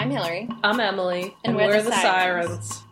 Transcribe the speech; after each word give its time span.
I'm 0.00 0.10
Hillary. 0.10 0.48
I'm 0.64 0.80
Emily, 0.80 1.36
And 1.44 1.54
and, 1.54 1.56
we're 1.56 1.66
we're, 1.66 1.82
the 1.82 1.90
the, 1.90 2.00
sirens. 2.00 2.84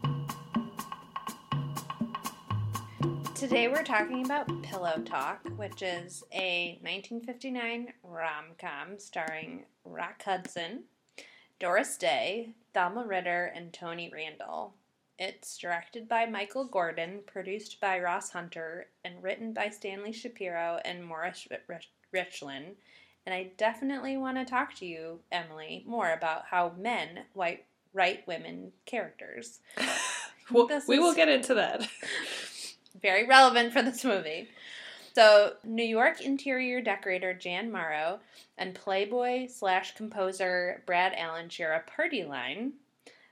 Today 3.34 3.68
we're 3.68 3.82
talking 3.82 4.26
about 4.26 4.62
Pillow 4.62 5.00
Talk, 5.06 5.40
which 5.56 5.80
is 5.80 6.22
a 6.34 6.78
1959 6.82 7.94
rom 8.02 8.44
com 8.60 8.98
starring 8.98 9.64
Rock 9.86 10.22
Hudson, 10.22 10.84
Doris 11.58 11.96
Day, 11.96 12.50
Thelma 12.74 13.06
Ritter, 13.06 13.54
and 13.56 13.72
Tony 13.72 14.10
Randall. 14.12 14.74
It's 15.18 15.56
directed 15.56 16.10
by 16.10 16.26
Michael 16.26 16.66
Gordon, 16.66 17.20
produced 17.26 17.80
by 17.80 18.00
Ross 18.00 18.32
Hunter, 18.32 18.88
and 19.02 19.22
written 19.22 19.54
by 19.54 19.70
Stanley 19.70 20.12
Shapiro 20.12 20.78
and 20.84 21.02
Morris 21.02 21.48
Rich- 21.68 21.88
Richland. 22.12 22.76
And 23.28 23.34
I 23.34 23.50
definitely 23.58 24.16
want 24.16 24.38
to 24.38 24.46
talk 24.46 24.74
to 24.76 24.86
you, 24.86 25.20
Emily, 25.30 25.84
more 25.86 26.14
about 26.14 26.46
how 26.46 26.72
men 26.78 27.24
white, 27.34 27.66
write 27.92 28.26
women 28.26 28.72
characters. 28.86 29.60
Well, 30.50 30.66
we 30.88 30.98
will 30.98 31.14
get 31.14 31.28
into 31.28 31.52
that. 31.56 31.86
very 33.02 33.26
relevant 33.26 33.74
for 33.74 33.82
this 33.82 34.02
movie. 34.02 34.48
So, 35.14 35.56
New 35.62 35.84
York 35.84 36.22
interior 36.22 36.80
decorator 36.80 37.34
Jan 37.34 37.70
Morrow 37.70 38.20
and 38.56 38.74
Playboy 38.74 39.48
slash 39.48 39.94
composer 39.94 40.82
Brad 40.86 41.12
Allen 41.14 41.50
share 41.50 41.74
a 41.74 41.80
party 41.80 42.24
line, 42.24 42.72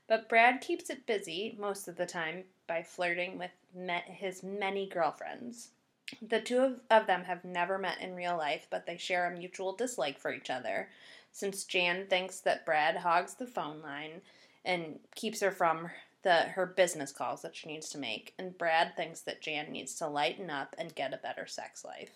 but 0.07 0.29
Brad 0.29 0.61
keeps 0.61 0.91
it 0.91 1.07
busy 1.07 1.57
most 1.59 1.87
of 1.87 1.95
the 1.95 2.05
time 2.05 2.43
by 2.67 2.83
flirting 2.83 3.39
with 3.39 3.49
me- 3.73 4.03
his 4.05 4.43
many 4.43 4.87
girlfriends. 4.87 5.71
The 6.21 6.39
two 6.39 6.59
of, 6.59 6.79
of 6.89 7.07
them 7.07 7.25
have 7.25 7.43
never 7.43 7.77
met 7.77 8.01
in 8.01 8.15
real 8.15 8.37
life, 8.37 8.67
but 8.69 8.85
they 8.85 8.97
share 8.97 9.27
a 9.27 9.37
mutual 9.37 9.75
dislike 9.75 10.19
for 10.19 10.33
each 10.33 10.49
other, 10.49 10.89
since 11.31 11.65
Jan 11.65 12.07
thinks 12.07 12.39
that 12.41 12.65
Brad 12.65 12.97
hogs 12.97 13.33
the 13.35 13.47
phone 13.47 13.81
line 13.81 14.21
and 14.63 14.99
keeps 15.15 15.41
her 15.41 15.51
from 15.51 15.89
the 16.23 16.41
her 16.41 16.65
business 16.65 17.11
calls 17.11 17.41
that 17.41 17.55
she 17.55 17.67
needs 17.67 17.89
to 17.89 17.97
make, 17.97 18.33
and 18.37 18.57
Brad 18.57 18.95
thinks 18.95 19.21
that 19.21 19.41
Jan 19.41 19.71
needs 19.71 19.95
to 19.95 20.07
lighten 20.07 20.49
up 20.49 20.75
and 20.77 20.95
get 20.95 21.13
a 21.13 21.17
better 21.17 21.45
sex 21.45 21.85
life. 21.85 22.11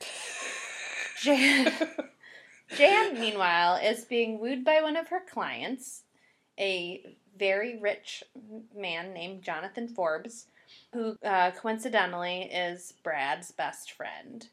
Jan, 1.22 1.72
Jan, 2.76 3.18
meanwhile, 3.18 3.76
is 3.76 4.04
being 4.04 4.38
wooed 4.38 4.64
by 4.64 4.82
one 4.82 4.96
of 4.96 5.08
her 5.08 5.20
clients, 5.20 6.02
a 6.58 7.16
very 7.36 7.78
rich 7.78 8.22
man 8.74 9.12
named 9.12 9.42
Jonathan 9.42 9.88
Forbes, 9.88 10.46
who 10.96 11.16
uh, 11.26 11.50
coincidentally 11.50 12.42
is 12.42 12.94
Brad's 13.02 13.50
best 13.50 13.92
friend. 13.92 14.48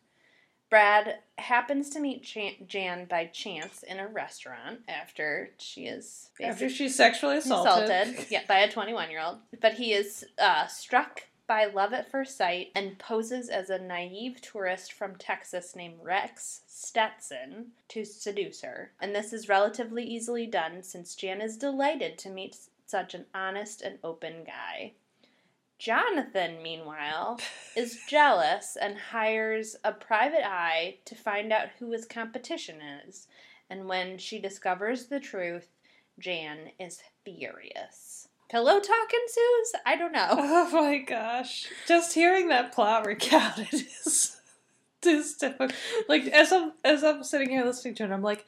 Brad 0.69 1.19
happens 1.38 1.89
to 1.91 2.00
meet 2.00 2.23
Jan, 2.23 2.53
Jan 2.67 3.05
by 3.05 3.27
chance 3.27 3.83
in 3.83 4.00
a 4.00 4.08
restaurant 4.08 4.80
after 4.88 5.52
she 5.58 5.85
is 5.85 6.31
After 6.41 6.67
she's 6.67 6.95
sexually 6.95 7.38
assaulted. 7.38 7.89
assaulted 7.89 8.25
yeah, 8.31 8.41
by 8.47 8.59
a 8.59 8.72
21 8.72 9.11
year 9.11 9.22
old. 9.22 9.38
But 9.61 9.75
he 9.75 9.94
is 9.94 10.25
uh, 10.39 10.66
struck 10.67 11.22
by 11.47 11.66
love 11.66 11.94
at 11.94 12.09
first 12.09 12.38
sight 12.38 12.72
and 12.75 12.97
poses 12.97 13.50
as 13.50 13.69
a 13.69 13.78
naive 13.78 14.41
tourist 14.41 14.94
from 14.94 15.16
Texas 15.16 15.75
named 15.75 16.00
Rex 16.02 16.61
Stetson 16.66 17.67
to 17.89 18.03
seduce 18.03 18.61
her. 18.61 18.91
And 19.00 19.13
this 19.13 19.31
is 19.31 19.47
relatively 19.47 20.03
easily 20.03 20.47
done 20.47 20.81
since 20.81 21.16
Jan 21.16 21.39
is 21.39 21.55
delighted 21.55 22.17
to 22.19 22.30
meet 22.30 22.57
such 22.85 23.13
an 23.13 23.25
honest 23.33 23.81
and 23.81 24.00
open 24.03 24.44
guy. 24.45 24.94
Jonathan, 25.84 26.64
meanwhile, 26.64 27.38
is 27.76 28.00
jealous 28.08 28.78
and 28.80 28.98
hires 28.98 29.76
a 29.84 29.92
private 29.92 30.48
eye 30.48 30.95
to 31.03 31.14
find 31.14 31.52
out 31.52 31.67
who 31.78 31.92
his 31.92 32.06
competition 32.06 32.78
is. 33.06 33.28
And 33.70 33.90
when 33.90 34.17
she 34.17 34.40
discovers 34.40 35.08
the 35.08 35.20
truth, 35.20 35.67
Jan 36.17 36.72
is 36.80 37.03
furious. 37.25 38.30
Pillow 38.50 38.80
talk 38.80 39.12
ensues? 39.13 39.81
I 39.85 39.97
don't 39.97 40.13
know. 40.13 40.30
Oh 40.38 40.69
my 40.72 41.00
gosh. 41.00 41.68
Just 41.86 42.13
hearing 42.13 42.47
that 42.47 42.72
plot 42.72 43.06
recounted 43.06 43.74
is 43.74 44.38
is 45.06 45.34
difficult. 45.34 45.74
Like 46.07 46.28
as 46.28 46.53
I'm 46.53 46.72
as 46.86 47.03
I'm 47.03 47.25
sitting 47.25 47.50
here 47.50 47.66
listening 47.66 47.96
to 47.96 48.06
it, 48.06 48.12
I'm 48.12 48.22
like 48.22 48.46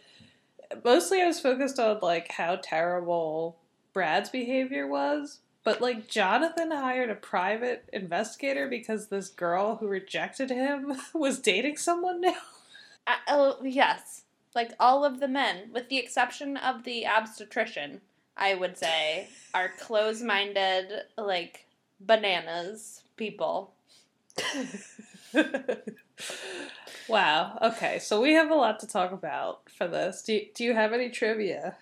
mostly 0.86 1.22
I 1.22 1.28
was 1.28 1.42
focused 1.42 1.80
on 1.80 2.00
like 2.02 2.32
how 2.32 2.60
terrible 2.64 3.58
Brad's 3.92 4.30
behavior 4.30 4.88
was. 4.88 5.40
But 5.66 5.82
like 5.82 6.08
Jonathan 6.08 6.70
hired 6.72 7.10
a 7.10 7.16
private 7.16 7.90
investigator 7.92 8.68
because 8.70 9.08
this 9.08 9.30
girl 9.30 9.78
who 9.78 9.88
rejected 9.88 10.52
him 10.52 10.96
was 11.14 11.40
dating 11.40 11.78
someone 11.78 12.22
new. 12.22 12.36
I, 13.06 13.14
uh, 13.28 13.54
oh, 13.58 13.58
yes. 13.64 14.22
Like 14.54 14.72
all 14.80 15.04
of 15.04 15.20
the 15.20 15.28
men, 15.28 15.72
with 15.74 15.90
the 15.90 15.98
exception 15.98 16.56
of 16.56 16.84
the 16.84 17.06
obstetrician, 17.08 18.00
I 18.38 18.54
would 18.54 18.78
say, 18.78 19.28
are 19.54 19.72
close 19.80 20.22
minded, 20.22 20.86
like 21.18 21.66
bananas 22.00 23.02
people. 23.18 23.74
wow. 27.10 27.58
Okay, 27.62 28.00
so 28.00 28.22
we 28.22 28.34
have 28.34 28.52
a 28.52 28.56
lot 28.56 28.80
to 28.82 28.88
talk 28.88 29.12
about 29.12 29.70
for 29.70 29.88
this. 29.88 30.22
Do 30.22 30.34
you, 30.34 30.46
do 30.54 30.64
you 30.64 30.74
have 30.74 30.94
any 30.94 31.10
trivia? 31.10 31.76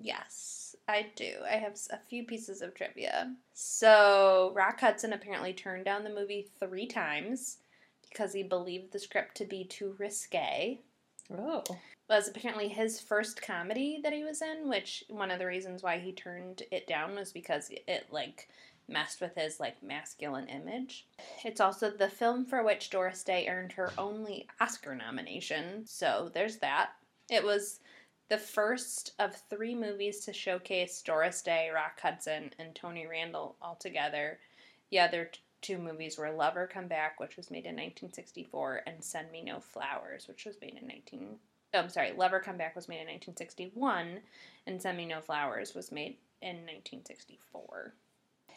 Yes, 0.00 0.49
I 0.90 1.06
do. 1.14 1.34
I 1.48 1.54
have 1.54 1.78
a 1.90 1.98
few 2.08 2.24
pieces 2.24 2.62
of 2.62 2.74
trivia. 2.74 3.32
So, 3.54 4.52
Rock 4.56 4.80
Hudson 4.80 5.12
apparently 5.12 5.52
turned 5.52 5.84
down 5.84 6.02
the 6.02 6.10
movie 6.10 6.48
three 6.58 6.86
times 6.86 7.58
because 8.08 8.32
he 8.32 8.42
believed 8.42 8.92
the 8.92 8.98
script 8.98 9.36
to 9.36 9.44
be 9.44 9.64
too 9.64 9.94
risque. 9.98 10.80
Oh. 11.32 11.62
was 12.08 12.26
apparently 12.26 12.66
his 12.66 13.00
first 13.00 13.40
comedy 13.40 14.00
that 14.02 14.12
he 14.12 14.24
was 14.24 14.42
in, 14.42 14.68
which 14.68 15.04
one 15.08 15.30
of 15.30 15.38
the 15.38 15.46
reasons 15.46 15.80
why 15.80 15.98
he 15.98 16.10
turned 16.10 16.64
it 16.72 16.88
down 16.88 17.14
was 17.14 17.30
because 17.30 17.70
it 17.70 18.06
like 18.10 18.48
messed 18.88 19.20
with 19.20 19.36
his 19.36 19.60
like 19.60 19.80
masculine 19.80 20.48
image. 20.48 21.06
It's 21.44 21.60
also 21.60 21.88
the 21.88 22.08
film 22.08 22.44
for 22.46 22.64
which 22.64 22.90
Doris 22.90 23.22
Day 23.22 23.46
earned 23.46 23.70
her 23.72 23.92
only 23.96 24.48
Oscar 24.60 24.96
nomination, 24.96 25.86
so 25.86 26.32
there's 26.34 26.56
that. 26.56 26.90
It 27.30 27.44
was 27.44 27.78
the 28.30 28.38
first 28.38 29.12
of 29.18 29.34
three 29.50 29.74
movies 29.74 30.20
to 30.20 30.32
showcase 30.32 31.02
Doris 31.02 31.42
Day, 31.42 31.68
Rock 31.74 32.00
Hudson, 32.00 32.52
and 32.60 32.74
Tony 32.74 33.06
Randall 33.06 33.56
all 33.60 33.74
together. 33.74 34.38
The 34.90 35.00
other 35.00 35.32
two 35.60 35.78
movies 35.78 36.16
were 36.16 36.30
Lover 36.30 36.68
Come 36.72 36.86
Back, 36.86 37.18
which 37.18 37.36
was 37.36 37.50
made 37.50 37.66
in 37.66 37.74
1964, 37.74 38.82
and 38.86 39.02
Send 39.02 39.32
Me 39.32 39.42
No 39.42 39.58
Flowers, 39.58 40.28
which 40.28 40.46
was 40.46 40.56
made 40.62 40.78
in 40.80 40.86
19. 40.86 41.38
Oh, 41.74 41.78
I'm 41.80 41.88
sorry, 41.88 42.12
Lover 42.12 42.38
Come 42.38 42.56
Back 42.56 42.76
was 42.76 42.88
made 42.88 43.00
in 43.00 43.08
1961, 43.08 44.20
and 44.66 44.80
Send 44.80 44.96
Me 44.96 45.06
No 45.06 45.20
Flowers 45.20 45.74
was 45.74 45.90
made 45.90 46.16
in 46.40 46.56
1964. 46.66 47.94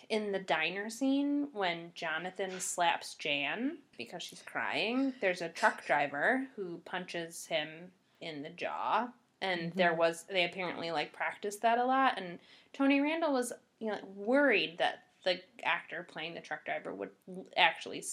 In 0.10 0.32
the 0.32 0.40
diner 0.40 0.92
scene, 0.92 1.48
when 1.52 1.92
Jonathan 1.96 2.60
slaps 2.60 3.16
Jan 3.16 3.80
because 3.98 4.22
she's 4.22 4.44
crying, 4.44 5.14
there's 5.20 5.42
a 5.42 5.50
truck 5.50 5.84
driver 5.84 6.46
who 6.56 6.78
punches 6.86 7.48
him 7.48 7.92
in 8.22 8.44
the 8.44 8.50
jaw. 8.50 9.08
And 9.44 9.74
Mhm. 9.74 9.76
there 9.76 9.94
was, 9.94 10.24
they 10.26 10.46
apparently 10.46 10.92
like 10.92 11.14
practiced 11.14 11.62
that 11.64 11.78
a 11.78 11.86
lot. 11.86 12.18
And 12.18 12.40
Tony 12.74 13.02
Randall 13.02 13.34
was, 13.34 13.54
you 13.80 13.90
know, 13.92 14.00
worried 14.16 14.80
that 14.80 15.04
the 15.26 15.42
actor 15.64 16.04
playing 16.04 16.34
the 16.36 16.42
truck 16.42 16.66
driver 16.66 16.94
would 16.96 17.12
actually 17.58 18.04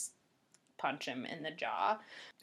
punch 0.79 1.07
him 1.07 1.27
in 1.27 1.43
the 1.43 1.53
jaw. 1.53 1.99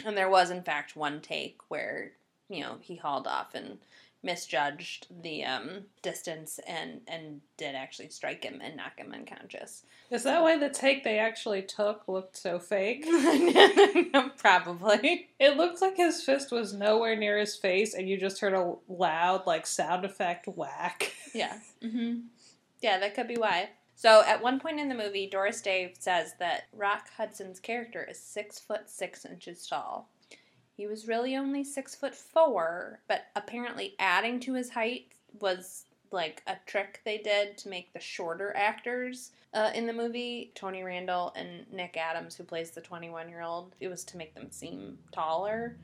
And 0.05 0.17
there 0.17 0.29
was, 0.29 0.51
in 0.51 0.63
fact, 0.63 0.95
one 0.95 1.21
take 1.21 1.59
where, 1.69 2.13
you 2.49 2.61
know, 2.61 2.79
he 2.81 2.95
hauled 2.95 3.27
off 3.27 3.55
and 3.55 3.79
misjudged 4.23 5.07
the 5.21 5.43
um, 5.43 5.85
distance 6.01 6.59
and, 6.67 7.01
and 7.07 7.41
did 7.57 7.75
actually 7.75 8.09
strike 8.09 8.43
him 8.43 8.59
and 8.63 8.75
knock 8.75 8.97
him 8.97 9.13
unconscious. 9.13 9.83
Is 10.09 10.23
that 10.23 10.41
why 10.41 10.57
the 10.57 10.69
take 10.69 11.03
they 11.03 11.19
actually 11.19 11.61
took 11.61 12.07
looked 12.07 12.35
so 12.37 12.59
fake? 12.59 13.05
Probably. 14.37 15.29
It 15.39 15.57
looked 15.57 15.81
like 15.81 15.97
his 15.97 16.23
fist 16.23 16.51
was 16.51 16.73
nowhere 16.73 17.15
near 17.15 17.37
his 17.37 17.55
face, 17.55 17.93
and 17.93 18.09
you 18.09 18.17
just 18.17 18.39
heard 18.39 18.53
a 18.53 18.73
loud, 18.87 19.45
like, 19.45 19.67
sound 19.67 20.05
effect 20.05 20.47
whack. 20.47 21.13
Yeah. 21.33 21.59
hmm 21.81 22.19
Yeah, 22.81 22.99
that 22.99 23.15
could 23.15 23.27
be 23.27 23.37
why. 23.37 23.69
So 23.95 24.23
at 24.25 24.43
one 24.43 24.59
point 24.59 24.79
in 24.79 24.89
the 24.89 24.95
movie, 24.95 25.27
Doris 25.27 25.59
Day 25.61 25.93
says 25.97 26.35
that 26.39 26.65
Rock 26.71 27.07
Hudson's 27.17 27.59
character 27.59 28.05
is 28.07 28.19
six 28.19 28.59
foot 28.59 28.89
six 28.89 29.25
inches 29.25 29.65
tall. 29.65 30.07
He 30.77 30.85
was 30.85 31.07
really 31.07 31.35
only 31.35 31.63
six 31.63 31.95
foot 31.95 32.13
four, 32.13 32.99
but 33.07 33.25
apparently 33.35 33.95
adding 33.97 34.39
to 34.41 34.53
his 34.53 34.69
height 34.69 35.07
was 35.41 35.85
like 36.11 36.43
a 36.47 36.55
trick 36.67 37.01
they 37.03 37.17
did 37.17 37.57
to 37.57 37.69
make 37.69 37.91
the 37.91 37.99
shorter 37.99 38.55
actors 38.55 39.31
uh, 39.55 39.71
in 39.73 39.87
the 39.87 39.93
movie, 39.93 40.51
Tony 40.53 40.83
Randall 40.83 41.33
and 41.35 41.65
Nick 41.71 41.97
Adams, 41.97 42.35
who 42.35 42.43
plays 42.43 42.71
the 42.71 42.81
21 42.81 43.27
year 43.27 43.41
old. 43.41 43.75
It 43.79 43.87
was 43.87 44.03
to 44.05 44.17
make 44.17 44.35
them 44.35 44.51
seem 44.51 44.99
taller. 45.11 45.77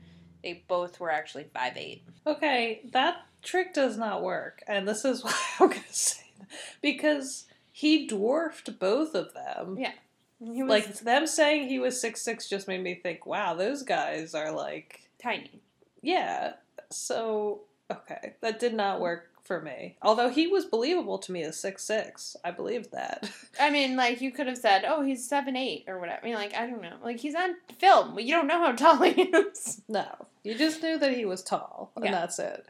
They 0.44 0.64
both 0.68 1.00
were 1.00 1.10
actually 1.10 1.46
five 1.52 1.76
eight. 1.76 2.04
Okay, 2.24 2.82
that 2.92 3.16
trick 3.42 3.74
does 3.74 3.98
not 3.98 4.22
work, 4.22 4.62
and 4.68 4.86
this 4.86 5.04
is 5.04 5.24
why 5.24 5.34
I'm 5.58 5.68
gonna 5.70 5.82
say 5.90 6.22
that. 6.38 6.48
Because 6.80 7.46
he 7.72 8.06
dwarfed 8.06 8.78
both 8.78 9.16
of 9.16 9.34
them. 9.34 9.76
Yeah. 9.76 9.92
Was 10.40 10.68
Like, 10.68 10.94
them 11.00 11.26
saying 11.26 11.68
he 11.68 11.78
was 11.78 12.00
six 12.00 12.20
six 12.22 12.48
just 12.48 12.68
made 12.68 12.82
me 12.82 12.94
think, 12.94 13.24
wow, 13.26 13.54
those 13.54 13.82
guys 13.82 14.34
are 14.34 14.50
like, 14.52 15.00
tiny. 15.22 15.60
yeah. 16.02 16.54
So, 16.90 17.60
okay, 17.90 18.34
that 18.40 18.60
did 18.60 18.74
not 18.74 19.00
work 19.00 19.30
for 19.42 19.60
me. 19.60 19.96
Although 20.02 20.30
he 20.30 20.46
was 20.46 20.64
believable 20.64 21.18
to 21.18 21.32
me 21.32 21.42
as 21.42 21.56
six 21.58 21.84
six, 21.84 22.36
I 22.44 22.50
believed 22.50 22.92
that. 22.92 23.30
I 23.60 23.70
mean, 23.70 23.96
like 23.96 24.20
you 24.20 24.30
could 24.30 24.46
have 24.46 24.58
said, 24.58 24.84
"Oh, 24.86 25.02
he's 25.02 25.26
seven 25.26 25.56
eight 25.56 25.84
or 25.86 25.98
whatever." 25.98 26.20
I 26.22 26.24
mean, 26.24 26.34
like 26.34 26.54
I 26.54 26.66
don't 26.66 26.82
know. 26.82 26.96
Like 27.02 27.18
he's 27.20 27.34
on 27.34 27.56
film. 27.78 28.18
You 28.18 28.32
don't 28.34 28.46
know 28.46 28.58
how 28.58 28.72
tall 28.72 29.02
he 29.02 29.22
is. 29.22 29.80
No, 29.88 30.06
you 30.44 30.54
just 30.56 30.82
knew 30.82 30.98
that 30.98 31.14
he 31.16 31.24
was 31.24 31.42
tall, 31.42 31.90
and 31.96 32.04
Yeah. 32.06 32.12
that's 32.12 32.38
it. 32.38 32.64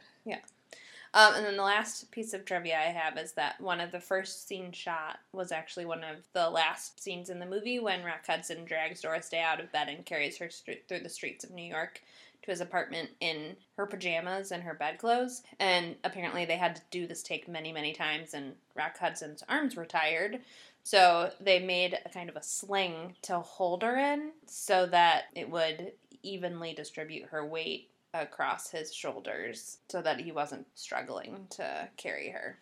Um, 1.14 1.34
and 1.36 1.46
then 1.46 1.56
the 1.56 1.62
last 1.62 2.10
piece 2.10 2.34
of 2.34 2.44
trivia 2.44 2.76
I 2.76 2.90
have 2.90 3.16
is 3.16 3.32
that 3.32 3.60
one 3.60 3.80
of 3.80 3.92
the 3.92 4.00
first 4.00 4.48
scenes 4.48 4.76
shot 4.76 5.20
was 5.32 5.52
actually 5.52 5.84
one 5.84 6.02
of 6.02 6.26
the 6.32 6.50
last 6.50 7.00
scenes 7.00 7.30
in 7.30 7.38
the 7.38 7.46
movie 7.46 7.78
when 7.78 8.02
Rock 8.02 8.26
Hudson 8.26 8.64
drags 8.64 9.00
Doris 9.00 9.28
Day 9.28 9.40
out 9.40 9.60
of 9.60 9.70
bed 9.70 9.88
and 9.88 10.04
carries 10.04 10.36
her 10.38 10.50
st- 10.50 10.88
through 10.88 11.00
the 11.00 11.08
streets 11.08 11.44
of 11.44 11.52
New 11.52 11.62
York 11.62 12.02
to 12.42 12.50
his 12.50 12.60
apartment 12.60 13.10
in 13.20 13.54
her 13.76 13.86
pajamas 13.86 14.50
and 14.50 14.64
her 14.64 14.74
bedclothes. 14.74 15.42
And 15.60 15.94
apparently 16.02 16.46
they 16.46 16.56
had 16.56 16.74
to 16.76 16.82
do 16.90 17.06
this 17.06 17.22
take 17.22 17.46
many, 17.46 17.72
many 17.72 17.92
times, 17.92 18.34
and 18.34 18.54
Rock 18.74 18.98
Hudson's 18.98 19.44
arms 19.48 19.76
were 19.76 19.86
tired. 19.86 20.40
So 20.82 21.30
they 21.40 21.60
made 21.60 21.96
a 22.04 22.08
kind 22.08 22.28
of 22.28 22.34
a 22.34 22.42
sling 22.42 23.14
to 23.22 23.38
hold 23.38 23.84
her 23.84 23.96
in 23.96 24.32
so 24.46 24.84
that 24.86 25.26
it 25.36 25.48
would 25.48 25.92
evenly 26.24 26.74
distribute 26.74 27.26
her 27.26 27.46
weight 27.46 27.88
across 28.14 28.70
his 28.70 28.94
shoulders 28.94 29.78
so 29.88 30.00
that 30.00 30.20
he 30.20 30.32
wasn't 30.32 30.66
struggling 30.74 31.46
to 31.50 31.88
carry 31.96 32.30
her. 32.30 32.56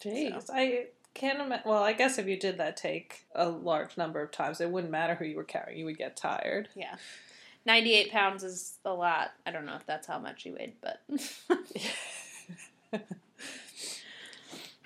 Jeez, 0.00 0.48
I 0.52 0.86
can't 1.14 1.40
imagine. 1.40 1.68
Well, 1.68 1.82
I 1.82 1.94
guess 1.94 2.18
if 2.18 2.28
you 2.28 2.36
did 2.36 2.58
that 2.58 2.76
take 2.76 3.24
a 3.34 3.48
large 3.48 3.96
number 3.96 4.22
of 4.22 4.30
times, 4.30 4.60
it 4.60 4.70
wouldn't 4.70 4.92
matter 4.92 5.16
who 5.16 5.24
you 5.24 5.36
were 5.36 5.44
carrying; 5.44 5.78
you 5.78 5.84
would 5.86 5.98
get 5.98 6.16
tired. 6.16 6.68
Yeah. 6.76 6.96
98 7.66 8.10
pounds 8.12 8.44
is 8.44 8.78
a 8.84 8.92
lot. 8.92 9.32
I 9.44 9.50
don't 9.50 9.66
know 9.66 9.74
if 9.74 9.84
that's 9.84 10.06
how 10.06 10.18
much 10.18 10.44
he 10.44 10.52
weighed, 10.52 10.74
but. 10.80 11.02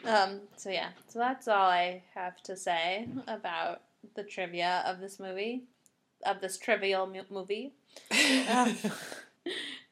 um, 0.05 0.40
so, 0.56 0.70
yeah. 0.70 0.88
So 1.08 1.20
that's 1.20 1.46
all 1.46 1.69
I 1.69 2.02
have 2.14 2.43
to 2.44 2.56
say 2.56 3.06
about 3.28 3.82
the 4.14 4.25
trivia 4.25 4.82
of 4.85 5.00
this 5.00 5.20
movie, 5.20 5.62
of 6.26 6.40
this 6.40 6.58
trivial 6.58 7.06
mu- 7.06 7.23
movie. 7.31 7.73
Um, 8.50 8.75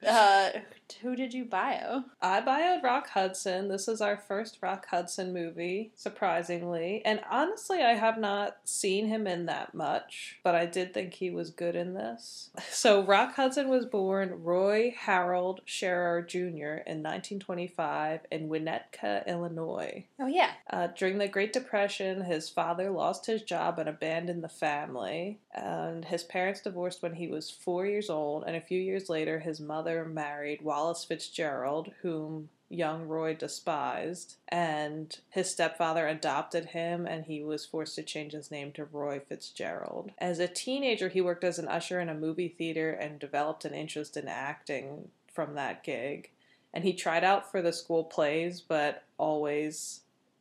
uh, 0.07 0.51
who 0.95 1.17
did 1.17 1.35
you 1.35 1.45
bio? 1.45 2.05
I 2.21 2.41
bioed 2.41 2.83
Rock 2.83 3.11
Hudson. 3.11 3.69
This 3.69 3.89
is 3.89 4.01
our 4.01 4.17
first 4.17 4.59
Rock 4.63 4.87
Hudson 4.91 5.33
movie, 5.33 5.93
surprisingly. 5.95 7.03
And 7.05 7.21
honestly, 7.31 7.83
I 7.83 7.95
have 7.95 8.19
not 8.19 8.59
seen 8.65 9.07
him 9.07 9.27
in 9.27 9.47
that 9.47 9.75
much, 9.75 10.39
but 10.43 10.55
I 10.55 10.67
did 10.67 10.93
think 10.93 11.15
he 11.15 11.31
was 11.31 11.51
good 11.51 11.77
in 11.77 11.95
this. 11.95 12.51
So, 12.81 13.03
Rock 13.03 13.35
Hudson 13.35 13.69
was 13.69 13.85
born 13.85 14.43
Roy 14.43 14.95
Harold 14.97 15.61
Scherer 15.65 16.23
Jr. 16.23 16.81
in 16.87 17.03
1925 17.03 18.21
in 18.31 18.49
Winnetka, 18.49 19.27
Illinois. 19.27 20.05
Oh, 20.19 20.27
yeah. 20.27 20.53
Uh, 20.71 20.89
during 20.97 21.19
the 21.19 21.29
Great 21.29 21.53
Depression, 21.53 22.23
his 22.23 22.49
father 22.49 22.91
lost 22.91 23.27
his 23.27 23.43
job 23.43 23.79
and 23.79 23.89
abandoned 23.89 24.43
the 24.43 24.49
family. 24.49 25.41
And 25.53 26.05
his 26.05 26.23
parents 26.23 26.63
divorced 26.63 27.03
when 27.03 27.15
he 27.15 27.27
was 27.29 27.51
four 27.51 27.87
years 27.87 28.09
old. 28.09 28.45
And 28.47 28.57
a 28.57 28.61
few 28.61 28.81
years 28.81 29.09
later, 29.09 29.41
his 29.41 29.61
mother 29.61 30.05
married 30.05 30.63
Wallace 30.81 31.05
Fitzgerald, 31.05 31.93
whom 32.01 32.49
young 32.71 33.07
Roy 33.07 33.35
despised. 33.35 34.37
And 34.49 35.15
his 35.29 35.51
stepfather 35.51 36.09
adopted 36.09 36.67
him, 36.67 37.05
and 37.05 37.27
he 37.27 37.43
was 37.43 37.67
forced 37.67 37.97
to 37.97 38.03
change 38.03 38.33
his 38.33 38.51
name 38.51 38.73
to 38.73 38.87
Roy 38.87 39.21
Fitzgerald. 39.21 40.13
As 40.17 40.39
a 40.39 40.49
teenager, 40.49 41.11
he 41.11 41.21
worked 41.21 41.45
as 41.45 41.59
an 41.59 41.69
usher 41.69 42.01
in 42.01 42.09
a 42.09 42.15
movie 42.15 42.49
theater 42.49 42.93
and 42.93 43.19
developed 43.19 43.67
an 43.67 43.75
interest 43.75 44.17
in 44.17 44.27
acting 44.27 45.11
from 45.31 45.55
that 45.55 45.85
gig. 45.85 46.31
And 46.73 46.83
he 46.83 46.95
tried 46.95 47.25
out 47.25 47.51
for 47.51 47.61
the 47.61 47.75
school 47.75 48.05
plays, 48.05 48.63
but 48.63 49.03
always 49.19 50.01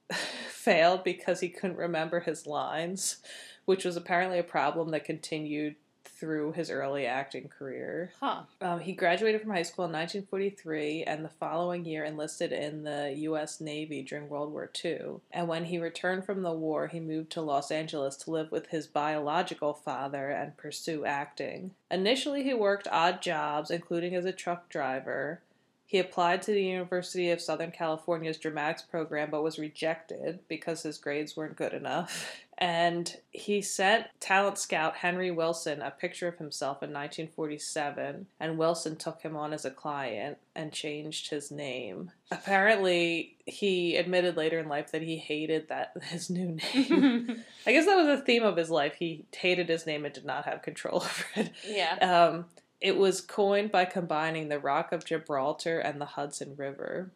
failed 0.50 1.03
because 1.03 1.42
he 1.42 1.50
couldn't 1.50 1.75
remember 1.75 2.21
his 2.21 2.47
lines, 2.47 3.18
which 3.65 3.83
was 3.83 3.97
apparently 3.97 4.39
a 4.39 4.44
problem 4.44 4.92
that 4.92 5.03
continued 5.03 5.75
through 6.19 6.51
his 6.51 6.69
early 6.69 7.06
acting 7.06 7.48
career. 7.48 8.12
Huh. 8.19 8.42
Um, 8.62 8.80
he 8.80 8.94
graduated 8.94 9.42
from 9.42 9.51
high 9.51 9.63
school 9.63 9.86
in 9.86 9.92
1943 9.92 11.04
and 11.04 11.24
the 11.24 11.30
following 11.30 11.86
year 11.86 12.04
enlisted 12.04 12.51
in 12.51 12.83
the 12.83 13.13
U.S. 13.19 13.62
Navy 13.62 14.01
during 14.01 14.27
World 14.27 14.51
War 14.51 14.69
II. 14.83 15.21
And 15.31 15.48
when 15.48 15.66
he 15.66 15.77
returned 15.77 16.25
from 16.25 16.42
the 16.42 16.54
war, 16.54 16.88
he 16.88 17.00
moved 17.00 17.31
to 17.31 17.42
Los 17.42 17.71
Angeles 17.71 18.16
to 18.18 18.31
live 18.31 18.51
with 18.51 18.68
his 18.68 18.88
biological 18.88 19.74
father 19.74 20.30
and 20.30 20.57
pursue 20.57 21.06
acting. 21.06 21.71
Initially, 21.89 22.44
he 22.44 22.54
worked 22.54 22.88
odd 22.92 23.21
jobs, 23.21 23.71
including 23.71 24.16
as 24.16 24.25
a 24.25 24.31
truck 24.31 24.69
driver. 24.69 25.42
He 25.89 25.98
applied 25.98 26.44
to 26.44 26.51
the 26.51 26.63
University 26.63 27.31
of 27.31 27.42
Southern 27.42 27.71
California's 27.71 28.38
dramatics 28.38 28.83
program 28.83 29.31
but 29.31 29.42
was 29.42 29.57
rejected 29.57 30.38
because 30.48 30.83
his 30.83 31.00
grades 31.00 31.36
weren't 31.36 31.56
good 31.56 31.74
enough. 31.74 32.36
And 32.61 33.15
he 33.31 33.61
sent 33.61 34.07
talent 34.19 34.57
scout 34.57 34.97
Henry 34.97 35.31
Willson 35.31 35.81
a 35.81 35.91
picture 35.91 36.27
of 36.27 36.38
himself 36.38 36.83
in 36.83 36.89
1947, 36.89 38.27
and 38.38 38.57
Willson 38.57 38.97
took 39.00 39.21
him 39.21 39.38
on 39.38 39.53
as 39.53 39.63
a 39.63 39.71
client 39.71 40.39
and 40.53 40.73
changed 40.73 41.29
his 41.29 41.51
name. 41.51 42.11
Apparently, 42.29 43.38
he 43.45 43.95
admitted 43.95 44.35
later 44.35 44.59
in 44.59 44.67
life 44.67 44.91
that 44.91 45.01
he 45.01 45.17
hated 45.17 45.69
that 45.69 45.94
his 46.03 46.29
new 46.29 46.57
name. 46.73 47.44
I 47.65 47.71
guess 47.71 47.85
that 47.85 47.95
was 47.95 48.19
a 48.19 48.23
theme 48.23 48.44
of 48.44 48.57
his 48.57 48.69
life. 48.69 48.95
He 49.00 49.23
hated 49.33 49.69
his 49.69 49.85
name 49.85 50.03
and 50.03 50.13
did 50.13 50.25
not 50.25 50.44
have 50.44 50.61
control 50.61 50.97
over 51.03 51.25
it. 51.38 51.51
yeah. 51.65 51.95
Um, 51.95 52.45
it 52.81 52.97
was 52.97 53.21
coined 53.21 53.71
by 53.71 53.85
combining 53.85 54.50
the 54.50 54.59
Rock 54.59 54.91
of 54.91 55.06
Gibraltar 55.06 55.79
and 55.79 56.00
the 56.01 56.06
Hudson 56.06 56.56
River. 56.57 57.11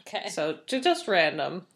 Okay. 0.00 0.28
So, 0.28 0.58
just 0.66 1.06
random. 1.06 1.66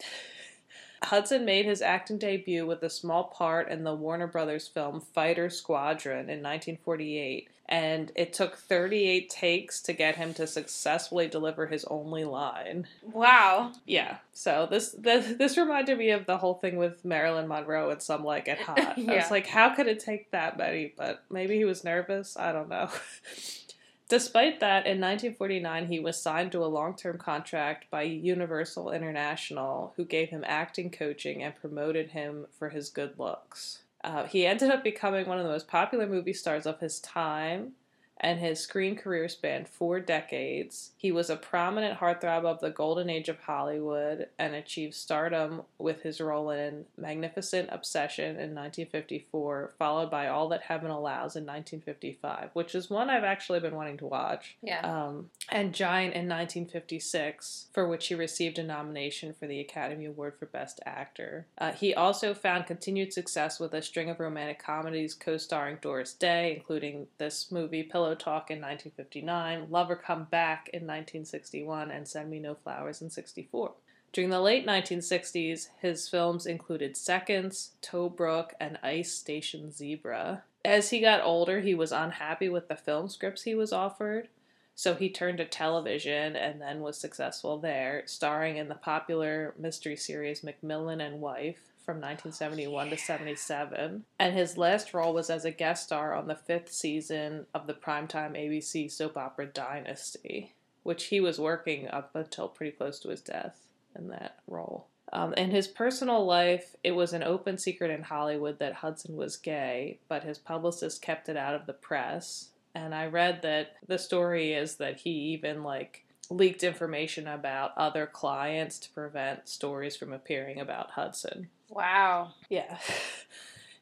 Hudson 1.02 1.44
made 1.44 1.66
his 1.66 1.82
acting 1.82 2.18
debut 2.18 2.66
with 2.66 2.82
a 2.82 2.90
small 2.90 3.24
part 3.24 3.68
in 3.68 3.84
the 3.84 3.94
Warner 3.94 4.26
Brothers 4.26 4.68
film 4.68 5.00
Fighter 5.00 5.50
Squadron 5.50 6.30
in 6.30 6.42
1948, 6.42 7.48
and 7.68 8.12
it 8.14 8.32
took 8.32 8.56
38 8.56 9.28
takes 9.28 9.80
to 9.82 9.92
get 9.92 10.16
him 10.16 10.32
to 10.34 10.46
successfully 10.46 11.28
deliver 11.28 11.66
his 11.66 11.84
only 11.86 12.24
line. 12.24 12.86
Wow. 13.02 13.72
Yeah, 13.84 14.18
so 14.32 14.66
this 14.70 14.90
this, 14.92 15.36
this 15.36 15.56
reminded 15.58 15.98
me 15.98 16.10
of 16.10 16.26
the 16.26 16.38
whole 16.38 16.54
thing 16.54 16.76
with 16.76 17.04
Marilyn 17.04 17.48
Monroe 17.48 17.90
and 17.90 18.02
Some 18.02 18.24
Like 18.24 18.48
It 18.48 18.58
Hot. 18.58 18.78
I 18.98 19.16
was 19.16 19.30
like, 19.30 19.46
how 19.46 19.74
could 19.74 19.88
it 19.88 20.00
take 20.00 20.30
that 20.30 20.56
many? 20.56 20.92
But 20.96 21.22
maybe 21.30 21.56
he 21.56 21.64
was 21.64 21.84
nervous. 21.84 22.36
I 22.36 22.52
don't 22.52 22.68
know. 22.68 22.88
Despite 24.08 24.60
that, 24.60 24.86
in 24.86 25.00
1949, 25.00 25.88
he 25.88 25.98
was 25.98 26.20
signed 26.20 26.52
to 26.52 26.64
a 26.64 26.66
long 26.66 26.94
term 26.94 27.18
contract 27.18 27.90
by 27.90 28.02
Universal 28.02 28.92
International, 28.92 29.92
who 29.96 30.04
gave 30.04 30.28
him 30.28 30.44
acting 30.46 30.90
coaching 30.90 31.42
and 31.42 31.56
promoted 31.56 32.10
him 32.10 32.46
for 32.56 32.68
his 32.68 32.88
good 32.88 33.18
looks. 33.18 33.82
Uh, 34.04 34.24
he 34.24 34.46
ended 34.46 34.70
up 34.70 34.84
becoming 34.84 35.26
one 35.26 35.38
of 35.38 35.44
the 35.44 35.50
most 35.50 35.66
popular 35.66 36.06
movie 36.06 36.32
stars 36.32 36.66
of 36.66 36.78
his 36.78 37.00
time, 37.00 37.72
and 38.18 38.38
his 38.38 38.60
screen 38.60 38.96
career 38.96 39.28
spanned 39.28 39.68
four 39.68 40.00
decades. 40.00 40.92
He 40.96 41.12
was 41.12 41.28
a 41.28 41.36
prominent 41.36 41.98
heartthrob 41.98 42.44
of 42.44 42.60
the 42.60 42.70
golden 42.70 43.10
age 43.10 43.28
of 43.28 43.40
Hollywood 43.40 44.28
and 44.38 44.54
achieved 44.54 44.94
stardom 44.94 45.62
with 45.78 46.02
his 46.02 46.20
role 46.20 46.50
in 46.50 46.86
Magnificent 46.96 47.68
Obsession 47.70 48.30
in 48.30 48.54
1954, 48.54 49.74
followed 49.78 50.10
by 50.10 50.28
All 50.28 50.48
That 50.48 50.62
Heaven 50.62 50.90
Allows 50.90 51.36
in 51.36 51.44
1955, 51.44 52.50
which 52.54 52.74
is 52.74 52.88
one 52.88 53.10
I've 53.10 53.24
actually 53.24 53.60
been 53.60 53.74
wanting 53.74 53.98
to 53.98 54.06
watch. 54.06 54.56
Yeah. 54.62 54.80
Um, 54.80 55.30
and 55.50 55.74
Giant 55.74 56.14
in 56.14 56.28
1956, 56.28 57.66
for 57.72 57.86
which 57.86 58.06
he 58.08 58.14
received 58.14 58.58
a 58.58 58.62
nomination 58.62 59.34
for 59.38 59.46
the 59.46 59.60
Academy 59.60 60.06
Award 60.06 60.34
for 60.38 60.46
Best 60.46 60.80
Actor. 60.86 61.46
Uh, 61.58 61.72
he 61.72 61.94
also 61.94 62.32
found 62.34 62.66
continued 62.66 63.12
success 63.12 63.60
with 63.60 63.74
a 63.74 63.82
string 63.82 64.08
of 64.08 64.20
romantic 64.20 64.62
comedies 64.62 65.14
co 65.14 65.36
starring 65.36 65.78
Doris 65.80 66.14
Day, 66.14 66.54
including 66.56 67.06
this 67.18 67.52
movie 67.52 67.82
Pillow 67.82 68.05
Talk 68.14 68.50
in 68.50 68.58
1959, 68.58 69.66
Lover 69.70 69.96
Come 69.96 70.24
Back 70.24 70.68
in 70.72 70.82
1961, 70.82 71.90
and 71.90 72.06
Send 72.06 72.30
Me 72.30 72.38
No 72.38 72.54
Flowers 72.54 73.02
in 73.02 73.10
64. 73.10 73.72
During 74.12 74.30
the 74.30 74.40
late 74.40 74.66
1960s, 74.66 75.68
his 75.80 76.08
films 76.08 76.46
included 76.46 76.96
Seconds, 76.96 77.72
Tobruk, 77.82 78.52
and 78.58 78.78
Ice 78.82 79.12
Station 79.12 79.70
Zebra. 79.70 80.44
As 80.64 80.90
he 80.90 81.00
got 81.00 81.22
older, 81.22 81.60
he 81.60 81.74
was 81.74 81.92
unhappy 81.92 82.48
with 82.48 82.68
the 82.68 82.76
film 82.76 83.08
scripts 83.08 83.42
he 83.42 83.54
was 83.54 83.72
offered, 83.72 84.28
so 84.74 84.94
he 84.94 85.10
turned 85.10 85.38
to 85.38 85.44
television 85.44 86.34
and 86.36 86.60
then 86.60 86.80
was 86.80 86.96
successful 86.98 87.58
there, 87.58 88.02
starring 88.06 88.56
in 88.56 88.68
the 88.68 88.74
popular 88.74 89.54
mystery 89.58 89.96
series 89.96 90.40
McMillan 90.40 91.04
and 91.06 91.20
Wife 91.20 91.72
from 91.86 91.98
1971 91.98 92.90
to 92.90 92.96
77. 92.96 94.04
And 94.18 94.34
his 94.34 94.58
last 94.58 94.92
role 94.92 95.14
was 95.14 95.30
as 95.30 95.44
a 95.44 95.52
guest 95.52 95.84
star 95.84 96.14
on 96.14 96.26
the 96.26 96.34
fifth 96.34 96.72
season 96.72 97.46
of 97.54 97.68
the 97.68 97.74
primetime 97.74 98.32
ABC 98.32 98.90
soap 98.90 99.16
opera 99.16 99.46
Dynasty, 99.46 100.52
which 100.82 101.04
he 101.04 101.20
was 101.20 101.38
working 101.38 101.86
up 101.88 102.10
until 102.14 102.48
pretty 102.48 102.76
close 102.76 102.98
to 103.00 103.10
his 103.10 103.20
death 103.20 103.60
in 103.96 104.08
that 104.08 104.40
role. 104.48 104.88
Um, 105.12 105.32
in 105.34 105.52
his 105.52 105.68
personal 105.68 106.26
life, 106.26 106.74
it 106.82 106.90
was 106.90 107.12
an 107.12 107.22
open 107.22 107.56
secret 107.56 107.92
in 107.92 108.02
Hollywood 108.02 108.58
that 108.58 108.74
Hudson 108.74 109.14
was 109.16 109.36
gay, 109.36 110.00
but 110.08 110.24
his 110.24 110.38
publicist 110.38 111.00
kept 111.00 111.28
it 111.28 111.36
out 111.36 111.54
of 111.54 111.66
the 111.66 111.72
press. 111.72 112.50
And 112.74 112.92
I 112.92 113.06
read 113.06 113.42
that 113.42 113.76
the 113.86 113.98
story 113.98 114.52
is 114.52 114.76
that 114.76 114.98
he 114.98 115.10
even 115.10 115.62
like 115.62 116.04
leaked 116.28 116.64
information 116.64 117.28
about 117.28 117.78
other 117.78 118.06
clients 118.06 118.80
to 118.80 118.90
prevent 118.90 119.48
stories 119.48 119.94
from 119.94 120.12
appearing 120.12 120.58
about 120.58 120.90
Hudson. 120.90 121.48
Wow. 121.68 122.32
Yeah. 122.48 122.78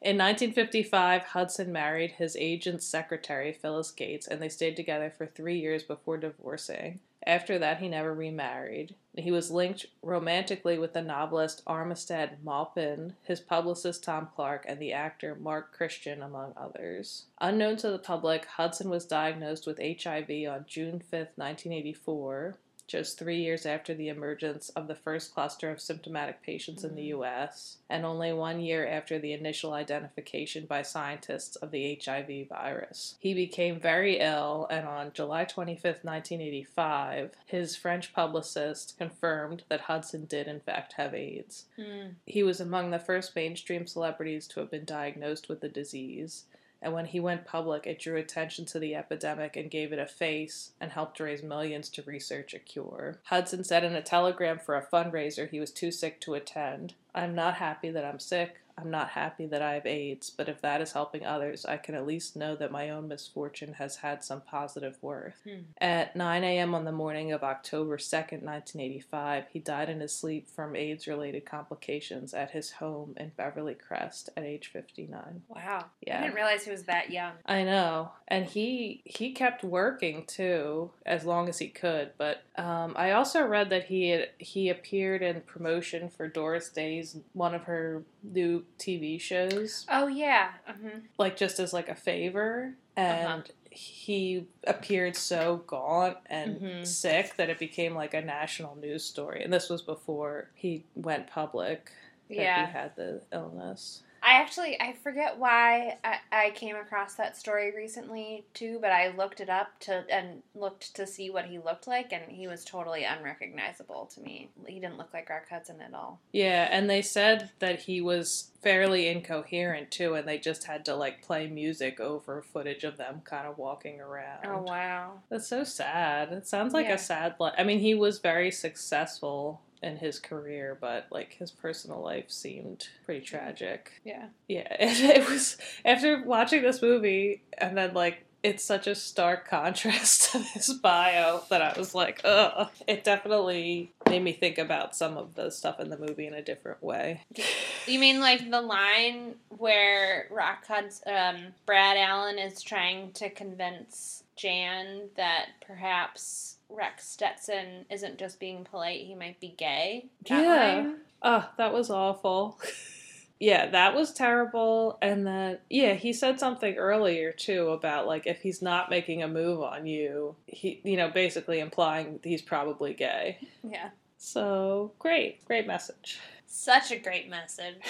In 0.04 0.18
1955, 0.18 1.22
Hudson 1.22 1.72
married 1.72 2.12
his 2.12 2.36
agent's 2.38 2.86
secretary, 2.86 3.54
Phyllis 3.54 3.90
Gates, 3.90 4.26
and 4.26 4.42
they 4.42 4.50
stayed 4.50 4.76
together 4.76 5.10
for 5.16 5.24
three 5.24 5.58
years 5.58 5.82
before 5.82 6.18
divorcing. 6.18 7.00
After 7.26 7.58
that, 7.58 7.78
he 7.78 7.88
never 7.88 8.12
remarried. 8.12 8.96
He 9.16 9.30
was 9.30 9.50
linked 9.50 9.86
romantically 10.02 10.78
with 10.78 10.92
the 10.92 11.00
novelist 11.00 11.64
Armistead 11.66 12.42
Maupin, 12.42 13.14
his 13.22 13.40
publicist 13.40 14.04
Tom 14.04 14.28
Clark, 14.34 14.66
and 14.68 14.78
the 14.78 14.92
actor 14.92 15.34
Marc 15.34 15.72
Christian, 15.72 16.20
among 16.20 16.52
others. 16.54 17.24
Unknown 17.40 17.76
to 17.78 17.90
the 17.90 17.98
public, 17.98 18.44
Hudson 18.44 18.90
was 18.90 19.06
diagnosed 19.06 19.66
with 19.66 19.78
HIV 19.78 20.28
on 20.46 20.66
June 20.68 21.00
5, 21.00 21.28
1984 21.36 22.58
just 22.86 23.18
three 23.18 23.40
years 23.40 23.66
after 23.66 23.94
the 23.94 24.08
emergence 24.08 24.68
of 24.70 24.88
the 24.88 24.94
first 24.94 25.34
cluster 25.34 25.70
of 25.70 25.80
symptomatic 25.80 26.42
patients 26.42 26.84
in 26.84 26.94
the 26.94 27.04
US, 27.04 27.78
and 27.88 28.04
only 28.04 28.32
one 28.32 28.60
year 28.60 28.86
after 28.86 29.18
the 29.18 29.32
initial 29.32 29.72
identification 29.72 30.66
by 30.66 30.82
scientists 30.82 31.56
of 31.56 31.70
the 31.70 31.98
HIV 32.04 32.48
virus. 32.48 33.16
He 33.18 33.34
became 33.34 33.80
very 33.80 34.18
ill, 34.18 34.66
and 34.70 34.86
on 34.86 35.12
July 35.14 35.44
25, 35.44 35.84
1985, 36.02 37.30
his 37.46 37.76
French 37.76 38.12
publicist 38.12 38.96
confirmed 38.98 39.62
that 39.68 39.82
Hudson 39.82 40.26
did, 40.26 40.46
in 40.46 40.60
fact, 40.60 40.94
have 40.94 41.14
AIDS. 41.14 41.64
Mm. 41.78 42.14
He 42.26 42.42
was 42.42 42.60
among 42.60 42.90
the 42.90 42.98
first 42.98 43.34
mainstream 43.34 43.86
celebrities 43.86 44.46
to 44.48 44.60
have 44.60 44.70
been 44.70 44.84
diagnosed 44.84 45.48
with 45.48 45.60
the 45.60 45.68
disease 45.68 46.44
and 46.84 46.92
when 46.92 47.06
he 47.06 47.18
went 47.18 47.46
public, 47.46 47.86
it 47.86 47.98
drew 47.98 48.16
attention 48.16 48.66
to 48.66 48.78
the 48.78 48.94
epidemic 48.94 49.56
and 49.56 49.70
gave 49.70 49.90
it 49.90 49.98
a 49.98 50.06
face 50.06 50.72
and 50.78 50.92
helped 50.92 51.18
raise 51.18 51.42
millions 51.42 51.88
to 51.88 52.02
research 52.02 52.52
a 52.52 52.58
cure. 52.58 53.18
Hudson 53.24 53.64
said 53.64 53.84
in 53.84 53.94
a 53.94 54.02
telegram 54.02 54.58
for 54.58 54.76
a 54.76 54.86
fundraiser 54.86 55.48
he 55.48 55.58
was 55.58 55.70
too 55.70 55.90
sick 55.90 56.20
to 56.20 56.34
attend 56.34 56.92
I'm 57.14 57.34
not 57.34 57.54
happy 57.54 57.90
that 57.90 58.04
I'm 58.04 58.18
sick. 58.18 58.60
I'm 58.76 58.90
not 58.90 59.10
happy 59.10 59.46
that 59.46 59.62
I 59.62 59.74
have 59.74 59.86
AIDS, 59.86 60.30
but 60.30 60.48
if 60.48 60.60
that 60.62 60.80
is 60.80 60.92
helping 60.92 61.24
others, 61.24 61.64
I 61.64 61.76
can 61.76 61.94
at 61.94 62.06
least 62.06 62.34
know 62.36 62.56
that 62.56 62.72
my 62.72 62.90
own 62.90 63.08
misfortune 63.08 63.74
has 63.74 63.96
had 63.96 64.24
some 64.24 64.40
positive 64.40 64.98
worth. 65.00 65.40
Hmm. 65.44 65.62
At 65.78 66.16
9 66.16 66.44
a.m. 66.44 66.74
on 66.74 66.84
the 66.84 66.92
morning 66.92 67.32
of 67.32 67.44
October 67.44 67.98
2nd, 67.98 68.42
1985, 68.42 69.44
he 69.50 69.58
died 69.60 69.88
in 69.88 70.00
his 70.00 70.14
sleep 70.14 70.48
from 70.48 70.74
AIDS 70.74 71.06
related 71.06 71.44
complications 71.44 72.34
at 72.34 72.50
his 72.50 72.72
home 72.72 73.14
in 73.16 73.32
Beverly 73.36 73.74
Crest 73.74 74.30
at 74.36 74.44
age 74.44 74.68
59. 74.72 75.42
Wow. 75.48 75.84
Yeah. 76.00 76.18
I 76.18 76.22
didn't 76.22 76.34
realize 76.34 76.64
he 76.64 76.70
was 76.72 76.84
that 76.84 77.10
young. 77.10 77.32
I 77.46 77.62
know, 77.62 78.10
and 78.28 78.44
he 78.46 79.02
he 79.04 79.32
kept 79.32 79.62
working 79.62 80.24
too 80.26 80.90
as 81.06 81.24
long 81.24 81.48
as 81.48 81.58
he 81.58 81.68
could. 81.68 82.12
But 82.18 82.42
um, 82.56 82.94
I 82.96 83.12
also 83.12 83.46
read 83.46 83.70
that 83.70 83.84
he 83.84 84.10
had, 84.10 84.30
he 84.38 84.68
appeared 84.68 85.22
in 85.22 85.42
promotion 85.42 86.08
for 86.08 86.28
Doris 86.28 86.68
Day's 86.70 87.16
one 87.32 87.54
of 87.54 87.64
her 87.64 88.02
new 88.22 88.63
TV 88.78 89.20
shows, 89.20 89.86
Oh 89.88 90.06
yeah. 90.06 90.52
hmm 90.66 91.00
like 91.18 91.36
just 91.36 91.58
as 91.60 91.72
like 91.72 91.88
a 91.88 91.94
favor, 91.94 92.74
and 92.96 93.26
Uh-huh. 93.26 93.42
he 93.70 94.46
appeared 94.66 95.16
so 95.16 95.56
gaunt 95.66 96.16
and 96.26 96.60
Mhm. 96.60 96.86
sick 96.86 97.36
that 97.36 97.50
it 97.50 97.58
became 97.58 97.94
like 97.94 98.14
a 98.14 98.20
national 98.22 98.76
news 98.76 99.04
story. 99.04 99.42
And 99.42 99.52
this 99.52 99.68
was 99.68 99.82
before 99.82 100.50
he 100.54 100.84
went 100.94 101.26
public. 101.28 101.90
That 102.28 102.36
Yeah. 102.36 102.66
he 102.66 102.72
had 102.72 102.96
the 102.96 103.22
illness. 103.32 104.02
I 104.24 104.40
actually 104.40 104.80
I 104.80 104.94
forget 105.02 105.38
why 105.38 105.98
I, 106.02 106.16
I 106.32 106.50
came 106.54 106.76
across 106.76 107.14
that 107.16 107.36
story 107.36 107.72
recently 107.76 108.44
too, 108.54 108.78
but 108.80 108.90
I 108.90 109.08
looked 109.14 109.40
it 109.40 109.50
up 109.50 109.78
to 109.80 110.04
and 110.10 110.42
looked 110.54 110.94
to 110.96 111.06
see 111.06 111.28
what 111.28 111.44
he 111.44 111.58
looked 111.58 111.86
like, 111.86 112.12
and 112.12 112.22
he 112.32 112.48
was 112.48 112.64
totally 112.64 113.04
unrecognizable 113.04 114.06
to 114.14 114.20
me. 114.22 114.48
He 114.66 114.80
didn't 114.80 114.96
look 114.96 115.12
like 115.12 115.28
Rock 115.28 115.48
Hudson 115.50 115.80
at 115.82 115.92
all. 115.92 116.20
Yeah, 116.32 116.68
and 116.70 116.88
they 116.88 117.02
said 117.02 117.50
that 117.58 117.80
he 117.80 118.00
was 118.00 118.50
fairly 118.62 119.08
incoherent 119.08 119.90
too, 119.90 120.14
and 120.14 120.26
they 120.26 120.38
just 120.38 120.64
had 120.64 120.86
to 120.86 120.96
like 120.96 121.20
play 121.22 121.46
music 121.46 122.00
over 122.00 122.40
footage 122.40 122.84
of 122.84 122.96
them 122.96 123.20
kind 123.24 123.46
of 123.46 123.58
walking 123.58 124.00
around. 124.00 124.46
Oh 124.46 124.62
wow. 124.62 125.20
That's 125.28 125.46
so 125.48 125.64
sad. 125.64 126.32
It 126.32 126.46
sounds 126.46 126.72
like 126.72 126.86
Yeah. 126.86 126.94
a 126.94 126.98
sad. 126.98 127.34
I 127.40 127.62
mean, 127.62 127.80
he 127.80 127.94
was 127.94 128.20
very 128.20 128.50
successful 128.50 129.60
in 129.84 129.96
his 129.98 130.18
career, 130.18 130.76
but 130.80 131.06
like 131.10 131.34
his 131.34 131.50
personal 131.50 132.02
life 132.02 132.30
seemed 132.30 132.88
pretty 133.04 133.24
tragic. 133.24 133.92
Yeah. 134.04 134.26
Yeah, 134.48 134.66
it 134.80 135.28
was 135.28 135.56
after 135.84 136.22
watching 136.24 136.62
this 136.62 136.82
movie, 136.82 137.42
and 137.58 137.76
then 137.76 137.94
like 137.94 138.24
it's 138.44 138.62
such 138.62 138.86
a 138.86 138.94
stark 138.94 139.48
contrast 139.48 140.32
to 140.32 140.38
this 140.38 140.72
bio 140.74 141.42
that 141.48 141.62
I 141.62 141.76
was 141.78 141.94
like, 141.94 142.20
ugh. 142.24 142.68
It 142.86 143.02
definitely 143.02 143.92
made 144.08 144.22
me 144.22 144.32
think 144.32 144.58
about 144.58 144.94
some 144.94 145.16
of 145.16 145.34
the 145.34 145.50
stuff 145.50 145.80
in 145.80 145.88
the 145.88 145.98
movie 145.98 146.26
in 146.26 146.34
a 146.34 146.42
different 146.42 146.82
way. 146.82 147.22
You 147.86 147.98
mean 147.98 148.18
like 148.18 148.50
the 148.50 148.62
line 148.62 149.34
where 149.50 150.26
Rock 150.30 150.66
Hudson, 150.66 151.12
um, 151.14 151.36
Brad 151.66 151.98
Allen 151.98 152.38
is 152.38 152.62
trying 152.62 153.12
to 153.12 153.28
convince 153.28 154.24
Jan 154.36 155.10
that 155.18 155.48
perhaps 155.66 156.56
Rex 156.74 157.08
Stetson 157.08 157.86
isn't 157.90 158.18
just 158.18 158.40
being 158.40 158.64
polite; 158.64 159.06
he 159.06 159.14
might 159.14 159.40
be 159.40 159.54
gay. 159.56 160.06
Yeah. 160.26 160.38
line? 160.42 160.96
Oh, 161.22 161.48
that 161.56 161.72
was 161.72 161.90
awful. 161.90 162.60
yeah, 163.40 163.70
that 163.70 163.94
was 163.94 164.12
terrible. 164.12 164.98
And 165.00 165.26
then, 165.26 165.58
yeah, 165.70 165.94
he 165.94 166.12
said 166.12 166.38
something 166.38 166.76
earlier 166.76 167.32
too 167.32 167.70
about 167.70 168.06
like 168.06 168.26
if 168.26 168.40
he's 168.40 168.62
not 168.62 168.90
making 168.90 169.22
a 169.22 169.28
move 169.28 169.62
on 169.62 169.86
you, 169.86 170.36
he, 170.46 170.80
you 170.84 170.96
know, 170.96 171.08
basically 171.08 171.60
implying 171.60 172.20
he's 172.22 172.42
probably 172.42 172.94
gay. 172.94 173.38
Yeah. 173.62 173.90
So 174.18 174.92
great, 174.98 175.44
great 175.44 175.66
message. 175.66 176.20
Such 176.46 176.90
a 176.90 176.98
great 176.98 177.28
message. 177.28 177.76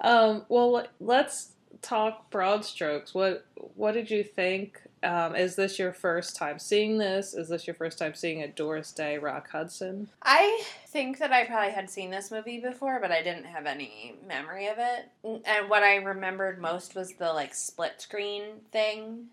Um, 0.00 0.44
well, 0.48 0.86
let's 1.00 1.52
talk 1.82 2.30
broad 2.30 2.64
strokes. 2.64 3.14
What 3.14 3.46
what 3.54 3.92
did 3.92 4.10
you 4.10 4.22
think? 4.22 4.80
Um, 5.02 5.36
is 5.36 5.56
this 5.56 5.78
your 5.78 5.92
first 5.92 6.36
time 6.36 6.58
seeing 6.58 6.98
this? 6.98 7.34
Is 7.34 7.48
this 7.48 7.66
your 7.66 7.74
first 7.74 7.98
time 7.98 8.14
seeing 8.14 8.42
a 8.42 8.48
Doris 8.48 8.92
Day 8.92 9.18
Rock 9.18 9.50
Hudson? 9.50 10.08
I 10.22 10.62
think 10.88 11.18
that 11.18 11.32
I 11.32 11.44
probably 11.44 11.72
had 11.72 11.90
seen 11.90 12.10
this 12.10 12.30
movie 12.30 12.60
before, 12.60 12.98
but 13.00 13.12
I 13.12 13.22
didn't 13.22 13.44
have 13.44 13.66
any 13.66 14.14
memory 14.26 14.68
of 14.68 14.78
it. 14.78 15.10
And 15.46 15.68
what 15.68 15.82
I 15.82 15.96
remembered 15.96 16.60
most 16.60 16.94
was 16.94 17.12
the 17.14 17.32
like 17.32 17.54
split 17.54 18.00
screen 18.00 18.42
thing 18.72 19.26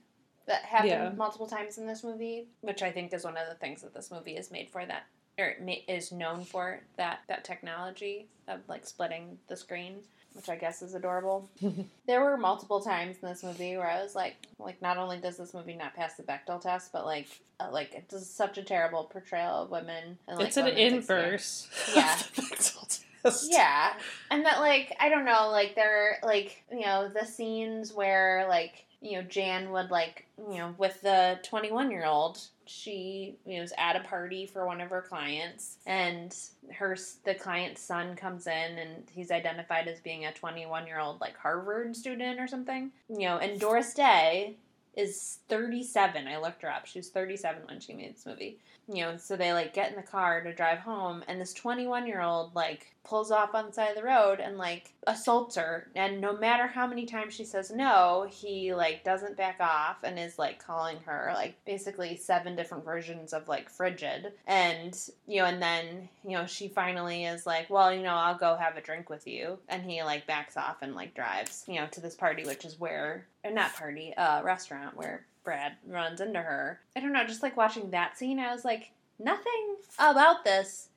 that 0.47 0.63
happened 0.63 0.89
Yeah. 0.91 1.11
multiple 1.15 1.47
times 1.47 1.77
in 1.77 1.87
this 1.87 2.03
movie, 2.03 2.47
which 2.61 2.83
I 2.83 2.91
think 2.91 3.13
is 3.13 3.23
one 3.23 3.37
of 3.37 3.47
the 3.47 3.55
things 3.55 3.81
that 3.81 3.93
this 3.93 4.11
movie 4.11 4.35
is 4.35 4.51
made 4.51 4.69
for 4.69 4.85
that 4.85 5.03
or 5.39 5.55
is 5.87 6.11
known 6.11 6.43
for 6.43 6.81
that 6.97 7.21
that 7.27 7.43
technology 7.43 8.27
of 8.47 8.59
like 8.67 8.85
splitting 8.85 9.39
the 9.47 9.55
screen. 9.55 10.01
Which 10.33 10.49
I 10.49 10.55
guess 10.55 10.81
is 10.81 10.93
adorable. 10.95 11.47
there 12.07 12.21
were 12.21 12.37
multiple 12.37 12.81
times 12.81 13.17
in 13.21 13.29
this 13.29 13.43
movie 13.43 13.77
where 13.77 13.89
I 13.89 14.01
was 14.01 14.15
like, 14.15 14.35
like 14.59 14.81
not 14.81 14.97
only 14.97 15.19
does 15.19 15.37
this 15.37 15.53
movie 15.53 15.75
not 15.75 15.95
pass 15.95 16.15
the 16.15 16.23
Bechdel 16.23 16.59
test, 16.59 16.91
but 16.91 17.05
like, 17.05 17.27
uh, 17.59 17.69
like 17.71 17.93
it 17.93 18.09
does 18.09 18.29
such 18.29 18.57
a 18.57 18.63
terrible 18.63 19.03
portrayal 19.03 19.63
of 19.63 19.69
women. 19.69 20.17
And, 20.27 20.37
like, 20.37 20.47
it's 20.47 20.57
an 20.57 20.67
inverse. 20.67 21.69
Yeah. 21.95 22.17
the 22.35 22.41
Bechdel 22.41 23.01
test. 23.23 23.47
yeah, 23.51 23.93
and 24.31 24.45
that 24.45 24.59
like 24.59 24.95
I 24.99 25.07
don't 25.09 25.23
know, 25.25 25.49
like 25.49 25.75
there, 25.75 26.17
like 26.23 26.63
you 26.71 26.81
know, 26.81 27.07
the 27.07 27.25
scenes 27.25 27.93
where 27.93 28.45
like 28.49 28.85
you 29.01 29.13
know 29.13 29.21
Jan 29.21 29.71
would 29.71 29.91
like 29.91 30.25
you 30.49 30.57
know 30.57 30.75
with 30.77 30.99
the 31.01 31.39
twenty 31.43 31.71
one 31.71 31.89
year 31.89 32.05
old, 32.05 32.39
she 32.65 33.37
you 33.45 33.55
know, 33.55 33.61
was 33.61 33.73
at 33.77 33.95
a 33.95 34.01
party 34.01 34.45
for 34.45 34.65
one 34.65 34.81
of 34.81 34.89
her 34.89 35.01
clients, 35.01 35.77
and 35.85 36.35
her 36.73 36.97
the 37.23 37.35
client's 37.35 37.81
son 37.81 38.15
comes 38.15 38.47
in 38.47 38.77
and 38.77 39.03
he's 39.11 39.31
identified 39.31 39.87
as 39.87 39.99
being 39.99 40.25
a 40.25 40.33
twenty 40.33 40.65
one 40.65 40.87
year 40.87 40.99
old 40.99 41.21
like 41.21 41.37
Harvard 41.37 41.95
student 41.95 42.39
or 42.39 42.47
something, 42.47 42.91
you 43.09 43.27
know, 43.27 43.37
and 43.37 43.59
Doris 43.59 43.93
Day 43.93 44.57
is 44.95 45.39
37. 45.49 46.27
I 46.27 46.37
looked 46.37 46.61
her 46.61 46.71
up. 46.71 46.85
She 46.85 46.99
was 46.99 47.09
37 47.09 47.63
when 47.67 47.79
she 47.79 47.93
made 47.93 48.15
this 48.15 48.25
movie. 48.25 48.59
You 48.87 49.03
know, 49.03 49.17
so 49.17 49.37
they 49.37 49.53
like 49.53 49.73
get 49.73 49.89
in 49.89 49.95
the 49.95 50.01
car 50.01 50.41
to 50.41 50.53
drive 50.53 50.79
home 50.79 51.23
and 51.27 51.39
this 51.39 51.53
21 51.53 52.05
year 52.05 52.21
old 52.21 52.53
like 52.53 52.93
pulls 53.05 53.31
off 53.31 53.55
on 53.55 53.67
the 53.67 53.71
side 53.73 53.89
of 53.89 53.95
the 53.95 54.03
road 54.03 54.41
and 54.41 54.57
like 54.57 54.93
assaults 55.07 55.55
her 55.55 55.89
and 55.95 56.19
no 56.19 56.35
matter 56.35 56.67
how 56.67 56.85
many 56.85 57.05
times 57.05 57.33
she 57.33 57.45
says 57.45 57.71
no, 57.71 58.27
he 58.29 58.73
like 58.73 59.05
doesn't 59.05 59.37
back 59.37 59.57
off 59.61 60.03
and 60.03 60.19
is 60.19 60.37
like 60.37 60.63
calling 60.63 60.97
her 61.05 61.31
like 61.33 61.55
basically 61.65 62.17
seven 62.17 62.57
different 62.57 62.83
versions 62.83 63.31
of 63.31 63.47
like 63.47 63.69
frigid 63.69 64.33
and 64.47 65.09
you 65.27 65.39
know 65.39 65.45
and 65.45 65.61
then 65.61 66.09
you 66.25 66.37
know 66.37 66.45
she 66.45 66.67
finally 66.67 67.23
is 67.23 67.45
like 67.45 67.69
well 67.69 67.93
you 67.93 68.03
know 68.03 68.13
I'll 68.13 68.37
go 68.37 68.57
have 68.57 68.75
a 68.75 68.81
drink 68.81 69.09
with 69.09 69.27
you 69.27 69.59
and 69.69 69.83
he 69.83 70.03
like 70.03 70.27
backs 70.27 70.57
off 70.57 70.81
and 70.81 70.93
like 70.93 71.15
drives 71.15 71.63
you 71.67 71.75
know 71.75 71.87
to 71.87 72.01
this 72.01 72.15
party 72.15 72.43
which 72.43 72.65
is 72.65 72.77
where 72.77 73.27
not 73.51 73.73
party 73.75 74.13
uh 74.15 74.41
restaurant 74.43 74.95
where 74.95 75.25
Brad 75.43 75.73
runs 75.87 76.21
into 76.21 76.41
her 76.41 76.79
I 76.95 76.99
don't 76.99 77.13
know 77.13 77.25
just 77.25 77.43
like 77.43 77.57
watching 77.57 77.91
that 77.91 78.17
scene 78.17 78.39
I 78.39 78.53
was 78.53 78.63
like 78.63 78.91
nothing 79.19 79.75
about 79.99 80.43
this 80.43 80.89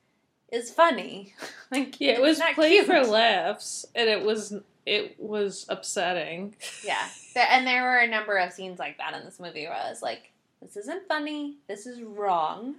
is 0.51 0.71
funny 0.71 1.33
like 1.71 1.99
Yeah, 1.99 2.13
it 2.13 2.21
was 2.21 2.41
played 2.53 2.85
for 2.85 3.03
laughs, 3.03 3.85
and 3.95 4.09
it 4.09 4.23
was 4.23 4.53
it 4.85 5.19
was 5.19 5.65
upsetting. 5.67 6.55
Yeah, 6.85 7.05
and 7.35 7.67
there 7.67 7.83
were 7.83 7.97
a 7.97 8.07
number 8.07 8.37
of 8.37 8.53
scenes 8.53 8.79
like 8.79 8.97
that 8.97 9.13
in 9.13 9.25
this 9.25 9.37
movie 9.37 9.65
where 9.65 9.73
I 9.75 9.89
was 9.89 10.01
like, 10.01 10.31
"This 10.61 10.77
isn't 10.77 11.09
funny. 11.09 11.57
This 11.67 11.85
is 11.85 12.01
wrong." 12.01 12.75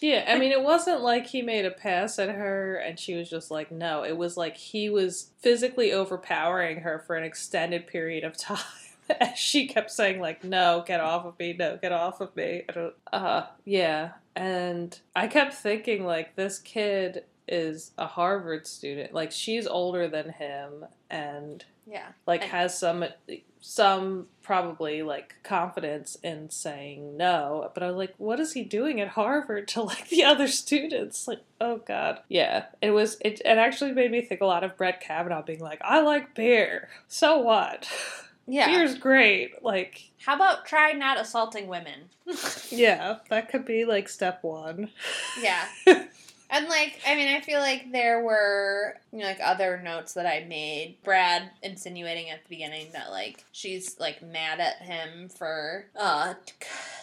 Yeah, 0.00 0.24
I 0.26 0.38
mean, 0.38 0.52
it 0.52 0.62
wasn't 0.62 1.02
like 1.02 1.26
he 1.26 1.42
made 1.42 1.64
a 1.64 1.70
pass 1.70 2.18
at 2.18 2.28
her 2.28 2.76
and 2.76 2.98
she 2.98 3.14
was 3.14 3.30
just 3.30 3.50
like, 3.50 3.70
no. 3.70 4.02
It 4.04 4.16
was 4.16 4.36
like 4.36 4.56
he 4.56 4.90
was 4.90 5.30
physically 5.40 5.92
overpowering 5.92 6.80
her 6.80 6.98
for 6.98 7.14
an 7.16 7.24
extended 7.24 7.86
period 7.86 8.24
of 8.24 8.36
time. 8.38 8.58
She 9.36 9.66
kept 9.66 9.90
saying, 9.90 10.20
like, 10.20 10.44
no, 10.44 10.84
get 10.86 11.00
off 11.00 11.24
of 11.24 11.38
me, 11.38 11.54
no, 11.58 11.76
get 11.80 11.92
off 11.92 12.20
of 12.20 12.34
me. 12.36 12.62
I 12.68 12.72
don't, 12.72 12.94
uh, 13.12 13.46
yeah. 13.64 14.12
And 14.36 14.98
I 15.14 15.26
kept 15.28 15.54
thinking, 15.54 16.04
like, 16.04 16.36
this 16.36 16.58
kid 16.58 17.24
is 17.46 17.90
a 17.98 18.06
Harvard 18.06 18.66
student. 18.66 19.12
Like, 19.12 19.30
she's 19.32 19.66
older 19.66 20.08
than 20.08 20.30
him 20.30 20.86
and, 21.10 21.64
Yeah. 21.86 22.08
like, 22.26 22.42
And- 22.42 22.50
has 22.50 22.78
some, 22.78 23.04
some 23.60 24.28
probably, 24.42 25.02
like, 25.02 25.34
confidence 25.42 26.16
in 26.22 26.50
saying 26.50 27.16
no. 27.16 27.70
But 27.74 27.82
I 27.82 27.86
was 27.88 27.96
like, 27.96 28.14
what 28.18 28.40
is 28.40 28.52
he 28.54 28.62
doing 28.64 29.00
at 29.00 29.08
Harvard 29.08 29.68
to, 29.68 29.82
like, 29.82 30.08
the 30.08 30.24
other 30.24 30.48
students? 30.48 31.28
Like, 31.28 31.40
oh, 31.60 31.76
God. 31.78 32.20
Yeah. 32.28 32.66
It 32.80 32.90
was, 32.90 33.18
it, 33.20 33.40
it 33.40 33.58
actually 33.58 33.92
made 33.92 34.10
me 34.10 34.22
think 34.22 34.40
a 34.40 34.46
lot 34.46 34.64
of 34.64 34.76
Brett 34.76 35.00
Kavanaugh 35.00 35.42
being 35.42 35.60
like, 35.60 35.80
I 35.82 36.00
like 36.00 36.34
beer. 36.34 36.88
So 37.08 37.38
what? 37.38 37.88
Yeah. 38.46 38.66
Beer's 38.66 38.96
great. 38.96 39.62
Like, 39.62 40.10
How 40.24 40.34
about 40.36 40.66
try 40.66 40.92
not 40.92 41.20
assaulting 41.20 41.66
women? 41.68 42.10
yeah, 42.70 43.18
that 43.30 43.50
could 43.50 43.64
be 43.64 43.84
like 43.84 44.08
step 44.08 44.42
one. 44.42 44.90
yeah. 45.40 45.66
And 46.50 46.68
like, 46.68 47.00
I 47.04 47.16
mean, 47.16 47.34
I 47.34 47.40
feel 47.40 47.58
like 47.58 47.90
there 47.90 48.22
were, 48.22 48.96
you 49.12 49.20
know, 49.20 49.24
like 49.24 49.40
other 49.42 49.80
notes 49.82 50.12
that 50.12 50.26
I 50.26 50.44
made. 50.48 50.98
Brad 51.02 51.50
insinuating 51.64 52.30
at 52.30 52.44
the 52.44 52.48
beginning 52.48 52.88
that 52.92 53.10
like 53.10 53.44
she's 53.50 53.98
like 53.98 54.22
mad 54.22 54.60
at 54.60 54.76
him 54.82 55.30
for 55.30 55.86
uh 55.98 56.34
t- 56.46 56.52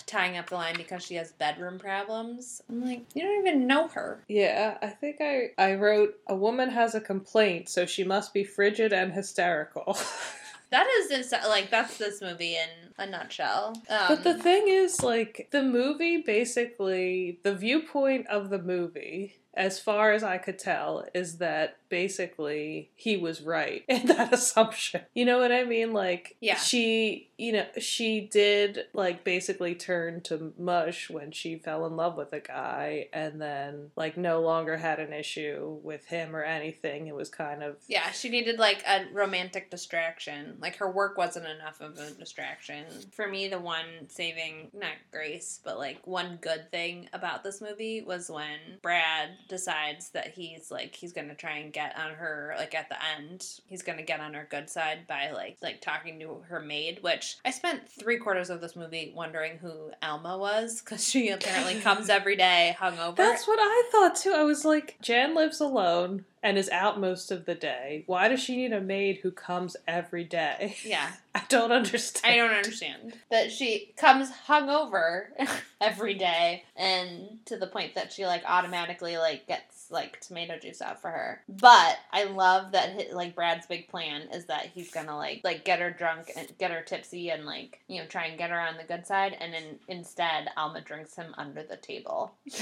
tying 0.06 0.38
up 0.38 0.50
the 0.50 0.56
line 0.56 0.76
because 0.78 1.04
she 1.04 1.16
has 1.16 1.34
bedroom 1.34 1.80
problems. 1.80 2.62
I'm 2.70 2.86
like, 2.86 3.02
you 3.14 3.24
don't 3.24 3.46
even 3.46 3.68
know 3.68 3.88
her. 3.90 4.24
Yeah, 4.30 4.78
I 4.82 4.88
think 4.88 5.18
I 5.20 5.50
I 5.58 5.74
wrote 5.74 6.18
a 6.28 6.36
woman 6.36 6.70
has 6.70 6.96
a 6.96 7.02
complaint, 7.02 7.68
so 7.68 7.86
she 7.86 8.06
must 8.06 8.34
be 8.34 8.46
frigid 8.46 8.94
and 8.94 9.12
hysterical. 9.12 9.98
That 10.72 10.88
is 10.88 11.34
like 11.48 11.70
that's 11.70 11.98
this 11.98 12.22
movie 12.22 12.56
in 12.56 12.70
a 12.98 13.06
nutshell. 13.06 13.76
Um, 13.90 14.06
but 14.08 14.24
the 14.24 14.36
thing 14.36 14.68
is, 14.68 15.04
like, 15.04 15.50
the 15.52 15.64
movie 15.64 16.18
basically, 16.22 17.40
the 17.44 17.54
viewpoint 17.54 18.28
of 18.28 18.50
the 18.50 18.60
movie, 18.60 19.36
as 19.54 19.80
far 19.80 20.14
as 20.14 20.24
I 20.24 20.38
could 20.38 20.58
tell, 20.58 21.06
is 21.14 21.38
that 21.40 21.78
basically 21.92 22.90
he 22.96 23.18
was 23.18 23.42
right 23.42 23.84
in 23.88 24.08
that 24.08 24.34
assumption. 24.34 25.02
You 25.14 25.26
know 25.26 25.38
what 25.38 25.52
I 25.52 25.64
mean? 25.66 25.94
Like, 25.94 26.38
Yeah. 26.42 26.56
she, 26.58 27.30
you 27.38 27.52
know, 27.54 27.66
she 27.80 28.22
did, 28.22 28.86
like, 28.94 29.24
basically 29.24 29.76
turn 29.76 30.22
to 30.22 30.54
mush 30.58 31.10
when 31.10 31.32
she 31.32 31.58
fell 31.58 31.86
in 31.86 31.96
love 31.96 32.18
with 32.18 32.34
a 32.34 32.40
guy 32.40 33.10
and 33.14 33.40
then, 33.40 33.92
like, 33.96 34.18
no 34.18 34.42
longer 34.42 34.78
had 34.78 35.00
an 35.00 35.14
issue 35.14 35.80
with 35.84 36.06
him 36.08 36.36
or 36.36 36.44
anything. 36.44 37.08
It 37.08 37.16
was 37.16 37.30
kind 37.30 37.62
of. 37.62 37.76
Yeah, 37.88 38.10
she 38.12 38.30
needed 38.30 38.58
like 38.58 38.84
a 38.88 39.06
romantic 39.12 39.70
distraction. 39.70 40.58
Like 40.62 40.78
her 40.78 40.90
work 40.90 41.18
wasn't 41.18 41.48
enough 41.48 41.82
of 41.82 41.98
a 42.00 42.12
distraction. 42.12 42.86
For 43.12 43.28
me, 43.28 43.48
the 43.50 43.60
one 43.60 43.86
saving, 44.08 44.70
not 44.74 44.94
grace, 45.12 45.60
but 45.64 45.78
like 45.78 46.00
one 46.08 46.38
good 46.42 46.72
thing 46.72 47.10
about 47.12 47.44
this 47.44 47.60
movie 47.62 48.02
was 48.02 48.30
when 48.32 48.58
Brad 48.82 49.30
decides 49.50 50.10
that 50.12 50.28
he's 50.36 50.72
like, 50.72 50.96
he's 50.96 51.12
gonna 51.12 51.36
try 51.36 51.58
and 51.58 51.74
get 51.74 51.81
on 51.98 52.14
her, 52.16 52.54
like 52.58 52.76
at 52.76 52.90
the 52.90 52.98
end, 53.18 53.46
he's 53.66 53.82
gonna 53.82 54.04
get 54.04 54.20
on 54.20 54.34
her 54.34 54.48
good 54.50 54.70
side 54.70 55.08
by 55.08 55.32
like, 55.32 55.58
like 55.62 55.82
talking 55.82 56.20
to 56.20 56.44
her 56.48 56.60
maid, 56.60 57.00
which 57.02 57.38
I 57.46 57.52
spent 57.52 57.90
three 57.90 58.18
quarters 58.18 58.50
of 58.50 58.62
this 58.62 58.76
movie 58.76 59.14
wondering 59.16 59.58
who 59.58 59.92
Alma 60.02 60.38
was, 60.38 60.82
because 60.82 61.08
she 61.08 61.30
apparently 61.32 61.80
comes 61.80 62.10
every 62.10 62.36
day 62.36 62.76
hungover. 62.80 63.16
That's 63.16 63.48
what 63.48 63.60
I 63.62 63.90
thought 63.92 64.16
too. 64.16 64.34
I 64.34 64.44
was 64.44 64.66
like, 64.66 64.98
Jan 65.02 65.36
lives 65.36 65.60
alone 65.60 66.26
and 66.44 66.58
is 66.58 66.70
out 66.70 67.00
most 67.00 67.32
of 67.32 67.46
the 67.46 67.56
day. 67.56 68.04
Why 68.08 68.28
does 68.28 68.40
she 68.42 68.56
need 68.56 68.74
a 68.74 68.82
maid 68.82 69.20
who 69.24 69.32
comes 69.32 69.78
every 69.88 70.24
day? 70.24 70.76
yeah. 70.84 71.12
I 71.34 71.44
don't 71.48 71.72
understand. 71.72 72.34
I 72.34 72.38
don't 72.38 72.52
understand 72.54 73.14
that 73.30 73.52
she 73.52 73.94
comes 73.96 74.30
hungover 74.50 75.28
every 75.82 76.14
day, 76.14 76.66
and 76.76 77.40
to 77.46 77.56
the 77.56 77.68
point 77.68 77.96
that 77.96 78.12
she 78.12 78.26
like 78.26 78.44
automatically 78.46 79.18
like 79.18 79.48
gets 79.48 79.90
like 79.90 80.20
tomato 80.20 80.58
juice 80.60 80.82
out 80.82 81.02
for 81.02 81.10
her. 81.10 81.42
But 81.48 81.98
I 82.12 82.26
love 82.26 82.74
that 82.74 82.90
hi- 82.94 83.14
like 83.14 83.34
Brad's 83.34 83.66
big 83.66 83.88
plan 83.88 84.24
is 84.34 84.46
that 84.48 84.66
he's 84.76 84.92
gonna 84.92 85.16
like 85.16 85.40
like 85.46 85.64
get 85.64 85.80
her 85.80 85.90
drunk 85.90 86.32
and 86.36 86.52
get 86.58 86.72
her 86.72 86.82
tipsy 86.82 87.30
and 87.30 87.46
like 87.46 87.80
you 87.88 88.02
know 88.02 88.08
try 88.08 88.26
and 88.26 88.38
get 88.38 88.50
her 88.50 88.60
on 88.60 88.76
the 88.76 88.84
good 88.84 89.08
side, 89.08 89.38
and 89.40 89.54
then 89.54 89.80
instead 89.88 90.50
Alma 90.58 90.82
drinks 90.82 91.16
him 91.16 91.34
under 91.38 91.64
the 91.64 91.78
table. 91.78 92.34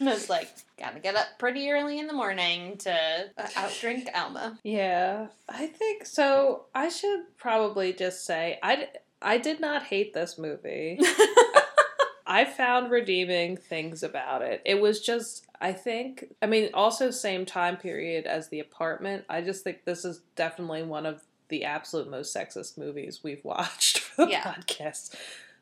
And 0.00 0.08
it's 0.08 0.28
like 0.28 0.48
gotta 0.78 0.98
get 0.98 1.14
up 1.14 1.38
pretty 1.38 1.70
early 1.70 1.98
in 1.98 2.06
the 2.06 2.12
morning 2.12 2.53
to 2.78 2.92
uh, 3.38 3.42
outdrink 3.56 4.08
Alma. 4.14 4.58
yeah, 4.64 5.28
I 5.48 5.66
think 5.66 6.06
so. 6.06 6.64
I 6.74 6.88
should 6.88 7.36
probably 7.36 7.92
just 7.92 8.24
say 8.24 8.58
I, 8.62 8.88
I 9.22 9.38
did 9.38 9.60
not 9.60 9.84
hate 9.84 10.14
this 10.14 10.38
movie. 10.38 10.98
I 12.26 12.46
found 12.46 12.90
redeeming 12.90 13.56
things 13.56 14.02
about 14.02 14.40
it. 14.42 14.62
It 14.64 14.80
was 14.80 15.00
just, 15.00 15.46
I 15.60 15.72
think, 15.72 16.24
I 16.40 16.46
mean, 16.46 16.70
also 16.72 17.10
same 17.10 17.44
time 17.44 17.76
period 17.76 18.26
as 18.26 18.48
The 18.48 18.60
Apartment. 18.60 19.24
I 19.28 19.42
just 19.42 19.62
think 19.62 19.84
this 19.84 20.04
is 20.06 20.22
definitely 20.34 20.84
one 20.84 21.04
of 21.04 21.22
the 21.48 21.64
absolute 21.64 22.10
most 22.10 22.34
sexist 22.34 22.78
movies 22.78 23.20
we've 23.22 23.44
watched 23.44 23.98
for 23.98 24.24
the 24.24 24.32
Yeah. 24.32 24.54
podcast. 24.54 25.14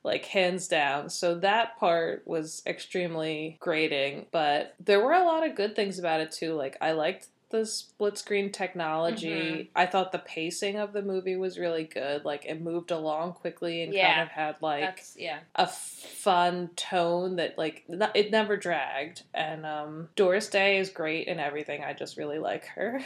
Like, 0.04 0.24
hands 0.26 0.66
down. 0.68 1.10
So 1.10 1.36
that 1.36 1.78
part 1.78 2.22
was 2.26 2.62
extremely 2.66 3.56
grating, 3.60 4.26
but 4.32 4.74
there 4.80 5.00
were 5.04 5.12
a 5.12 5.24
lot 5.24 5.46
of 5.46 5.54
good 5.54 5.76
things 5.76 5.98
about 5.98 6.20
it 6.20 6.32
too. 6.32 6.54
Like, 6.54 6.76
I 6.80 6.92
liked 6.92 7.28
the 7.50 7.66
split 7.66 8.16
screen 8.16 8.50
technology. 8.50 9.28
Mhm. 9.28 9.68
I 9.76 9.84
thought 9.84 10.10
the 10.10 10.18
pacing 10.18 10.76
of 10.78 10.94
the 10.94 11.02
movie 11.02 11.36
was 11.36 11.58
really 11.58 11.84
good. 11.84 12.24
Like, 12.24 12.46
it 12.46 12.62
moved 12.62 12.90
along 12.90 13.34
quickly 13.34 13.82
and 13.82 13.92
Yeah. 13.92 14.10
kind 14.14 14.22
of 14.22 14.28
had, 14.30 14.56
like, 14.62 15.04
yeah. 15.16 15.40
a 15.54 15.66
fun 15.66 16.70
tone 16.76 17.36
that 17.36 17.58
like 17.58 17.84
n- 17.90 18.10
it 18.14 18.30
never 18.30 18.56
dragged 18.56 19.22
and 19.34 19.66
um 19.66 20.08
doris 20.14 20.48
day 20.48 20.78
is 20.78 20.88
great 20.88 21.26
and 21.28 21.40
everything 21.40 21.82
i 21.82 21.92
just 21.92 22.16
really 22.16 22.38
like 22.38 22.64
her 22.66 23.00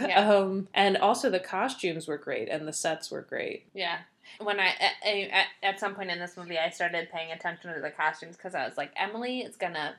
Yeah. 0.00 0.28
um 0.34 0.68
and 0.74 0.96
also 0.96 1.30
the 1.30 1.38
costumes 1.40 2.08
were 2.08 2.18
great 2.18 2.48
and 2.48 2.66
the 2.66 2.72
sets 2.72 3.10
were 3.10 3.22
great 3.22 3.64
Yeah. 3.72 3.98
When 4.40 4.60
I 4.60 4.68
at, 5.02 5.46
at, 5.62 5.80
some 5.80 5.94
point 5.94 6.10
in 6.10 6.18
this 6.18 6.36
movie, 6.36 6.58
I 6.58 6.70
started 6.70 7.08
paying 7.12 7.32
attention 7.32 7.72
to 7.74 7.80
the 7.80 7.90
costumes 7.90 8.36
because 8.36 8.54
I 8.54 8.66
was 8.66 8.76
like, 8.76 8.92
Emily 8.96 9.40
is 9.40 9.56
gonna 9.56 9.94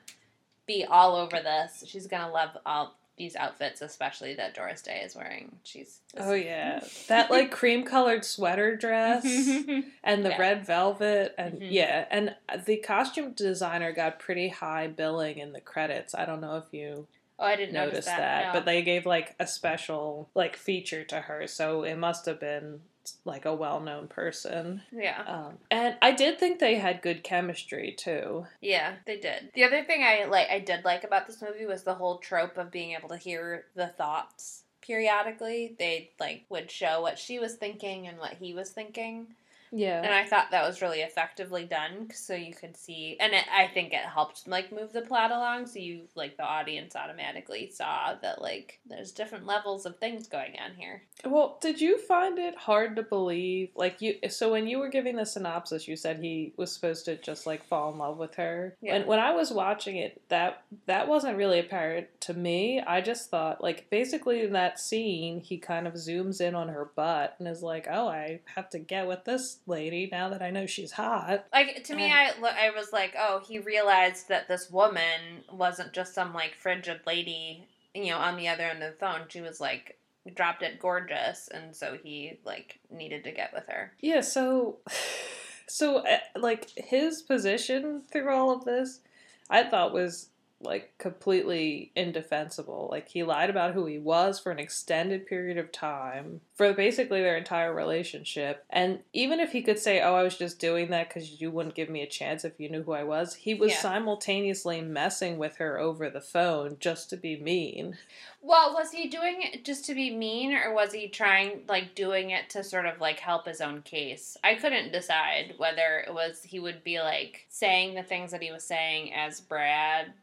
be 0.65 0.85
all 0.85 1.15
over 1.15 1.37
this. 1.37 1.83
She's 1.87 2.07
gonna 2.07 2.31
love 2.31 2.51
all 2.65 2.95
these 3.17 3.35
outfits, 3.35 3.81
especially 3.81 4.35
that 4.35 4.53
Doris 4.53 4.83
Day 4.83 5.01
is 5.03 5.15
wearing. 5.15 5.55
She's 5.63 6.01
oh 6.17 6.33
yeah 6.33 6.81
that 7.07 7.31
like 7.31 7.49
cream 7.51 7.83
colored 7.83 8.23
sweater 8.23 8.75
dress 8.75 9.23
and 10.03 10.23
the 10.23 10.29
Yeah. 10.29 10.37
red 10.37 10.65
velvet 10.67 11.33
and 11.37 11.55
Mhm. 11.61 11.67
yeah 11.71 12.05
and 12.11 12.35
the 12.65 12.77
costume 12.77 13.31
designer 13.31 13.91
got 13.91 14.19
pretty 14.19 14.49
high 14.49 14.87
billing 14.87 15.37
in 15.39 15.53
the 15.53 15.61
credits 15.61 16.13
i 16.15 16.25
don't 16.25 16.41
know 16.41 16.57
if 16.57 16.71
you 16.73 17.07
oh, 17.39 17.45
I 17.45 17.55
didn't 17.55 17.73
notice 17.73 17.93
notice 17.93 18.05
that. 18.05 18.17
that, 18.17 18.45
no. 18.47 18.53
but 18.59 18.65
they 18.65 18.81
gave 18.83 19.05
like 19.05 19.35
a 19.39 19.47
special 19.47 20.29
like 20.35 20.55
feature 20.55 21.03
to 21.05 21.21
her 21.21 21.47
so 21.47 21.83
it 21.83 21.95
must 21.97 22.25
have 22.25 22.39
been 22.39 22.81
like 23.25 23.45
a 23.45 23.53
well-known 23.55 24.07
person 24.07 24.81
yeah, 24.91 25.21
Um, 25.25 25.57
and 25.71 25.95
I 26.01 26.11
did 26.11 26.39
think 26.39 26.59
they 26.59 26.75
had 26.75 27.01
good 27.01 27.23
chemistry 27.23 27.93
too. 27.97 28.45
yeah, 28.61 28.93
they 29.05 29.17
did. 29.17 29.51
The 29.53 29.63
other 29.63 29.83
thing 29.83 30.03
I 30.03 30.25
like, 30.25 30.49
I 30.49 30.59
did 30.59 30.83
like 30.85 31.03
about 31.03 31.27
this 31.27 31.41
movie 31.41 31.65
was 31.65 31.83
the 31.83 31.95
whole 31.95 32.17
trope 32.17 32.57
of 32.57 32.71
being 32.71 32.91
able 32.91 33.09
to 33.09 33.17
hear 33.17 33.65
the 33.75 33.87
thoughts 33.87 34.63
periodically. 34.81 35.75
They 35.77 36.11
like 36.19 36.45
would 36.49 36.71
show 36.71 37.01
what 37.01 37.19
she 37.19 37.39
was 37.39 37.55
thinking 37.55 38.07
and 38.07 38.17
what 38.17 38.33
he 38.33 38.53
was 38.53 38.69
thinking. 38.69 39.27
Yeah. 39.71 40.01
And 40.01 40.13
I 40.13 40.25
thought 40.25 40.51
that 40.51 40.67
was 40.67 40.82
really 40.82 41.01
effectively 41.01 41.65
done, 41.65 42.10
so 42.13 42.34
you 42.34 42.53
could 42.53 42.77
see, 42.77 43.17
and 43.19 43.34
it, 43.34 43.45
I 43.51 43.67
think 43.67 43.93
it 43.93 43.99
helped 44.01 44.47
like 44.47 44.71
move 44.71 44.93
the 44.93 45.01
plot 45.01 45.32
along, 45.32 45.67
so 45.67 45.80
you 45.80 46.03
like 46.15 46.38
the 46.38 46.43
audience 46.43 46.95
automatically 46.95 47.69
saw 47.71 48.15
that 48.21 48.41
like 48.41 48.80
there's 48.86 49.12
different 49.12 49.45
levels 49.45 49.86
of 49.86 49.97
things 49.97 50.27
going 50.27 50.53
on 50.63 50.75
here. 50.75 51.03
Well, 51.25 51.58
did 51.62 51.82
you 51.82 51.97
find 51.97 52.39
it 52.39 52.56
hard 52.56 52.95
to 52.95 53.03
believe? 53.03 53.69
Like 53.75 54.01
you, 54.01 54.15
so 54.30 54.51
when 54.51 54.67
you 54.67 54.80
were 54.80 54.89
giving 54.89 55.15
the 55.15 55.25
synopsis, 55.25 55.88
you 55.88 55.95
said 55.95 56.19
he 56.19 56.53
was 56.58 56.71
supposed 56.71 57.06
to 57.06 57.17
just 57.17 57.45
like 57.45 57.65
fall 57.65 57.91
in 57.91 57.97
love 57.97 58.17
with 58.17 58.36
her. 58.36 58.75
Yeah. 58.82 58.95
And 58.95 59.06
when 59.06 59.19
I 59.19 59.32
was 59.32 59.51
watching 59.51 59.97
it, 59.97 60.21
that 60.30 60.63
that 60.86 61.08
wasn't 61.08 61.38
really 61.38 61.60
apparent 61.60 62.08
to 62.21 62.34
me. 62.34 62.82
I 62.82 63.01
just 63.01 63.30
thought, 63.30 63.62
like, 63.62 63.89
basically 63.89 64.41
in 64.41 64.53
that 64.53 64.80
scene, 64.80 65.41
he 65.41 65.58
kind 65.58 65.88
of 65.88 65.93
zooms 65.93 66.41
in 66.41 66.56
on 66.56 66.69
her 66.69 66.89
butt 66.95 67.36
and 67.39 67.47
is 67.47 67.63
like, 67.63 67.88
"Oh, 67.89 68.08
I 68.08 68.41
have 68.56 68.69
to 68.71 68.80
get 68.80 69.08
with 69.08 69.25
this 69.25 69.60
lady 69.67 70.10
now 70.12 70.30
that 70.30 70.41
I 70.41 70.49
know 70.49 70.65
she's 70.65 70.91
hot." 70.91 71.45
Like 71.53 71.84
to 71.86 71.95
me, 71.95 72.12
I 72.12 72.32
lo- 72.39 72.49
I 72.49 72.71
was 72.71 72.91
like, 72.93 73.15
oh, 73.17 73.41
he 73.47 73.60
realized 73.60 74.30
that 74.30 74.47
this 74.47 74.69
woman 74.69 75.43
wasn't 75.51 75.93
just 75.93 76.13
some 76.13 76.34
like 76.34 76.56
frigid 76.56 77.01
lady, 77.06 77.67
you 77.93 78.08
know, 78.08 78.17
on 78.17 78.38
the 78.38 78.47
other 78.47 78.63
end 78.63 78.84
of 78.84 78.93
the 78.93 78.99
phone. 78.99 79.21
She 79.30 79.41
was 79.41 79.60
like 79.60 79.97
dropped 80.34 80.63
it 80.63 80.80
gorgeous, 80.80 81.47
and 81.47 81.75
so 81.75 81.97
he 82.01 82.39
like 82.45 82.80
needed 82.89 83.23
to 83.23 83.32
get 83.32 83.53
with 83.53 83.67
her. 83.67 83.93
Yeah, 83.99 84.21
so 84.21 84.80
so 85.67 85.97
uh, 85.97 86.19
like 86.36 86.69
his 86.75 87.21
position 87.21 88.03
through 88.12 88.34
all 88.34 88.51
of 88.51 88.65
this, 88.65 89.01
I 89.49 89.63
thought 89.63 89.93
was 89.93 90.30
like 90.59 90.97
completely 90.97 91.91
indefensible. 91.95 92.87
Like 92.91 93.09
he 93.09 93.23
lied 93.23 93.49
about 93.49 93.73
who 93.73 93.85
he 93.85 93.99
was 93.99 94.39
for 94.39 94.51
an 94.51 94.59
extended 94.59 95.27
period 95.27 95.57
of 95.57 95.71
time 95.71 96.41
for 96.55 96.73
basically 96.73 97.21
their 97.21 97.37
entire 97.37 97.73
relationship. 97.73 98.63
And 98.69 98.99
even 99.13 99.39
if 99.39 99.51
he 99.51 99.61
could 99.61 99.77
say, 99.77 100.01
"Oh, 100.01 100.15
I 100.15 100.23
was 100.23 100.37
just 100.37 100.59
doing 100.59 100.89
that 100.89 101.09
cuz 101.09 101.39
you 101.39 101.51
wouldn't 101.51 101.75
give 101.75 101.89
me 101.89 102.01
a 102.01 102.07
chance 102.07 102.43
if 102.43 102.59
you 102.59 102.69
knew 102.69 102.83
who 102.83 102.93
I 102.93 103.03
was," 103.03 103.35
he 103.35 103.53
was 103.53 103.71
Yeah. 103.71 103.81
simultaneously 103.81 104.81
messing 104.81 105.37
with 105.37 105.57
her 105.57 105.79
over 105.79 106.09
the 106.09 106.21
phone 106.21 106.77
just 106.79 107.09
to 107.11 107.17
be 107.17 107.37
mean. 107.37 107.97
Well, 108.41 108.73
was 108.73 108.91
he 108.91 109.07
doing 109.09 109.41
it 109.41 109.63
just 109.65 109.85
to 109.85 109.93
be 109.95 110.09
mean, 110.15 110.53
or 110.53 110.73
was 110.73 110.93
he 110.93 111.07
trying, 111.09 111.65
like, 111.67 111.95
doing 111.95 112.29
it 112.29 112.49
to 112.51 112.63
sort 112.63 112.85
of, 112.85 113.01
like, 113.01 113.19
help 113.19 113.45
his 113.45 113.61
own 113.61 113.81
case? 113.81 114.37
I 114.43 114.55
couldn't 114.55 114.91
decide 114.91 115.55
whether 115.57 115.99
it 115.99 116.13
was 116.13 116.43
he 116.43 116.59
would 116.59 116.83
be, 116.83 116.99
like, 116.99 117.45
saying 117.49 117.95
the 117.95 118.03
things 118.03 118.31
that 118.31 118.41
he 118.41 118.51
was 118.51 118.63
saying 118.63 119.13
as 119.13 119.41
Brad 119.41 120.13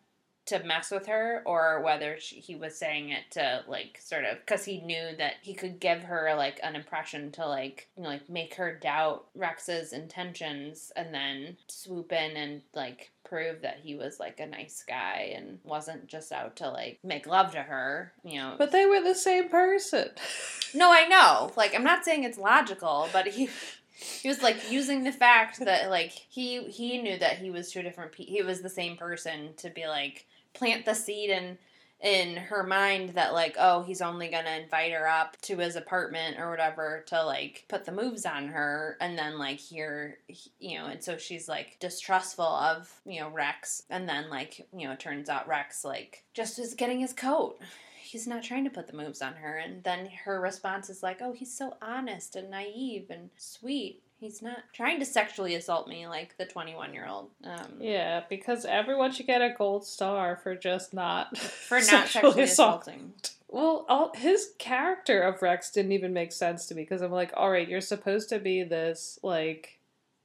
to 0.46 0.62
mess 0.64 0.90
with 0.90 1.06
her, 1.06 1.42
or 1.46 1.80
whether 1.82 2.18
she, 2.20 2.36
he 2.36 2.54
was 2.54 2.76
saying 2.76 3.10
it 3.10 3.30
to, 3.32 3.64
like, 3.66 4.00
sort 4.02 4.24
of, 4.24 4.38
because 4.40 4.64
he 4.64 4.80
knew 4.80 5.16
that 5.18 5.34
he 5.42 5.54
could 5.54 5.80
give 5.80 6.02
her, 6.02 6.34
like, 6.36 6.60
an 6.62 6.76
impression 6.76 7.32
to, 7.32 7.46
like, 7.46 7.88
you 7.96 8.02
know, 8.02 8.10
like, 8.10 8.28
make 8.28 8.54
her 8.54 8.74
doubt 8.74 9.26
Rex's 9.34 9.92
intentions, 9.92 10.92
and 10.96 11.14
then 11.14 11.56
swoop 11.68 12.12
in 12.12 12.36
and, 12.36 12.62
like, 12.74 13.10
prove 13.24 13.62
that 13.62 13.80
he 13.82 13.94
was 13.96 14.20
like 14.20 14.38
a 14.38 14.46
nice 14.46 14.84
guy 14.86 15.32
and 15.34 15.58
wasn't 15.64 16.06
just 16.06 16.30
out 16.30 16.56
to 16.56 16.68
like 16.68 16.98
make 17.02 17.26
love 17.26 17.52
to 17.52 17.62
her, 17.62 18.12
you 18.22 18.38
know. 18.38 18.54
But 18.56 18.70
they 18.70 18.86
were 18.86 19.00
the 19.00 19.14
same 19.14 19.48
person. 19.48 20.10
no, 20.74 20.92
I 20.92 21.06
know. 21.08 21.50
Like 21.56 21.74
I'm 21.74 21.84
not 21.84 22.04
saying 22.04 22.24
it's 22.24 22.38
logical, 22.38 23.08
but 23.12 23.26
he 23.26 23.48
he 23.96 24.28
was 24.28 24.42
like 24.42 24.70
using 24.70 25.04
the 25.04 25.12
fact 25.12 25.64
that 25.64 25.90
like 25.90 26.10
he 26.10 26.64
he 26.64 27.00
knew 27.00 27.18
that 27.18 27.38
he 27.38 27.50
was 27.50 27.70
two 27.70 27.82
different 27.82 28.12
pe- 28.12 28.24
he 28.24 28.42
was 28.42 28.60
the 28.60 28.68
same 28.68 28.96
person 28.96 29.54
to 29.56 29.70
be 29.70 29.86
like 29.86 30.26
plant 30.54 30.84
the 30.84 30.94
seed 30.94 31.30
in 31.30 31.58
in 32.00 32.36
her 32.36 32.62
mind 32.62 33.10
that 33.10 33.32
like 33.32 33.56
oh 33.58 33.82
he's 33.82 34.02
only 34.02 34.28
gonna 34.28 34.60
invite 34.62 34.92
her 34.92 35.08
up 35.08 35.40
to 35.40 35.56
his 35.56 35.74
apartment 35.74 36.38
or 36.38 36.50
whatever 36.50 37.02
to 37.06 37.24
like 37.24 37.64
put 37.68 37.86
the 37.86 37.92
moves 37.92 38.26
on 38.26 38.46
her 38.46 38.98
and 39.00 39.18
then 39.18 39.38
like 39.38 39.58
here 39.58 40.18
you 40.58 40.78
know 40.78 40.86
and 40.86 41.02
so 41.02 41.16
she's 41.16 41.48
like 41.48 41.78
distrustful 41.80 42.44
of 42.44 42.92
you 43.06 43.20
know 43.20 43.30
rex. 43.30 43.82
And 43.88 44.08
then 44.08 44.28
like 44.28 44.66
you 44.76 44.86
know 44.86 44.92
it 44.92 45.00
turns 45.00 45.28
out 45.30 45.48
rex 45.48 45.84
like 45.84 46.24
just 46.34 46.58
is 46.58 46.74
getting 46.74 47.00
his 47.00 47.12
coat. 47.14 47.58
He's 48.02 48.26
not 48.26 48.42
trying 48.42 48.64
to 48.64 48.70
put 48.70 48.86
the 48.86 48.96
moves 48.96 49.22
on 49.22 49.32
her. 49.34 49.56
And 49.56 49.82
then 49.82 50.08
her 50.24 50.40
response 50.40 50.90
is 50.90 51.02
like 51.02 51.22
oh 51.22 51.32
he's 51.32 51.56
so 51.56 51.76
honest 51.80 52.36
and 52.36 52.50
naive 52.50 53.06
and 53.08 53.30
sweet 53.38 54.02
he's 54.24 54.40
not 54.40 54.60
trying 54.72 54.98
to 54.98 55.04
sexually 55.04 55.54
assault 55.54 55.86
me 55.86 56.08
like 56.08 56.34
the 56.38 56.46
21 56.46 56.94
year 56.94 57.06
old 57.06 57.28
um 57.44 57.74
Yeah, 57.78 58.22
because 58.28 58.64
everyone 58.64 59.12
should 59.12 59.26
get 59.26 59.42
a 59.42 59.54
gold 59.56 59.86
star 59.86 60.36
for 60.36 60.54
just 60.54 60.94
not 60.94 61.36
for 61.68 61.78
not 61.78 62.08
sexually 62.08 62.42
assaulting. 62.42 63.12
Well, 63.48 63.84
all, 63.88 64.12
his 64.16 64.52
character 64.58 65.22
of 65.22 65.42
Rex 65.42 65.70
didn't 65.70 65.92
even 65.92 66.12
make 66.12 66.32
sense 66.32 66.66
to 66.66 66.74
me 66.74 66.82
because 66.82 67.02
I'm 67.02 67.12
like, 67.12 67.32
all 67.36 67.50
right, 67.50 67.68
you're 67.68 67.80
supposed 67.80 68.28
to 68.30 68.40
be 68.40 68.64
this 68.64 69.18
like 69.22 69.78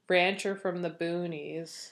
rancher 0.07 0.55
from 0.55 0.81
the 0.81 0.89
boonies 0.89 1.91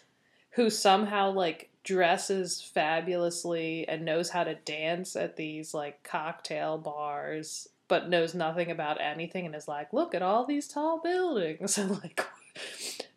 who 0.51 0.69
somehow 0.69 1.31
like 1.31 1.69
dresses 1.83 2.61
fabulously 2.61 3.87
and 3.87 4.03
knows 4.03 4.29
how 4.29 4.45
to 4.45 4.55
dance 4.55 5.15
at 5.15 5.35
these 5.35 5.73
like 5.73 6.01
cocktail 6.03 6.77
bars, 6.77 7.69
but 7.87 8.09
knows 8.09 8.33
nothing 8.35 8.69
about 8.71 8.99
anything 9.01 9.45
and 9.45 9.55
is 9.55 9.67
like, 9.67 9.93
look 9.93 10.13
at 10.15 10.21
all 10.21 10.45
these 10.45 10.67
tall 10.67 10.99
buildings 10.99 11.77
and 11.77 11.91
like 12.01 12.25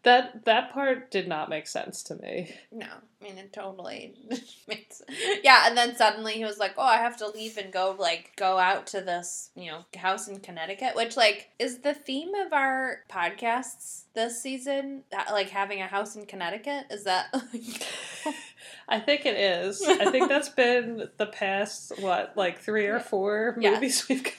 that 0.03 0.45
that 0.47 0.73
part 0.73 1.11
did 1.11 1.29
not 1.29 1.49
make 1.51 1.67
sense 1.67 2.03
to 2.05 2.15
me. 2.17 2.55
No, 2.73 2.87
I 2.87 3.25
mean 3.25 3.37
it 3.37 3.53
totally 3.53 4.15
makes. 4.69 5.03
Yeah, 5.43 5.65
and 5.67 5.77
then 5.77 5.95
suddenly 5.95 6.35
he 6.35 6.45
was 6.45 6.59
like, 6.59 6.73
"Oh, 6.79 6.83
I 6.83 6.97
have 6.97 7.19
to 7.19 7.29
leave 7.29 7.59
and 7.59 7.71
go 7.73 7.95
like 7.99 8.33
go 8.37 8.57
out 8.59 8.87
to 8.89 9.01
this 9.03 9.51
you 9.55 9.71
know 9.71 9.85
house 9.97 10.27
in 10.29 10.41
Connecticut," 10.41 10.95
which 10.97 11.17
like 11.19 11.51
is 11.59 11.79
the 11.79 11.93
theme 11.93 12.35
of 12.35 12.53
our 12.55 13.01
podcasts 13.11 14.05
this 14.15 14.43
season. 14.43 15.03
Like 15.31 15.51
having 15.51 15.83
a 15.83 15.87
house 15.87 16.17
in 16.17 16.25
Connecticut 16.27 16.87
is 16.91 17.05
that? 17.05 17.27
I 18.89 19.01
think 19.01 19.25
it 19.27 19.37
is. 19.37 19.83
I 19.83 20.11
think 20.11 20.29
that's 20.29 20.49
been 20.49 21.09
the 21.17 21.27
past 21.27 21.93
what, 22.01 22.37
like 22.37 22.59
three 22.59 22.87
or 22.87 23.01
four 23.01 23.57
Yes. 23.61 23.75
movies 23.75 24.09
we've 24.09 24.25
covered. 24.25 24.37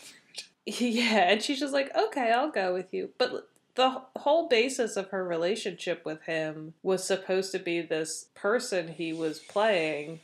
Yeah, 0.79 1.31
and 1.31 1.41
she's 1.41 1.59
just 1.59 1.73
like, 1.73 1.95
okay, 1.95 2.31
I'll 2.31 2.51
go 2.51 2.73
with 2.73 2.93
you. 2.93 3.09
But 3.17 3.47
the 3.75 4.01
whole 4.17 4.47
basis 4.47 4.97
of 4.97 5.09
her 5.09 5.23
relationship 5.23 6.05
with 6.05 6.23
him 6.23 6.73
was 6.83 7.03
supposed 7.03 7.51
to 7.53 7.59
be 7.59 7.81
this 7.81 8.27
person 8.35 8.89
he 8.89 9.13
was 9.13 9.39
playing. 9.39 10.19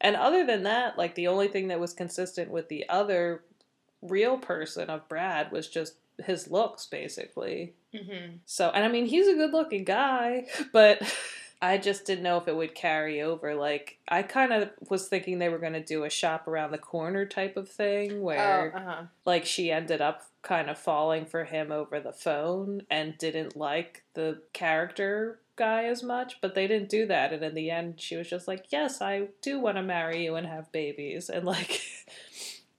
And 0.00 0.16
other 0.16 0.44
than 0.44 0.62
that, 0.64 0.98
like 0.98 1.14
the 1.14 1.28
only 1.28 1.48
thing 1.48 1.68
that 1.68 1.80
was 1.80 1.92
consistent 1.92 2.50
with 2.50 2.68
the 2.68 2.88
other 2.88 3.42
real 4.02 4.38
person 4.38 4.90
of 4.90 5.08
Brad 5.08 5.50
was 5.50 5.68
just 5.68 5.94
his 6.24 6.50
looks, 6.50 6.86
basically. 6.86 7.74
mm-hmm. 7.92 8.36
So, 8.46 8.70
and 8.70 8.84
I 8.84 8.88
mean, 8.88 9.06
he's 9.06 9.28
a 9.28 9.34
good 9.34 9.52
looking 9.52 9.84
guy, 9.84 10.46
but 10.72 11.02
I 11.62 11.78
just 11.78 12.04
didn't 12.04 12.24
know 12.24 12.36
if 12.38 12.48
it 12.48 12.56
would 12.56 12.74
carry 12.74 13.22
over. 13.22 13.54
Like, 13.54 13.98
I 14.08 14.22
kind 14.22 14.52
of 14.52 14.70
was 14.90 15.08
thinking 15.08 15.38
they 15.38 15.48
were 15.48 15.58
going 15.58 15.72
to 15.72 15.82
do 15.84 16.04
a 16.04 16.10
shop 16.10 16.46
around 16.46 16.72
the 16.72 16.78
corner 16.78 17.24
type 17.24 17.56
of 17.56 17.68
thing 17.68 18.12
Oh, 18.18 18.20
where, 18.20 18.76
uh 18.76 18.82
huh. 18.82 19.02
like, 19.24 19.46
she 19.46 19.70
ended 19.70 20.00
up 20.00 20.22
kind 20.42 20.68
of 20.68 20.76
falling 20.78 21.24
for 21.24 21.44
him 21.44 21.72
over 21.72 22.00
the 22.00 22.12
phone 22.12 22.82
and 22.90 23.16
didn't 23.18 23.56
like 23.56 24.02
the 24.14 24.42
character 24.52 25.40
guy 25.56 25.84
as 25.84 26.02
much, 26.02 26.40
but 26.40 26.54
they 26.54 26.66
didn't 26.66 26.88
do 26.90 27.06
that. 27.06 27.32
And 27.32 27.42
in 27.42 27.54
the 27.54 27.70
end, 27.70 28.00
she 28.00 28.16
was 28.16 28.28
just 28.28 28.46
like, 28.48 28.66
Yes, 28.70 29.00
I 29.00 29.28
do 29.40 29.58
want 29.60 29.76
to 29.76 29.82
marry 29.82 30.24
you 30.24 30.34
and 30.34 30.46
have 30.46 30.70
babies. 30.72 31.30
And, 31.30 31.44
like, 31.46 31.80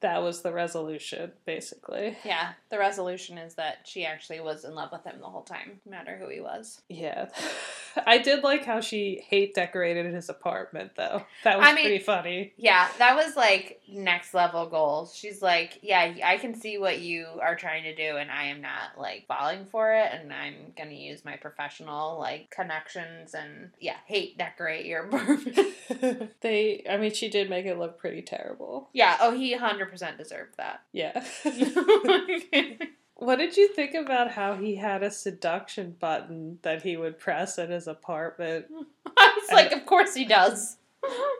that 0.05 0.21
was 0.21 0.43
the 0.43 0.53
resolution, 0.53 1.31
basically. 1.47 2.15
Yeah, 2.23 2.51
the 2.69 2.77
resolution 2.77 3.39
is 3.39 3.55
that 3.55 3.79
she 3.85 4.05
actually 4.05 4.39
was 4.39 4.63
in 4.63 4.75
love 4.75 4.91
with 4.91 5.03
him 5.03 5.15
the 5.19 5.25
whole 5.25 5.41
time, 5.41 5.79
no 5.83 5.91
matter 5.97 6.15
who 6.15 6.29
he 6.29 6.39
was. 6.39 6.79
Yeah. 6.89 7.29
I 8.05 8.17
did 8.19 8.43
like 8.43 8.65
how 8.65 8.81
she 8.81 9.23
hate 9.29 9.55
decorated 9.55 10.13
his 10.13 10.27
apartment 10.29 10.91
though. 10.97 11.23
That 11.45 11.57
was 11.57 11.65
I 11.67 11.73
mean- 11.73 11.85
pretty 11.85 12.03
funny. 12.03 12.53
Yeah, 12.57 12.87
that 12.99 13.15
was 13.15 13.35
like 13.35 13.81
next 13.87 14.33
level 14.33 14.67
goals. 14.69 15.15
She's 15.15 15.41
like, 15.41 15.79
yeah, 15.81 16.13
I 16.23 16.37
can 16.37 16.53
see 16.59 16.77
what 16.77 16.99
you 16.99 17.25
are 17.41 17.55
trying 17.55 17.83
to 17.83 17.95
do, 17.95 18.17
and 18.17 18.29
I 18.29 18.45
am 18.47 18.61
not 18.61 18.99
like 18.99 19.25
falling 19.27 19.65
for 19.71 19.93
it, 19.93 20.09
and 20.13 20.31
I'm 20.31 20.73
gonna 20.77 20.91
use 20.91 21.23
my 21.25 21.37
professional 21.37 22.19
like 22.19 22.51
connections 22.51 23.33
and 23.33 23.71
yeah, 23.79 23.95
hate 24.05 24.37
decorate 24.37 24.85
your 24.85 25.03
apartment. 25.07 26.31
they 26.41 26.83
I 26.89 26.97
mean 26.97 27.13
she 27.13 27.29
did 27.29 27.49
make 27.49 27.65
it 27.65 27.79
look 27.79 27.97
pretty 27.97 28.21
terrible. 28.21 28.89
yeah, 28.93 29.17
oh, 29.21 29.31
he 29.33 29.53
hundred 29.53 29.89
percent 29.95 30.17
deserved 30.17 30.55
that. 30.57 30.81
Yeah. 30.93 31.23
What 33.17 33.37
did 33.37 33.55
you 33.55 33.69
think 33.69 33.93
about 33.95 34.31
how 34.31 34.55
he 34.55 34.75
had 34.75 35.01
a 35.01 35.09
seduction 35.09 35.95
button 36.01 36.59
that 36.63 36.81
he 36.81 36.97
would 36.97 37.17
press 37.17 37.57
in 37.57 37.71
his 37.71 37.87
apartment? 37.87 38.65
I 39.17 39.37
was 39.39 39.51
like, 39.53 39.71
of 39.71 39.85
course 39.85 40.13
he 40.13 40.25
does. 40.25 40.75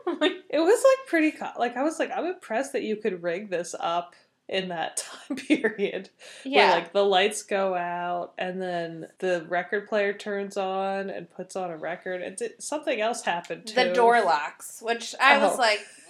Like, 0.06 0.32
It 0.48 0.58
was 0.60 0.82
like 0.82 1.06
pretty 1.06 1.32
co- 1.32 1.50
like 1.58 1.76
I 1.76 1.82
was 1.82 1.98
like 1.98 2.10
I'm 2.16 2.24
impressed 2.24 2.72
that 2.72 2.82
you 2.82 2.96
could 2.96 3.22
rig 3.22 3.50
this 3.50 3.74
up 3.78 4.14
in 4.48 4.68
that 4.68 4.96
time 5.28 5.36
period. 5.36 6.08
yeah, 6.44 6.68
Where 6.70 6.76
like 6.80 6.92
the 6.94 7.04
lights 7.04 7.42
go 7.42 7.74
out 7.74 8.32
and 8.38 8.62
then 8.62 9.08
the 9.18 9.44
record 9.48 9.86
player 9.86 10.14
turns 10.14 10.56
on 10.56 11.10
and 11.10 11.28
puts 11.30 11.56
on 11.56 11.70
a 11.70 11.76
record 11.76 12.22
and 12.22 12.40
something 12.58 13.00
else 13.02 13.20
happened 13.22 13.66
too. 13.66 13.74
the 13.74 13.92
door 13.92 14.22
locks, 14.24 14.78
which 14.80 15.14
I 15.20 15.36
was 15.38 15.54
Oh. 15.56 15.58
like, 15.58 15.80
eh, 15.80 16.05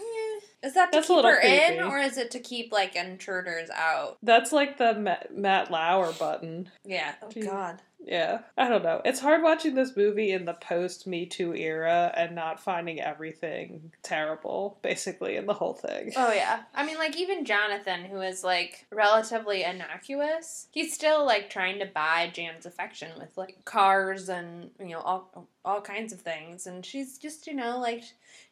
is 0.62 0.74
that 0.74 0.92
to 0.92 0.98
That's 0.98 1.06
a 1.06 1.08
keep 1.08 1.16
little 1.16 1.30
her 1.30 1.38
in, 1.38 1.82
or 1.82 1.98
is 1.98 2.16
it 2.16 2.30
to 2.32 2.40
keep 2.40 2.72
like 2.72 2.96
intruders 2.96 3.70
out? 3.70 4.18
That's 4.22 4.52
like 4.52 4.78
the 4.78 4.94
Matt, 4.94 5.36
Matt 5.36 5.70
Lauer 5.70 6.12
button. 6.12 6.70
Yeah. 6.84 7.14
Oh 7.22 7.28
Gee. 7.28 7.42
God. 7.42 7.82
Yeah, 8.06 8.40
I 8.56 8.68
don't 8.68 8.84
know. 8.84 9.00
It's 9.04 9.18
hard 9.18 9.42
watching 9.42 9.74
this 9.74 9.96
movie 9.96 10.30
in 10.30 10.44
the 10.44 10.54
post 10.54 11.06
Me 11.06 11.26
Too 11.26 11.54
era 11.54 12.12
and 12.16 12.34
not 12.34 12.60
finding 12.60 13.00
everything 13.00 13.92
terrible, 14.02 14.78
basically, 14.82 15.36
in 15.36 15.46
the 15.46 15.54
whole 15.54 15.74
thing. 15.74 16.12
Oh 16.16 16.32
yeah. 16.34 16.62
I 16.74 16.86
mean 16.86 16.98
like 16.98 17.16
even 17.16 17.44
Jonathan 17.44 18.04
who 18.04 18.20
is 18.20 18.44
like 18.44 18.86
relatively 18.92 19.64
innocuous, 19.64 20.68
he's 20.70 20.94
still 20.94 21.26
like 21.26 21.50
trying 21.50 21.80
to 21.80 21.86
buy 21.86 22.30
Jan's 22.32 22.66
affection 22.66 23.10
with 23.18 23.36
like 23.36 23.64
cars 23.64 24.28
and 24.28 24.70
you 24.78 24.90
know 24.90 25.00
all 25.00 25.48
all 25.64 25.80
kinds 25.80 26.12
of 26.12 26.20
things 26.20 26.66
and 26.66 26.86
she's 26.86 27.18
just, 27.18 27.46
you 27.48 27.54
know, 27.54 27.80
like 27.80 28.04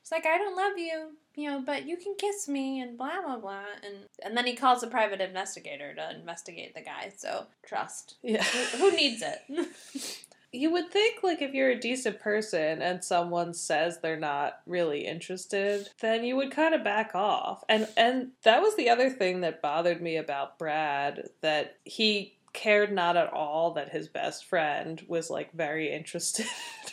she's 0.04 0.12
like 0.12 0.26
I 0.26 0.38
don't 0.38 0.56
love 0.56 0.78
you, 0.78 1.08
you 1.34 1.50
know, 1.50 1.60
but 1.66 1.86
you 1.88 1.96
can 1.96 2.14
kiss 2.16 2.46
me 2.46 2.80
and 2.80 2.96
blah 2.96 3.20
blah 3.26 3.38
blah 3.38 3.64
and 3.84 3.96
and 4.24 4.36
then 4.36 4.46
he 4.46 4.54
calls 4.54 4.82
a 4.84 4.86
private 4.86 5.20
investigator 5.20 5.92
to 5.94 6.10
investigate 6.14 6.74
the 6.76 6.82
guy. 6.82 7.12
So, 7.16 7.46
trust. 7.66 8.14
Yeah. 8.22 8.44
Who, 8.44 8.78
who 8.90 8.96
needs 8.96 9.22
it? 9.22 9.40
You 10.56 10.70
would 10.70 10.92
think, 10.92 11.24
like, 11.24 11.42
if 11.42 11.52
you're 11.52 11.70
a 11.70 11.80
decent 11.80 12.20
person 12.20 12.80
and 12.80 13.02
someone 13.02 13.54
says 13.54 13.98
they're 13.98 14.16
not 14.16 14.60
really 14.66 15.04
interested, 15.04 15.88
then 16.00 16.22
you 16.22 16.36
would 16.36 16.52
kind 16.52 16.76
of 16.76 16.84
back 16.84 17.10
off. 17.16 17.64
And 17.68 17.88
and 17.96 18.28
that 18.44 18.62
was 18.62 18.76
the 18.76 18.88
other 18.88 19.10
thing 19.10 19.40
that 19.40 19.60
bothered 19.60 20.00
me 20.00 20.16
about 20.16 20.56
Brad 20.56 21.30
that 21.40 21.78
he 21.84 22.36
cared 22.52 22.92
not 22.92 23.16
at 23.16 23.32
all 23.32 23.72
that 23.72 23.88
his 23.90 24.06
best 24.06 24.44
friend 24.44 25.02
was 25.08 25.28
like 25.28 25.52
very 25.54 25.92
interested 25.92 26.46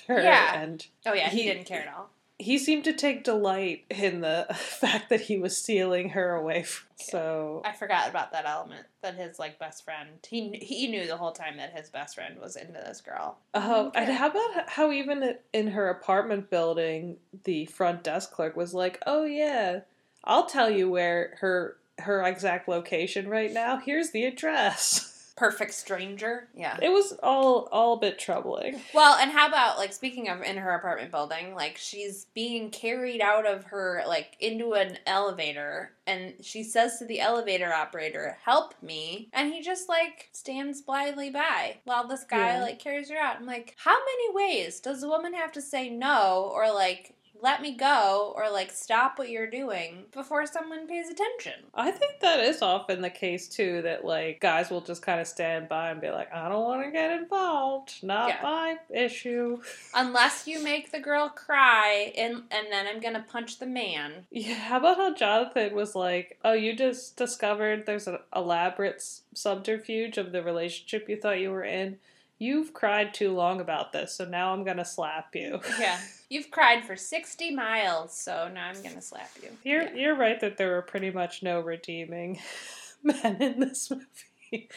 in 0.07 0.15
her 0.15 0.23
Yeah. 0.23 0.59
and 0.59 0.83
oh 1.05 1.13
yeah, 1.13 1.29
he, 1.29 1.43
He- 1.43 1.47
didn't 1.47 1.67
care 1.67 1.81
at 1.83 1.93
all. 1.95 2.09
He 2.41 2.57
seemed 2.57 2.83
to 2.85 2.93
take 2.93 3.23
delight 3.23 3.85
in 3.89 4.21
the 4.21 4.47
fact 4.53 5.09
that 5.09 5.21
he 5.21 5.37
was 5.37 5.55
stealing 5.55 6.09
her 6.09 6.31
away 6.35 6.63
from. 6.63 6.87
So 6.97 7.61
I 7.65 7.71
forgot 7.73 8.09
about 8.09 8.31
that 8.31 8.45
element 8.45 8.85
that 9.01 9.15
his 9.15 9.39
like 9.39 9.57
best 9.59 9.83
friend 9.83 10.09
he 10.27 10.49
he 10.61 10.87
knew 10.87 11.07
the 11.07 11.17
whole 11.17 11.31
time 11.31 11.57
that 11.57 11.73
his 11.73 11.89
best 11.89 12.15
friend 12.15 12.39
was 12.39 12.55
into 12.55 12.73
this 12.73 13.01
girl. 13.01 13.37
Oh, 13.53 13.87
Okay. 13.87 14.03
and 14.05 14.13
how 14.13 14.29
about 14.29 14.69
how 14.69 14.91
even 14.91 15.35
in 15.53 15.67
her 15.67 15.89
apartment 15.89 16.49
building, 16.49 17.17
the 17.43 17.65
front 17.65 18.03
desk 18.03 18.31
clerk 18.31 18.55
was 18.55 18.73
like, 18.73 19.01
"Oh 19.07 19.23
yeah, 19.25 19.81
I'll 20.23 20.45
tell 20.45 20.69
you 20.69 20.89
where 20.89 21.35
her 21.41 21.77
her 21.99 22.23
exact 22.23 22.67
location 22.67 23.27
right 23.29 23.51
now. 23.51 23.77
Here's 23.77 24.11
the 24.11 24.25
address." 24.25 25.07
Perfect 25.41 25.73
stranger. 25.73 26.47
Yeah. 26.55 26.77
It 26.79 26.89
was 26.89 27.13
all 27.23 27.67
all 27.71 27.93
a 27.93 27.99
bit 27.99 28.19
troubling. 28.19 28.79
Well, 28.93 29.15
and 29.17 29.31
how 29.31 29.47
about 29.47 29.79
like 29.79 29.91
speaking 29.91 30.29
of 30.29 30.43
in 30.43 30.55
her 30.57 30.75
apartment 30.75 31.09
building, 31.11 31.55
like 31.55 31.77
she's 31.77 32.25
being 32.35 32.69
carried 32.69 33.21
out 33.21 33.47
of 33.47 33.63
her 33.65 34.03
like 34.07 34.37
into 34.39 34.73
an 34.73 34.99
elevator 35.07 35.93
and 36.05 36.33
she 36.41 36.61
says 36.63 36.99
to 36.99 37.05
the 37.05 37.19
elevator 37.21 37.73
operator, 37.73 38.37
"Help 38.43 38.75
me." 38.83 39.29
And 39.33 39.51
he 39.51 39.61
just 39.63 39.89
like 39.89 40.29
stands 40.31 40.81
blindly 40.81 41.31
by 41.31 41.77
while 41.85 42.07
this 42.07 42.23
guy 42.23 42.57
Yeah. 42.57 42.61
like 42.61 42.77
carries 42.79 43.09
her 43.09 43.17
out. 43.17 43.37
I'm 43.37 43.47
like, 43.47 43.75
"How 43.83 43.97
many 43.97 44.35
ways 44.35 44.79
does 44.79 45.01
a 45.01 45.07
woman 45.07 45.33
have 45.33 45.51
to 45.53 45.61
say 45.61 45.89
no 45.89 46.51
or 46.53 46.71
like 46.71 47.15
let 47.41 47.61
me 47.61 47.75
go 47.75 48.33
or 48.35 48.49
like 48.49 48.71
stop 48.71 49.17
what 49.19 49.29
you're 49.29 49.49
doing 49.49 50.05
before 50.11 50.45
someone 50.45 50.87
pays 50.87 51.09
attention?" 51.09 51.65
I 51.73 51.91
think 51.91 52.19
that 52.21 52.39
is 52.39 52.61
often 52.61 53.01
the 53.01 53.09
case 53.09 53.47
too. 53.47 53.81
That 53.81 54.05
like 54.05 54.39
guys 54.39 54.69
will 54.69 54.81
just 54.81 55.01
kind 55.01 55.19
of 55.19 55.27
stand 55.27 55.67
by 55.69 55.91
and 55.91 56.01
be 56.01 56.09
like, 56.09 56.33
"I 56.33 56.49
don't 56.49 56.63
want 56.63 56.83
to 56.85 56.91
get 56.91 57.11
involved. 57.11 58.03
Not 58.03 58.29
Yeah. 58.29 58.39
my 58.43 58.77
issue." 58.89 59.61
Unless 59.93 60.47
you 60.47 60.63
make 60.63 60.91
the 60.91 60.99
girl 60.99 61.29
cry 61.29 62.13
and 62.17 62.43
and 62.51 62.67
then 62.71 62.87
I'm 62.87 62.99
to 63.13 63.19
punch 63.21 63.59
the 63.59 63.65
man. 63.65 64.25
Yeah, 64.31 64.53
how 64.55 64.77
about 64.77 64.97
how 64.97 65.13
Jonathan 65.13 65.73
was 65.75 65.95
like, 65.95 66.37
"Oh, 66.43 66.53
you 66.53 66.75
just 66.75 67.17
discovered 67.17 67.85
there's 67.85 68.07
an 68.07 68.19
elaborate 68.35 69.03
subterfuge 69.33 70.17
of 70.17 70.31
the 70.31 70.43
relationship 70.43 71.09
you 71.09 71.17
thought 71.17 71.39
you 71.39 71.51
were 71.51 71.63
in. 71.63 71.99
You've 72.41 72.73
cried 72.73 73.13
too 73.13 73.33
long 73.33 73.61
about 73.61 73.91
this, 73.93 74.15
so 74.15 74.25
now 74.25 74.51
I'm 74.51 74.63
gonna 74.63 74.83
slap 74.83 75.35
you." 75.35 75.61
Yeah. 75.79 75.99
You've 76.27 76.49
cried 76.49 76.83
for 76.85 76.95
60 76.95 77.51
miles, 77.51 78.17
so 78.17 78.49
now 78.51 78.67
I'm 78.69 78.81
to 78.81 79.01
slap 79.01 79.29
you. 79.43 79.49
You're 79.63 79.83
Yeah. 79.83 79.93
you're 79.93 80.15
right 80.15 80.39
that 80.39 80.57
there 80.57 80.71
were 80.71 80.81
pretty 80.81 81.11
much 81.11 81.43
no 81.43 81.59
redeeming 81.59 82.39
men 83.03 83.41
in 83.41 83.59
this 83.59 83.91
movie. 83.91 84.69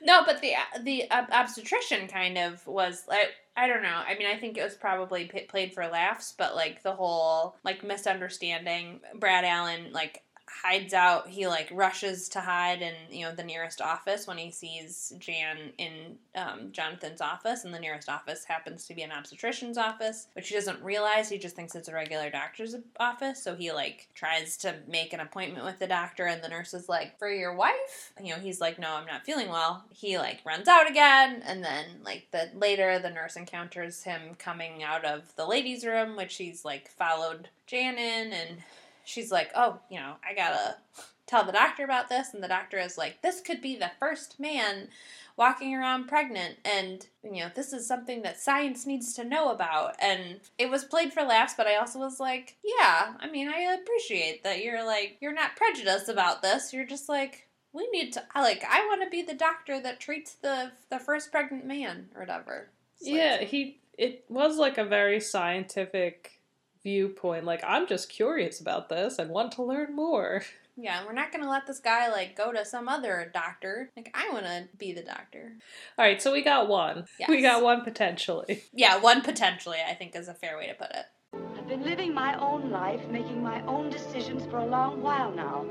No, 0.00 0.22
but 0.24 0.40
the 0.40 0.52
the 0.82 1.10
ob- 1.10 1.30
obstetrician 1.30 2.08
kind 2.08 2.38
of 2.38 2.66
was 2.66 3.04
like 3.08 3.34
I 3.56 3.66
don't 3.68 3.82
know. 3.82 4.02
I 4.08 4.16
mean, 4.16 4.26
I 4.26 4.36
think 4.36 4.56
it 4.56 4.64
was 4.64 4.74
probably 4.74 5.26
p- 5.26 5.40
played 5.42 5.74
for 5.74 5.86
laughs, 5.86 6.32
but 6.36 6.56
like 6.56 6.82
the 6.82 6.92
whole 6.94 7.56
like 7.64 7.84
misunderstanding. 7.84 9.00
Brad 9.14 9.44
Allen 9.44 9.92
like 9.92 10.22
hides 10.62 10.94
out. 10.94 11.28
He 11.28 11.46
like 11.46 11.68
rushes 11.72 12.28
to 12.30 12.40
hide 12.40 12.82
in 12.82 12.94
you 13.10 13.24
know 13.24 13.34
the 13.34 13.42
nearest 13.42 13.80
office 13.80 14.26
when 14.26 14.38
he 14.38 14.50
sees 14.50 15.12
Jan 15.18 15.72
in 15.78 16.16
um, 16.34 16.70
Jonathan's 16.72 17.20
office, 17.20 17.64
and 17.64 17.74
the 17.74 17.80
nearest 17.80 18.08
office 18.08 18.44
happens 18.44 18.86
to 18.86 18.94
be 18.94 19.02
an 19.02 19.10
obstetrician's 19.10 19.78
office, 19.78 20.28
which 20.34 20.48
he 20.48 20.54
doesn't 20.54 20.82
realize. 20.82 21.28
He 21.28 21.38
just 21.38 21.56
thinks 21.56 21.74
it's 21.74 21.88
a 21.88 21.94
regular 21.94 22.30
doctor's 22.30 22.76
office, 22.98 23.42
so 23.42 23.54
he 23.54 23.72
like 23.72 24.08
tries 24.14 24.56
to 24.58 24.76
make 24.88 25.12
an 25.12 25.20
appointment 25.20 25.64
with 25.64 25.78
the 25.78 25.86
doctor, 25.86 26.26
and 26.26 26.42
the 26.42 26.48
nurse 26.48 26.74
is 26.74 26.88
like, 26.88 27.18
"For 27.18 27.30
your 27.30 27.54
wife?" 27.54 28.12
You 28.22 28.34
know, 28.34 28.40
he's 28.40 28.60
like, 28.60 28.78
"No, 28.78 28.94
I'm 28.94 29.06
not 29.06 29.24
feeling 29.24 29.48
well." 29.48 29.84
He 29.90 30.18
like 30.18 30.40
runs 30.44 30.68
out 30.68 30.88
again, 30.88 31.42
and 31.44 31.64
then 31.64 31.86
like 32.04 32.28
the 32.30 32.50
later 32.54 32.98
the 32.98 33.10
nurse 33.10 33.36
encounters 33.36 34.04
him 34.04 34.34
coming 34.38 34.82
out 34.82 35.04
of 35.04 35.34
the 35.36 35.46
ladies' 35.46 35.84
room, 35.84 36.16
which 36.16 36.36
he's 36.36 36.64
like 36.64 36.88
followed 36.88 37.48
Jan 37.66 37.98
in, 37.98 38.32
and 38.32 38.58
she's 39.04 39.30
like, 39.30 39.50
"Oh, 39.54 39.78
you 39.90 39.98
know, 39.98 40.14
I 40.28 40.34
gotta 40.34 40.76
tell 41.26 41.44
the 41.44 41.52
doctor 41.52 41.84
about 41.84 42.08
this," 42.08 42.34
and 42.34 42.42
the 42.42 42.48
doctor 42.48 42.78
is 42.78 42.98
like, 42.98 43.22
"This 43.22 43.40
could 43.40 43.60
be 43.60 43.76
the 43.76 43.92
first 43.98 44.38
man." 44.40 44.88
Walking 45.36 45.74
around 45.74 46.06
pregnant, 46.06 46.58
and 46.64 47.04
you 47.24 47.40
know, 47.40 47.50
this 47.52 47.72
is 47.72 47.88
something 47.88 48.22
that 48.22 48.38
science 48.38 48.86
needs 48.86 49.14
to 49.14 49.24
know 49.24 49.50
about. 49.50 49.96
And 50.00 50.38
it 50.58 50.70
was 50.70 50.84
played 50.84 51.12
for 51.12 51.24
laughs, 51.24 51.54
but 51.56 51.66
I 51.66 51.74
also 51.74 51.98
was 51.98 52.20
like, 52.20 52.54
yeah, 52.62 53.14
I 53.18 53.28
mean, 53.28 53.48
I 53.48 53.76
appreciate 53.82 54.44
that 54.44 54.62
you're 54.62 54.86
like, 54.86 55.16
you're 55.20 55.32
not 55.32 55.56
prejudiced 55.56 56.08
about 56.08 56.40
this. 56.40 56.72
You're 56.72 56.86
just 56.86 57.08
like, 57.08 57.48
we 57.72 57.88
need 57.90 58.12
to, 58.12 58.22
like, 58.36 58.64
I 58.64 58.86
want 58.86 59.02
to 59.02 59.10
be 59.10 59.22
the 59.22 59.34
doctor 59.34 59.80
that 59.80 59.98
treats 59.98 60.34
the 60.34 60.70
the 60.88 61.00
first 61.00 61.32
pregnant 61.32 61.66
man 61.66 62.08
or 62.14 62.20
whatever. 62.20 62.70
Yeah, 63.00 63.42
he 63.42 63.80
it 63.98 64.24
was 64.28 64.56
like 64.56 64.78
a 64.78 64.84
very 64.84 65.20
scientific 65.20 66.40
viewpoint. 66.84 67.44
Like 67.44 67.64
I'm 67.66 67.88
just 67.88 68.08
curious 68.08 68.60
about 68.60 68.88
this 68.88 69.18
and 69.18 69.30
want 69.30 69.50
to 69.52 69.62
learn 69.64 69.96
more. 69.96 70.42
yeah, 70.76 71.04
we're 71.04 71.12
not 71.12 71.32
gonna 71.32 71.50
let 71.50 71.66
this 71.66 71.80
guy 71.80 72.08
like 72.10 72.36
go 72.36 72.52
to 72.52 72.64
some 72.64 72.88
other 72.88 73.30
doctor. 73.34 73.90
Like, 73.96 74.14
I 74.14 74.30
want 74.30 74.44
to 74.44 74.68
be 74.78 74.92
the 74.92 75.02
doctor. 75.02 75.54
All 75.98 76.04
right, 76.04 76.22
so 76.22 76.32
we 76.32 76.42
got 76.42 76.68
one. 76.68 77.06
We 77.28 77.42
got 77.42 77.62
one 77.64 77.82
potentially. 77.82 78.62
Yeah, 78.72 78.98
one 78.98 79.22
potentially, 79.22 79.78
I 79.88 79.94
think, 79.94 80.14
is 80.14 80.28
a 80.28 80.34
fair 80.34 80.56
way 80.56 80.66
to 80.68 80.74
put 80.74 80.90
it. 80.90 81.06
I've 81.58 81.66
been 81.68 81.82
living 81.82 82.12
my 82.14 82.38
own 82.38 82.70
life, 82.70 83.00
making 83.08 83.42
my 83.42 83.60
own 83.66 83.90
decisions 83.90 84.44
for 84.46 84.58
a 84.58 84.66
long 84.66 85.00
while 85.02 85.32
now. 85.32 85.64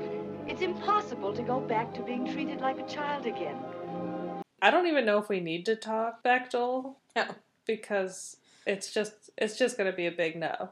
It's 0.46 0.60
impossible 0.62 1.32
to 1.34 1.42
go 1.42 1.60
back 1.60 1.94
to 1.94 2.02
being 2.02 2.30
treated 2.30 2.60
like 2.60 2.78
a 2.78 2.86
child 2.86 3.24
again. 3.26 3.56
I 4.60 4.70
don't 4.70 4.86
even 4.86 5.06
know 5.06 5.18
if 5.18 5.28
we 5.28 5.40
need 5.40 5.64
to 5.66 5.76
talk 5.76 6.22
Bechdel 6.22 6.94
No. 7.16 7.26
because 7.66 8.36
it's 8.66 8.92
just 8.92 9.30
it's 9.38 9.56
just 9.58 9.76
going 9.76 9.90
to 9.90 9.96
be 9.96 10.06
a 10.06 10.12
big 10.12 10.36
no. 10.36 10.70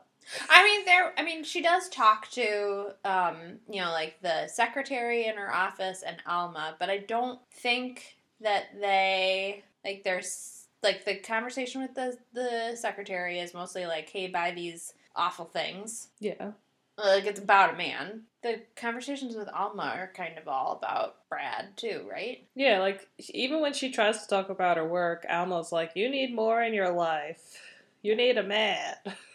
I 0.48 0.62
mean, 0.64 0.84
there. 0.84 1.12
I 1.16 1.22
mean, 1.22 1.44
she 1.44 1.62
does 1.62 1.88
talk 1.88 2.30
to, 2.32 2.94
um, 3.04 3.58
you 3.68 3.80
know, 3.80 3.90
like 3.90 4.20
the 4.22 4.48
secretary 4.48 5.26
in 5.26 5.36
her 5.36 5.52
office 5.52 6.02
and 6.06 6.16
Alma, 6.26 6.76
but 6.78 6.90
I 6.90 6.98
don't 6.98 7.40
think 7.52 8.16
that 8.40 8.66
they 8.80 9.62
like. 9.84 10.04
There's 10.04 10.66
like 10.82 11.04
the 11.04 11.16
conversation 11.16 11.82
with 11.82 11.94
the 11.94 12.16
the 12.32 12.76
secretary 12.76 13.38
is 13.38 13.54
mostly 13.54 13.86
like, 13.86 14.08
"Hey, 14.08 14.28
buy 14.28 14.50
these 14.52 14.94
awful 15.14 15.44
things." 15.44 16.08
Yeah. 16.20 16.52
Like 16.98 17.26
it's 17.26 17.40
about 17.40 17.74
a 17.74 17.76
man. 17.76 18.22
The 18.42 18.60
conversations 18.76 19.34
with 19.34 19.48
Alma 19.48 19.94
are 19.96 20.12
kind 20.14 20.36
of 20.38 20.46
all 20.46 20.72
about 20.72 21.28
Brad 21.28 21.76
too, 21.76 22.04
right? 22.10 22.44
Yeah, 22.54 22.80
like 22.80 23.08
even 23.18 23.60
when 23.60 23.72
she 23.72 23.90
tries 23.90 24.22
to 24.22 24.28
talk 24.28 24.50
about 24.50 24.76
her 24.76 24.86
work, 24.86 25.24
Alma's 25.28 25.72
like, 25.72 25.92
"You 25.94 26.08
need 26.08 26.34
more 26.34 26.62
in 26.62 26.74
your 26.74 26.90
life. 26.90 27.58
You 28.02 28.14
need 28.16 28.36
a 28.38 28.42
man." 28.42 28.96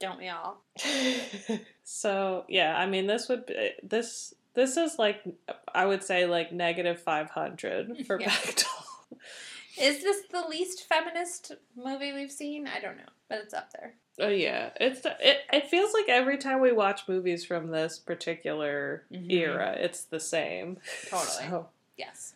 Don't 0.00 0.18
we 0.18 0.28
all? 0.28 0.62
so 1.84 2.44
yeah, 2.48 2.76
I 2.76 2.86
mean, 2.86 3.06
this 3.06 3.28
would 3.28 3.46
be 3.46 3.70
this. 3.82 4.34
This 4.54 4.76
is 4.76 4.98
like 4.98 5.22
I 5.74 5.86
would 5.86 6.02
say 6.02 6.26
like 6.26 6.52
negative 6.52 7.00
five 7.00 7.30
hundred 7.30 7.98
for 8.06 8.20
Yeah. 8.20 8.30
Bechdel. 8.30 8.64
Is 9.80 10.02
this 10.02 10.22
the 10.32 10.42
least 10.48 10.86
feminist 10.88 11.52
movie 11.76 12.12
we've 12.12 12.32
seen? 12.32 12.66
I 12.66 12.80
don't 12.80 12.96
know, 12.96 13.12
but 13.28 13.38
it's 13.38 13.54
up 13.54 13.72
there. 13.72 13.94
Oh 14.20 14.28
yeah, 14.28 14.70
it's 14.80 15.04
it. 15.04 15.38
It 15.52 15.66
feels 15.68 15.92
like 15.92 16.08
every 16.08 16.38
time 16.38 16.60
we 16.60 16.72
watch 16.72 17.02
movies 17.08 17.44
from 17.44 17.70
this 17.70 17.98
particular 17.98 19.04
Mhm. 19.12 19.30
era, 19.30 19.76
it's 19.78 20.02
the 20.04 20.20
same. 20.20 20.78
Totally. 21.08 21.46
So, 21.50 21.68
Yes. 21.96 22.34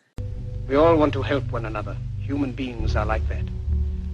We 0.67 0.75
all 0.75 0.95
want 0.97 1.11
to 1.13 1.21
help 1.21 1.51
one 1.51 1.65
another. 1.65 1.95
Human 2.19 2.51
beings 2.53 2.95
are 2.95 3.05
like 3.05 3.27
that. 3.29 3.43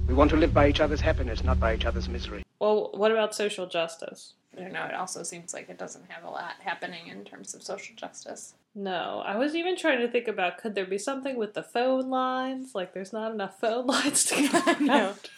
We 0.07 0.13
want 0.15 0.29
to 0.31 0.35
live 0.37 0.53
by 0.53 0.67
each 0.67 0.79
other's 0.79 1.01
happiness, 1.01 1.43
not 1.43 1.59
by 1.59 1.75
each 1.75 1.85
other's 1.85 2.09
misery. 2.09 2.43
Well, 2.59 2.91
what 2.93 3.11
about 3.11 3.33
social 3.35 3.65
justice? 3.67 4.33
I 4.57 4.61
don't 4.61 4.73
know. 4.73 4.85
It 4.85 4.95
also 4.95 5.23
seems 5.23 5.53
like 5.53 5.69
it 5.69 5.77
doesn't 5.77 6.09
have 6.09 6.23
a 6.23 6.29
lot 6.29 6.53
happening 6.63 7.07
in 7.07 7.23
terms 7.23 7.53
of 7.53 7.61
social 7.63 7.95
justice. 7.95 8.55
No, 8.75 9.21
I 9.25 9.37
was 9.37 9.55
even 9.55 9.75
trying 9.77 9.99
to 9.99 10.07
think 10.07 10.27
about 10.27 10.57
could 10.57 10.75
there 10.75 10.85
be 10.85 10.97
something 10.97 11.35
with 11.37 11.53
the 11.53 11.63
phone 11.63 12.09
lines? 12.09 12.73
Like, 12.75 12.93
there's 12.93 13.13
not 13.13 13.31
enough 13.31 13.59
phone 13.61 13.85
lines 13.87 14.25
to 14.25 14.47
go 14.47 14.59
around. 14.87 15.15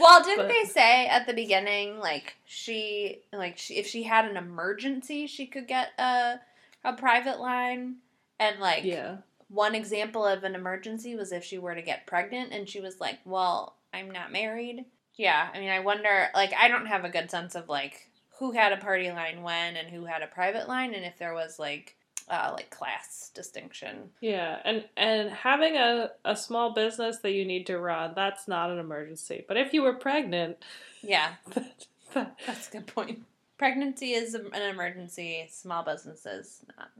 Well, 0.00 0.22
didn't 0.22 0.46
But- 0.46 0.48
they 0.54 0.64
say 0.64 1.08
at 1.08 1.26
the 1.26 1.34
beginning, 1.34 1.98
like 1.98 2.36
she, 2.44 3.22
like 3.32 3.58
she, 3.58 3.74
if 3.78 3.86
she 3.88 4.04
had 4.04 4.26
an 4.26 4.36
emergency, 4.36 5.26
she 5.26 5.44
could 5.46 5.66
get 5.66 5.88
a 5.98 6.36
a 6.84 6.92
private 6.92 7.40
line, 7.40 7.96
and 8.38 8.60
like 8.60 8.84
Yeah. 8.84 9.16
one 9.48 9.74
example 9.74 10.24
of 10.24 10.44
an 10.44 10.54
emergency 10.54 11.16
was 11.16 11.32
if 11.32 11.42
she 11.42 11.58
were 11.58 11.74
to 11.74 11.82
get 11.82 12.06
pregnant, 12.06 12.52
and 12.52 12.68
she 12.68 12.80
was 12.80 13.00
like, 13.00 13.18
"Well, 13.24 13.74
I'm 13.92 14.08
not 14.08 14.30
married." 14.30 14.84
Yeah, 15.18 15.48
I 15.52 15.58
mean, 15.58 15.68
I 15.68 15.80
wonder. 15.80 16.28
Like, 16.34 16.54
I 16.58 16.68
don't 16.68 16.86
have 16.86 17.04
a 17.04 17.10
good 17.10 17.30
sense 17.30 17.54
of 17.54 17.68
like 17.68 18.08
who 18.38 18.52
had 18.52 18.72
a 18.72 18.76
party 18.78 19.10
line 19.10 19.42
when 19.42 19.76
and 19.76 19.88
who 19.88 20.06
had 20.06 20.22
a 20.22 20.28
private 20.28 20.68
line, 20.68 20.94
and 20.94 21.04
if 21.04 21.18
there 21.18 21.34
was 21.34 21.58
like 21.58 21.96
uh, 22.30 22.52
like 22.54 22.70
class 22.70 23.30
distinction. 23.34 24.10
Yeah, 24.20 24.58
and 24.64 24.84
and 24.96 25.30
having 25.30 25.76
a, 25.76 26.12
a 26.24 26.36
small 26.36 26.72
business 26.72 27.18
that 27.18 27.32
you 27.32 27.44
need 27.44 27.66
to 27.66 27.78
run, 27.78 28.12
that's 28.14 28.48
not 28.48 28.70
an 28.70 28.78
emergency. 28.78 29.44
But 29.46 29.56
if 29.56 29.72
you 29.72 29.82
were 29.82 29.94
pregnant, 29.94 30.58
Yeah, 31.02 31.32
that, 31.54 31.86
that, 32.14 32.36
That's 32.46 32.68
a 32.68 32.72
good 32.72 32.86
point. 32.86 33.24
Pregnancy 33.58 34.12
is 34.12 34.34
an 34.34 34.52
emergency. 34.54 35.48
Small 35.50 35.82
businesses 35.82 36.60
not. 36.76 36.90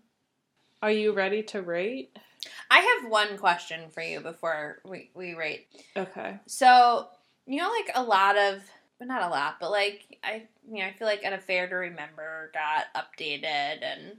are 0.83 0.90
you 0.90 1.12
ready 1.12 1.42
to 1.44 1.62
rate? 1.62 2.16
I 2.70 2.81
have 2.81 3.11
one 3.11 3.38
question 3.38 3.90
for 3.90 4.02
you 4.02 4.20
before 4.20 4.78
we, 4.85 5.11
we 5.14 5.35
rate. 5.35 5.66
Okay. 5.96 6.38
So 6.46 7.09
you 7.48 7.56
know, 7.56 7.70
like 7.70 7.90
a 7.94 8.02
lot 8.02 8.37
of 8.37 8.62
but 8.98 9.08
not 9.08 9.22
a 9.22 9.28
lot, 9.28 9.56
but 9.61 9.70
like 9.70 10.18
I 10.22 10.42
you 10.70 10.80
know, 10.80 10.87
I 10.87 10.92
feel 10.92 11.08
like 11.08 11.24
an 11.24 11.32
affair 11.32 11.68
to 11.68 11.74
remember 11.74 12.50
got 12.52 12.87
updated 12.94 13.82
and 13.82 14.16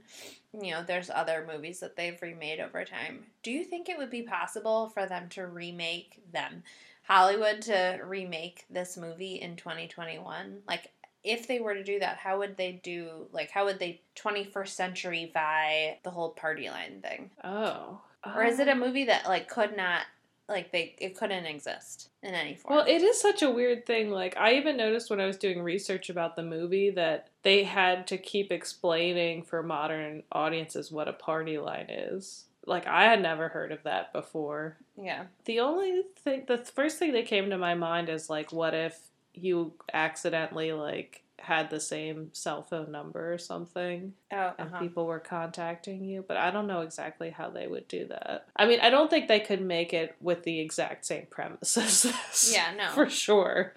you 0.60 0.72
know, 0.72 0.82
there's 0.82 1.10
other 1.10 1.46
movies 1.50 1.80
that 1.80 1.94
they've 1.96 2.20
remade 2.20 2.60
over 2.60 2.84
time. 2.84 3.24
Do 3.42 3.52
you 3.52 3.64
think 3.64 3.88
it 3.88 3.96
would 3.96 4.10
be 4.10 4.22
possible 4.22 4.88
for 4.88 5.06
them 5.06 5.28
to 5.30 5.46
remake 5.46 6.20
them 6.32 6.64
Hollywood 7.04 7.62
to 7.62 8.00
remake 8.04 8.64
this 8.68 8.96
movie 8.96 9.36
in 9.36 9.54
2021? 9.56 10.62
Like 10.66 10.90
if 11.22 11.46
they 11.46 11.60
were 11.60 11.74
to 11.74 11.84
do 11.84 12.00
that, 12.00 12.16
how 12.16 12.38
would 12.38 12.56
they 12.56 12.80
do 12.82 13.26
like 13.32 13.50
how 13.50 13.66
would 13.66 13.78
they 13.78 14.00
21st 14.16 14.68
century 14.68 15.30
vie 15.32 15.98
the 16.02 16.10
whole 16.10 16.30
party 16.30 16.68
line 16.68 17.00
thing? 17.00 17.30
Oh. 17.44 18.00
Or 18.24 18.44
is 18.44 18.58
it 18.58 18.68
a 18.68 18.72
um, 18.72 18.80
movie 18.80 19.04
that 19.04 19.26
like 19.26 19.48
could 19.48 19.76
not 19.76 20.02
like 20.50 20.72
they 20.72 20.94
it 20.98 21.16
couldn't 21.16 21.46
exist 21.46 22.10
in 22.22 22.34
any 22.34 22.56
form? 22.56 22.76
Well, 22.76 22.86
it 22.86 23.02
is 23.02 23.20
such 23.20 23.40
a 23.42 23.50
weird 23.50 23.86
thing. 23.86 24.10
Like 24.10 24.36
I 24.36 24.54
even 24.54 24.76
noticed 24.76 25.08
when 25.08 25.20
I 25.20 25.26
was 25.26 25.38
doing 25.38 25.62
research 25.62 26.10
about 26.10 26.36
the 26.36 26.42
movie 26.42 26.90
that 26.90 27.28
they 27.42 27.64
had 27.64 28.06
to 28.08 28.18
keep 28.18 28.52
explaining 28.52 29.44
for 29.44 29.62
modern 29.62 30.24
audiences 30.32 30.90
what 30.92 31.08
a 31.08 31.12
party 31.12 31.58
line 31.58 31.86
is. 31.88 32.44
Like 32.66 32.86
I 32.86 33.04
had 33.04 33.22
never 33.22 33.48
heard 33.48 33.72
of 33.72 33.84
that 33.84 34.12
before. 34.12 34.76
yeah. 35.00 35.24
The 35.46 35.60
only 35.60 36.02
thing 36.16 36.44
the 36.46 36.58
first 36.58 36.98
thing 36.98 37.12
that 37.12 37.26
came 37.26 37.48
to 37.50 37.56
my 37.58 37.74
mind 37.74 38.08
is 38.08 38.28
like 38.28 38.52
what 38.52 38.74
if 38.74 38.98
you 39.32 39.72
accidentally 39.94 40.72
like 40.72 41.22
had 41.40 41.70
the 41.70 41.80
same 41.80 42.28
cell 42.32 42.62
phone 42.62 42.90
number 42.92 43.32
or 43.32 43.38
something 43.38 44.12
Oh, 44.32 44.52
and 44.58 44.68
uh-huh. 44.68 44.80
people 44.80 45.06
were 45.06 45.18
contacting 45.20 46.04
you, 46.04 46.24
but 46.26 46.36
I 46.36 46.50
don't 46.50 46.66
know 46.66 46.82
exactly 46.82 47.30
how 47.30 47.50
they 47.50 47.66
would 47.66 47.88
do 47.88 48.06
that. 48.08 48.46
I 48.56 48.66
mean, 48.66 48.80
I 48.80 48.90
don't 48.90 49.10
think 49.10 49.26
they 49.28 49.40
could 49.40 49.60
make 49.60 49.92
it 49.92 50.14
with 50.20 50.42
the 50.44 50.60
exact 50.60 51.04
same 51.06 51.26
premise 51.30 51.76
as 51.76 52.02
this. 52.02 52.52
Yeah, 52.54 52.72
no. 52.76 52.90
For 52.92 53.08
sure. 53.08 53.74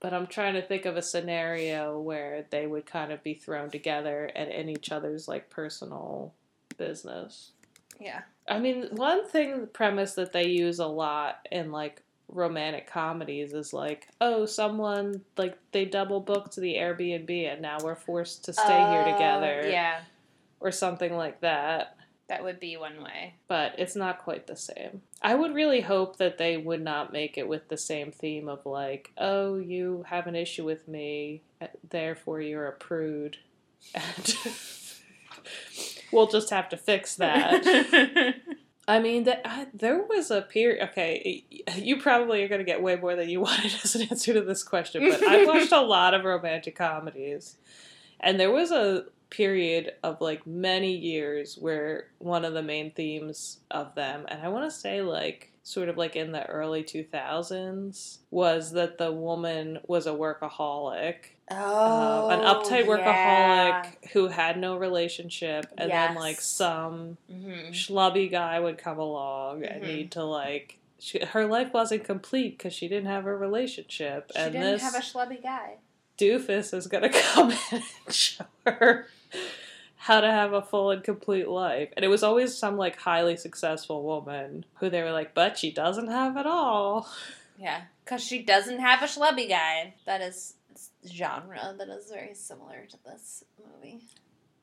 But 0.00 0.12
I'm 0.12 0.26
trying 0.26 0.54
to 0.54 0.62
think 0.62 0.84
of 0.84 0.96
a 0.96 1.02
scenario 1.02 1.98
where 1.98 2.46
they 2.50 2.66
would 2.66 2.84
kind 2.86 3.10
of 3.12 3.22
be 3.22 3.34
thrown 3.34 3.70
together 3.70 4.26
and 4.34 4.50
in 4.50 4.68
each 4.68 4.90
other's 4.92 5.26
like 5.28 5.48
personal 5.50 6.34
business. 6.76 7.52
yeah. 8.00 8.22
I 8.46 8.58
mean, 8.58 8.88
one 8.90 9.26
thing 9.26 9.68
premise 9.72 10.14
that 10.16 10.32
they 10.34 10.48
use 10.48 10.78
a 10.78 10.86
lot 10.86 11.46
in 11.50 11.72
like 11.72 12.02
romantic 12.34 12.86
comedies 12.90 13.54
is 13.54 13.72
like, 13.72 14.08
oh, 14.20 14.44
someone 14.44 15.22
like 15.38 15.56
they 15.72 15.84
double 15.86 16.20
booked 16.20 16.56
the 16.56 16.74
Airbnb 16.74 17.30
and 17.52 17.62
now 17.62 17.78
we're 17.82 17.94
forced 17.94 18.44
to 18.44 18.52
stay 18.52 18.76
here 18.90 19.04
Oh, 19.06 19.12
together 19.12 19.68
Yeah. 19.70 20.00
or 20.60 20.70
something 20.72 21.16
like 21.16 21.40
that. 21.40 21.96
That 22.28 22.42
would 22.42 22.58
be 22.58 22.76
one 22.76 23.02
way. 23.02 23.34
But 23.48 23.74
it's 23.78 23.94
not 23.94 24.18
quite 24.24 24.46
the 24.46 24.56
same. 24.56 25.02
I 25.22 25.34
would 25.34 25.54
really 25.54 25.82
hope 25.82 26.16
that 26.16 26.38
they 26.38 26.56
would 26.56 26.82
not 26.82 27.12
make 27.12 27.36
it 27.38 27.46
with 27.46 27.68
the 27.68 27.76
same 27.76 28.10
theme 28.12 28.48
of 28.48 28.64
like, 28.66 29.12
oh, 29.18 29.56
you 29.56 30.04
have 30.08 30.26
an 30.26 30.34
issue 30.34 30.64
with 30.64 30.88
me, 30.88 31.42
eh, 31.60 31.68
therefore 31.90 32.40
you're 32.40 32.66
a 32.66 32.72
prude. 32.72 33.36
And 33.94 34.36
we'll 36.12 36.26
just 36.28 36.50
have 36.50 36.68
to 36.70 36.76
fix 36.78 37.14
that. 37.16 38.34
I 38.86 39.00
mean, 39.00 39.24
that 39.24 39.42
I, 39.44 39.66
there 39.72 40.02
was 40.02 40.30
a 40.30 40.42
period. 40.42 40.88
Okay, 40.90 41.44
you 41.76 42.00
probably 42.00 42.42
are 42.42 42.48
going 42.48 42.60
to 42.60 42.64
get 42.64 42.82
way 42.82 42.96
more 42.96 43.16
than 43.16 43.28
you 43.28 43.40
wanted 43.42 43.72
as 43.82 43.94
an 43.94 44.02
answer 44.02 44.34
to 44.34 44.42
this 44.42 44.62
question, 44.62 45.08
but 45.08 45.22
I 45.22 45.44
watched 45.46 45.72
a 45.72 45.80
lot 45.80 46.14
of 46.14 46.24
romantic 46.24 46.76
comedies, 46.76 47.56
and 48.20 48.38
there 48.38 48.50
was 48.50 48.70
a 48.70 49.06
period 49.30 49.92
of 50.02 50.20
like 50.20 50.46
many 50.46 50.94
years 50.94 51.56
where 51.56 52.08
one 52.18 52.44
of 52.44 52.54
the 52.54 52.62
main 52.62 52.92
themes 52.92 53.58
of 53.70 53.94
them, 53.94 54.26
and 54.28 54.42
I 54.42 54.48
want 54.48 54.70
to 54.70 54.76
say 54.76 55.02
like 55.02 55.50
sort 55.62 55.88
of 55.88 55.96
like 55.96 56.14
in 56.14 56.32
the 56.32 56.44
early 56.46 56.84
2000s, 56.84 58.18
was 58.30 58.72
that 58.72 58.98
the 58.98 59.10
woman 59.10 59.78
was 59.86 60.06
a 60.06 60.12
workaholic 60.12 61.33
oh, 61.50 62.28
an 62.30 62.40
uptight 62.40 62.86
workaholic 62.86 63.04
yeah. 63.04 63.90
who 64.12 64.28
had 64.28 64.58
no 64.58 64.76
relationship, 64.76 65.66
and 65.76 65.90
then 65.90 66.14
like 66.14 66.36
Yes. 66.36 66.44
some 66.44 67.16
Mhm. 67.30 67.70
schlubby 67.70 68.30
guy 68.30 68.58
would 68.60 68.78
come 68.78 68.98
along 68.98 69.64
and 69.64 69.82
Mhm. 69.82 69.86
need 69.86 70.10
to 70.12 70.24
like. 70.24 70.78
She, 70.98 71.18
her 71.18 71.44
life 71.46 71.72
wasn't 71.74 72.04
complete 72.04 72.56
because 72.56 72.72
she 72.72 72.88
didn't 72.88 73.06
have 73.10 73.26
a 73.26 73.36
relationship, 73.36 74.30
She 74.34 74.38
and 74.40 74.52
didn't 74.52 74.72
this 74.72 74.82
have 74.82 74.94
a 74.94 74.98
schlubby 75.00 75.42
guy. 75.42 75.74
doofus 76.16 76.72
is 76.72 76.86
gonna 76.86 77.08
come 77.34 77.50
in 77.50 77.58
and 78.06 78.14
show 78.14 78.44
her 78.66 79.06
how 79.96 80.20
to 80.20 80.30
have 80.30 80.52
a 80.52 80.62
full 80.62 80.90
and 80.90 81.02
complete 81.04 81.48
life. 81.48 81.88
And 81.96 82.04
it 82.04 82.08
was 82.08 82.22
always 82.22 82.56
some 82.56 82.76
like 82.78 82.96
highly 83.00 83.36
successful 83.36 84.02
woman 84.02 84.64
who 84.76 84.88
they 84.88 85.02
were 85.02 85.12
like, 85.12 85.34
but 85.34 85.58
she 85.58 85.70
doesn't 85.72 86.08
have 86.08 86.36
it 86.36 86.46
all. 86.46 87.08
Yeah, 87.58 87.82
because 88.04 88.22
she 88.22 88.42
doesn't 88.42 88.80
have 88.80 89.02
a 89.02 89.06
schlubby 89.06 89.48
guy. 89.48 89.94
That 90.06 90.20
is 90.20 90.54
genre 91.06 91.74
that 91.78 91.88
is 91.88 92.10
very 92.10 92.34
similar 92.34 92.86
to 92.90 92.96
this 93.04 93.44
movie. 93.58 94.00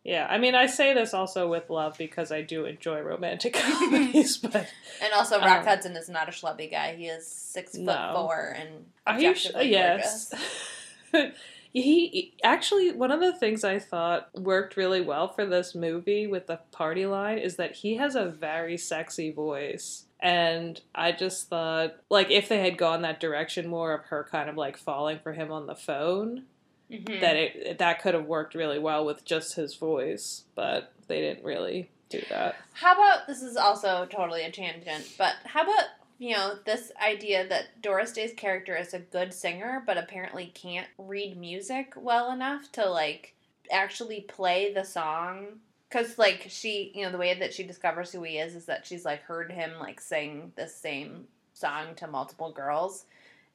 Yeah, 0.04 0.26
I 0.28 0.40
mean, 0.40 0.56
I 0.56 0.66
say 0.66 0.96
this 0.96 1.14
also 1.14 1.48
with 1.48 1.70
love 1.70 1.96
because 1.98 2.32
I 2.32 2.42
do 2.42 2.66
enjoy 2.66 3.02
romantic 3.02 3.54
comedies, 3.56 4.38
but 4.38 4.68
And 5.04 5.14
also, 5.14 5.38
Rock 5.40 5.60
Um, 5.60 5.66
Hudson 5.66 5.96
is 5.96 6.10
not 6.10 6.28
a 6.28 6.32
schlubby 6.32 6.72
guy. 6.72 6.96
He 6.96 7.06
is 7.06 7.28
six 7.28 7.74
foot 7.74 7.82
No. 7.82 8.12
four 8.16 8.56
and 8.58 8.86
are 9.06 9.20
you? 9.20 9.36
Sh- 9.36 9.50
yes. 9.62 10.34
he 11.74 12.34
actually 12.44 12.92
one 12.92 13.12
of 13.12 13.20
the 13.22 13.34
things 13.34 13.64
I 13.64 13.80
thought 13.80 14.30
worked 14.34 14.76
really 14.76 15.02
well 15.02 15.28
for 15.30 15.46
this 15.46 15.74
movie 15.74 16.28
with 16.28 16.48
the 16.48 16.60
party 16.72 17.06
line 17.06 17.38
is 17.38 17.56
that 17.58 17.76
he 17.76 17.96
has 17.96 18.16
a 18.16 18.26
very 18.26 18.78
sexy 18.78 19.32
voice. 19.32 20.06
And 20.22 20.80
I 20.94 21.12
just 21.14 21.50
thought, 21.50 21.96
like, 22.10 22.30
if 22.30 22.48
they 22.48 22.60
had 22.60 22.78
gone 22.78 23.02
that 23.02 23.20
direction 23.20 23.68
more 23.68 23.94
of 23.94 24.06
her 24.06 24.28
kind 24.32 24.50
of 24.50 24.56
like 24.56 24.78
falling 24.78 25.20
for 25.20 25.34
him 25.34 25.52
on 25.52 25.66
the 25.66 25.76
phone, 25.76 26.46
Mhm. 26.92 27.22
that 27.22 27.36
it 27.38 27.78
that 27.80 28.02
could 28.02 28.14
have 28.14 28.26
worked 28.26 28.54
really 28.54 28.78
well 28.78 29.06
with 29.06 29.24
just 29.26 29.56
his 29.56 29.76
voice. 29.76 30.44
But 30.56 30.92
they 31.08 31.22
didn't 31.22 31.44
really 31.46 31.90
do 32.10 32.22
that. 32.30 32.56
How 32.74 32.94
about 32.94 33.28
this 33.28 33.42
is 33.42 33.56
also 33.56 34.06
totally 34.06 34.44
a 34.44 34.52
tangent, 34.52 35.10
but 35.18 35.36
how 35.46 35.64
about 35.64 35.86
you 36.20 36.36
know 36.36 36.60
this 36.66 36.92
idea 37.02 37.48
that 37.48 37.82
Doris 37.82 38.12
Day's 38.12 38.34
character 38.34 38.76
is 38.76 38.94
a 38.94 39.00
good 39.00 39.34
singer, 39.34 39.82
but 39.88 39.98
apparently 39.98 40.48
can't 40.54 40.90
read 40.98 41.38
music 41.38 41.94
well 41.96 42.32
enough 42.32 42.72
to 42.74 42.88
like 42.90 43.34
actually 43.72 44.22
play 44.22 44.72
the 44.74 44.84
song? 44.84 45.62
Because 45.92 46.18
like 46.18 46.46
she, 46.48 46.92
you 46.96 47.04
know, 47.04 47.12
the 47.12 47.18
way 47.18 47.34
that 47.38 47.54
she 47.54 47.64
discovers 47.64 48.12
who 48.12 48.24
he 48.24 48.38
is 48.38 48.56
is 48.56 48.66
that 48.66 48.86
she's 48.86 49.04
like 49.04 49.24
heard 49.24 49.52
him 49.52 49.72
like 49.80 50.00
sing 50.00 50.54
the 50.56 50.68
same 50.68 51.26
song 51.54 51.96
to 51.98 52.08
multiple 52.08 52.52
girls. 52.52 53.06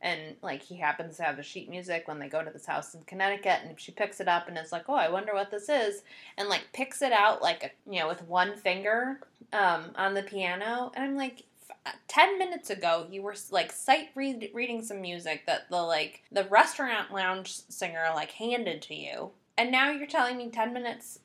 And 0.02 0.36
like 0.42 0.60
he 0.60 0.76
happens 0.76 1.16
to 1.16 1.22
have 1.22 1.38
the 1.38 1.42
sheet 1.42 1.70
music 1.70 2.06
when 2.06 2.18
they 2.18 2.28
go 2.28 2.44
to 2.44 2.50
this 2.50 2.66
house 2.66 2.94
in 2.94 3.00
Connecticut, 3.04 3.60
and 3.64 3.80
she 3.80 3.92
picks 3.92 4.20
it 4.20 4.28
up 4.28 4.46
and 4.46 4.58
is 4.58 4.70
like, 4.70 4.84
"Oh, 4.88 4.94
I 4.94 5.08
wonder 5.08 5.32
what 5.32 5.50
this 5.50 5.70
is," 5.70 6.02
and 6.36 6.50
like 6.50 6.64
picks 6.74 7.00
it 7.00 7.12
out 7.12 7.40
like 7.40 7.64
a, 7.64 7.90
you 7.90 8.00
know 8.00 8.08
with 8.08 8.22
one 8.24 8.56
finger 8.56 9.20
um, 9.54 9.92
on 9.96 10.12
the 10.12 10.22
piano, 10.22 10.92
and 10.94 11.02
I'm 11.02 11.16
like, 11.16 11.44
f- 11.86 11.96
ten 12.08 12.38
minutes 12.38 12.68
ago 12.68 13.06
you 13.10 13.22
were 13.22 13.34
like 13.50 13.72
sight 13.72 14.10
read- 14.14 14.50
reading 14.52 14.82
some 14.82 15.00
music 15.00 15.46
that 15.46 15.70
the 15.70 15.82
like 15.82 16.22
the 16.30 16.44
restaurant 16.44 17.10
lounge 17.10 17.54
singer 17.70 18.04
like 18.14 18.32
handed 18.32 18.82
to 18.82 18.94
you, 18.94 19.30
and 19.56 19.72
now 19.72 19.90
you're 19.90 20.06
telling 20.06 20.36
me 20.36 20.50
ten 20.50 20.74
minutes, 20.74 21.20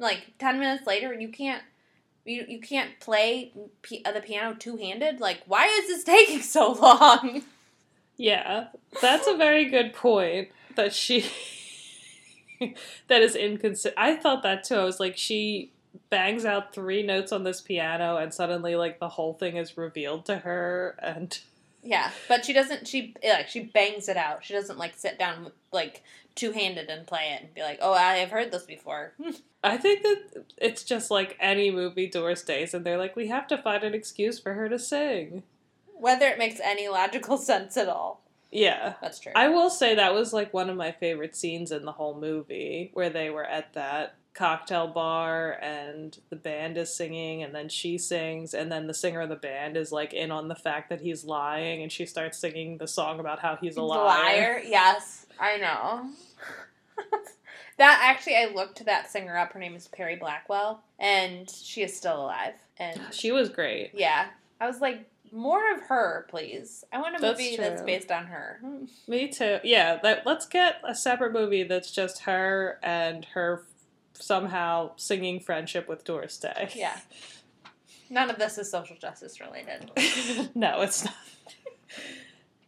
like 0.00 0.32
ten 0.38 0.58
minutes 0.58 0.86
later 0.86 1.12
and 1.12 1.22
you 1.22 1.28
can't. 1.28 1.62
You, 2.26 2.44
you 2.46 2.60
can't 2.60 3.00
play 3.00 3.50
p- 3.80 4.02
uh, 4.04 4.12
the 4.12 4.20
piano 4.20 4.54
two 4.54 4.76
handed. 4.76 5.20
Like, 5.20 5.40
why 5.46 5.66
is 5.66 5.86
this 5.88 6.04
taking 6.16 6.42
so 6.42 6.72
long? 6.72 7.42
Yeah, 8.18 8.66
that's 9.00 9.26
a 9.26 9.36
very 9.36 9.64
good 9.70 9.94
point. 9.94 10.48
That 10.76 10.92
she 10.92 11.24
that 13.08 13.22
is 13.22 13.34
inconsistent. 13.34 13.94
I 13.96 14.16
thought 14.16 14.42
that 14.42 14.64
too. 14.64 14.74
I 14.74 14.84
was 14.84 15.00
like, 15.00 15.16
she 15.16 15.72
bangs 16.10 16.44
out 16.44 16.74
three 16.74 17.02
notes 17.02 17.32
on 17.32 17.42
this 17.44 17.60
piano, 17.60 18.16
and 18.18 18.32
suddenly, 18.34 18.76
like, 18.76 18.98
the 19.00 19.08
whole 19.08 19.32
thing 19.34 19.56
is 19.56 19.76
revealed 19.78 20.26
to 20.26 20.36
her, 20.38 20.96
and 21.02 21.38
Yeah, 21.82 22.10
but 22.28 22.44
she 22.44 22.52
doesn't. 22.52 22.86
She 22.86 23.14
like 23.24 23.48
she 23.48 23.60
bangs 23.60 24.08
it 24.08 24.16
out. 24.18 24.44
She 24.44 24.52
doesn't 24.52 24.78
like 24.78 24.94
sit 24.96 25.18
down 25.18 25.50
like 25.72 26.02
two 26.40 26.52
handed 26.52 26.88
and 26.88 27.06
play 27.06 27.32
it 27.34 27.42
and 27.42 27.54
be 27.54 27.62
like, 27.62 27.78
"Oh, 27.82 27.92
I 27.92 28.14
have 28.16 28.30
heard 28.30 28.50
this 28.50 28.64
before." 28.64 29.12
I 29.62 29.76
think 29.76 30.02
that 30.02 30.44
it's 30.56 30.84
just 30.84 31.10
like 31.10 31.36
any 31.38 31.70
movie 31.70 32.08
Doris 32.08 32.42
Days, 32.42 32.72
and 32.72 32.84
they're 32.84 32.96
like, 32.96 33.14
we 33.14 33.28
have 33.28 33.46
to 33.48 33.58
find 33.58 33.84
an 33.84 33.94
excuse 33.94 34.38
for 34.38 34.54
her 34.54 34.68
to 34.68 34.78
sing. 34.78 35.42
Whether 35.94 36.26
it 36.28 36.38
makes 36.38 36.60
any 36.60 36.88
logical 36.88 37.36
sense 37.50 37.76
at 37.76 37.88
all. 37.88 38.22
Yeah. 38.50 38.94
That's 39.00 39.20
true. 39.20 39.32
I 39.36 39.48
will 39.48 39.70
say 39.70 39.94
that 39.94 40.14
was 40.14 40.32
like 40.32 40.52
one 40.52 40.70
of 40.70 40.76
my 40.76 40.92
favorite 40.92 41.36
scenes 41.36 41.70
in 41.70 41.84
the 41.84 41.92
whole 41.92 42.18
movie 42.18 42.90
where 42.94 43.10
they 43.10 43.30
were 43.30 43.44
at 43.44 43.74
that 43.74 44.16
cocktail 44.32 44.86
bar 44.88 45.52
and 45.60 46.18
the 46.30 46.36
band 46.36 46.78
is 46.78 46.94
singing 46.94 47.42
and 47.42 47.54
then 47.54 47.68
she 47.68 47.98
sings 47.98 48.54
and 48.54 48.70
then 48.70 48.86
the 48.86 48.94
singer 48.94 49.20
of 49.20 49.28
the 49.28 49.36
band 49.36 49.76
is 49.76 49.90
like 49.90 50.12
in 50.12 50.30
on 50.30 50.48
the 50.48 50.54
fact 50.54 50.88
that 50.88 51.00
he's 51.00 51.24
lying 51.24 51.82
and 51.82 51.90
she 51.90 52.06
starts 52.06 52.38
singing 52.38 52.78
the 52.78 52.86
song 52.86 53.18
about 53.20 53.40
how 53.40 53.56
he's 53.60 53.74
a 53.74 53.80
The 53.80 53.82
liar. 53.82 54.62
Yes, 54.64 55.26
I 55.38 55.56
know. 55.58 56.10
that 57.78 58.00
actually, 58.02 58.36
I 58.36 58.46
looked 58.54 58.84
that 58.84 59.10
singer 59.10 59.36
up. 59.36 59.52
Her 59.52 59.58
name 59.58 59.74
is 59.74 59.88
Perry 59.88 60.16
Blackwell, 60.16 60.82
and 60.98 61.48
she 61.48 61.82
is 61.82 61.96
still 61.96 62.22
alive. 62.22 62.54
And 62.78 63.00
She 63.12 63.32
was 63.32 63.48
great. 63.48 63.92
yeah, 63.94 64.28
I 64.60 64.66
was 64.66 64.80
like, 64.80 65.06
more 65.32 65.72
of 65.72 65.82
her, 65.82 66.26
please. 66.28 66.84
I 66.92 67.00
want 67.00 67.16
a 67.16 67.20
That's 67.20 67.38
movie 67.38 67.56
that's 67.56 67.82
based 67.82 68.10
on 68.10 68.26
her. 68.26 68.60
Me 69.08 69.28
too. 69.28 69.58
Yeah, 69.62 69.98
that 70.02 70.26
let's 70.26 70.46
get 70.46 70.76
a 70.86 70.94
separate 70.94 71.32
movie 71.32 71.62
that's 71.62 71.90
just 71.90 72.22
her 72.22 72.78
and 72.82 73.24
her 73.26 73.64
somehow 74.14 74.90
singing 74.96 75.40
friendship 75.40 75.88
with 75.88 76.04
Doris 76.04 76.36
Day. 76.36 76.70
Yeah. 76.74 76.98
None 78.10 78.28
of 78.28 78.38
this 78.38 78.58
is 78.58 78.70
social 78.70 78.96
justice 78.96 79.40
related. 79.40 79.90
no, 80.54 80.82
it's 80.82 81.04
not. 81.04 81.14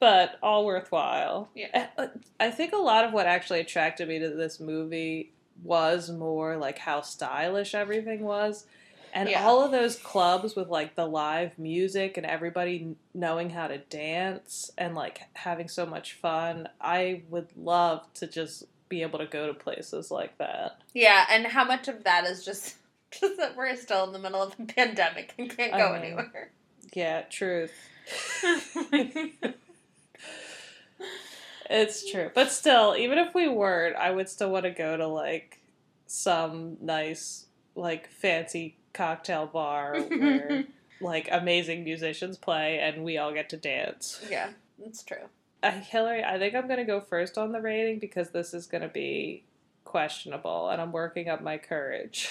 But 0.02 0.36
all 0.42 0.66
worthwhile. 0.66 1.48
Yeah. 1.54 1.86
I- 1.96 2.08
I 2.40 2.50
think 2.50 2.72
a 2.72 2.76
lot 2.76 3.04
of 3.04 3.12
what 3.12 3.26
actually 3.28 3.60
attracted 3.60 4.08
me 4.08 4.18
to 4.18 4.30
this 4.30 4.58
movie 4.58 5.30
was 5.62 6.10
more 6.10 6.56
like 6.56 6.76
how 6.78 7.02
stylish 7.02 7.72
everything 7.72 8.24
was. 8.24 8.66
And 9.14 9.28
Yeah. 9.28 9.44
all 9.46 9.62
of 9.62 9.70
those 9.70 9.94
clubs 9.96 10.56
with 10.56 10.66
like 10.68 10.96
the 10.96 11.06
live 11.06 11.56
music 11.56 12.16
and 12.16 12.26
everybody 12.26 12.96
knowing 13.14 13.50
how 13.50 13.68
to 13.68 13.78
dance 13.78 14.72
and 14.76 14.96
like 14.96 15.20
having 15.34 15.68
so 15.68 15.86
much 15.86 16.14
fun, 16.14 16.68
I 16.80 17.22
would 17.30 17.56
love 17.56 18.12
to 18.14 18.26
just 18.26 18.64
be 18.88 19.02
able 19.02 19.20
to 19.20 19.26
go 19.26 19.46
to 19.46 19.54
places 19.54 20.10
like 20.10 20.36
that. 20.38 20.78
Yeah, 20.94 21.26
and 21.30 21.46
how 21.46 21.64
much 21.64 21.86
of 21.86 22.02
that 22.02 22.24
is 22.24 22.44
just 22.44 22.74
just 23.12 23.36
that 23.36 23.54
we're 23.56 23.76
still 23.76 24.02
in 24.02 24.12
the 24.12 24.18
middle 24.18 24.42
of 24.42 24.52
a 24.58 24.64
pandemic 24.78 25.32
and 25.38 25.48
can't 25.56 25.72
go 25.74 25.92
I 25.92 25.98
anywhere. 26.00 26.50
Yeah, 26.92 27.22
truth. 27.30 27.70
It's 31.72 32.10
true. 32.10 32.30
But 32.34 32.50
still, 32.50 32.94
even 32.96 33.18
if 33.18 33.34
we 33.34 33.48
weren't, 33.48 33.96
I 33.96 34.10
would 34.10 34.28
still 34.28 34.50
want 34.50 34.64
to 34.64 34.70
go 34.70 34.96
to 34.96 35.06
like 35.06 35.60
some 36.06 36.76
nice, 36.80 37.46
like 37.74 38.10
fancy 38.10 38.76
cocktail 38.92 39.46
bar 39.46 39.98
where 40.08 40.64
like 41.00 41.28
amazing 41.32 41.84
musicians 41.84 42.36
play 42.36 42.78
and 42.78 43.02
we 43.02 43.16
all 43.16 43.32
get 43.32 43.48
to 43.50 43.56
dance. 43.56 44.24
yeah, 44.30 44.50
that's 44.78 45.02
true. 45.02 45.28
Uh, 45.62 45.70
Hillary, 45.70 46.24
I 46.24 46.38
think 46.38 46.54
I'm 46.54 46.66
going 46.66 46.78
to 46.78 46.84
go 46.84 47.00
first 47.00 47.38
on 47.38 47.52
the 47.52 47.60
rating 47.60 48.00
because 48.00 48.30
this 48.30 48.52
is 48.52 48.66
going 48.66 48.82
to 48.82 48.88
be 48.88 49.44
questionable 49.84 50.68
and 50.68 50.80
I'm 50.80 50.92
working 50.92 51.28
up 51.28 51.40
my 51.40 51.56
courage. 51.56 52.28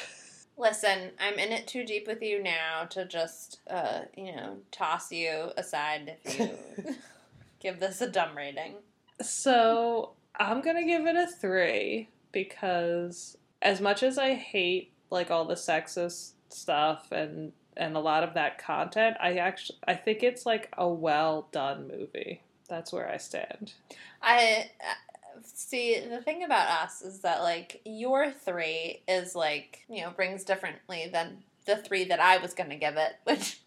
Listen, 0.58 1.12
I'm 1.20 1.40
in 1.40 1.52
it 1.52 1.66
too 1.66 1.84
deep 1.86 2.06
with 2.08 2.22
you 2.22 2.44
now 2.44 2.86
to 2.92 3.06
just, 3.06 3.62
uh, 3.70 4.02
you 4.16 4.36
know, 4.36 4.58
toss 4.72 5.12
you 5.12 5.52
aside 5.58 6.18
if 6.24 6.40
you 6.40 6.96
give 7.60 7.80
this 7.80 8.02
a 8.02 8.10
dumb 8.10 8.38
rating. 8.38 8.76
So 9.22 10.12
I'm 10.36 10.62
gonna 10.62 10.86
give 10.86 11.06
it 11.06 11.16
a 11.16 11.28
three 11.28 12.10
because 12.32 13.38
as 13.62 13.82
much 13.82 14.04
as 14.04 14.18
I 14.18 14.34
hate 14.34 14.92
like 15.10 15.30
all 15.30 15.46
the 15.46 15.56
sexist 15.56 16.32
stuff 16.50 17.12
and 17.12 17.54
and 17.78 17.96
a 17.96 18.00
lot 18.00 18.24
of 18.24 18.34
that 18.34 18.58
content, 18.58 19.18
I 19.20 19.36
actually 19.36 19.80
I 19.88 19.96
think 19.96 20.24
it's 20.24 20.46
like 20.46 20.74
a 20.78 20.88
well 20.88 21.48
done 21.52 21.88
movie. 21.88 22.42
That's 22.68 22.94
where 22.94 23.10
I 23.10 23.18
stand. 23.18 23.74
I 24.22 24.70
uh, 24.82 25.42
see 25.44 26.00
the 26.00 26.22
thing 26.22 26.44
about 26.44 26.84
us 26.84 27.02
is 27.02 27.20
that 27.20 27.42
like 27.42 27.82
your 27.86 28.32
three 28.32 29.04
is 29.08 29.36
like 29.36 29.86
you 29.90 30.02
know 30.02 30.12
brings 30.12 30.44
differently 30.44 31.10
than 31.12 31.44
the 31.66 31.78
three 31.78 32.06
that 32.06 32.20
I 32.20 32.38
was 32.38 32.54
gonna 32.54 32.78
give 32.78 32.98
it, 32.98 33.14
which 33.24 33.62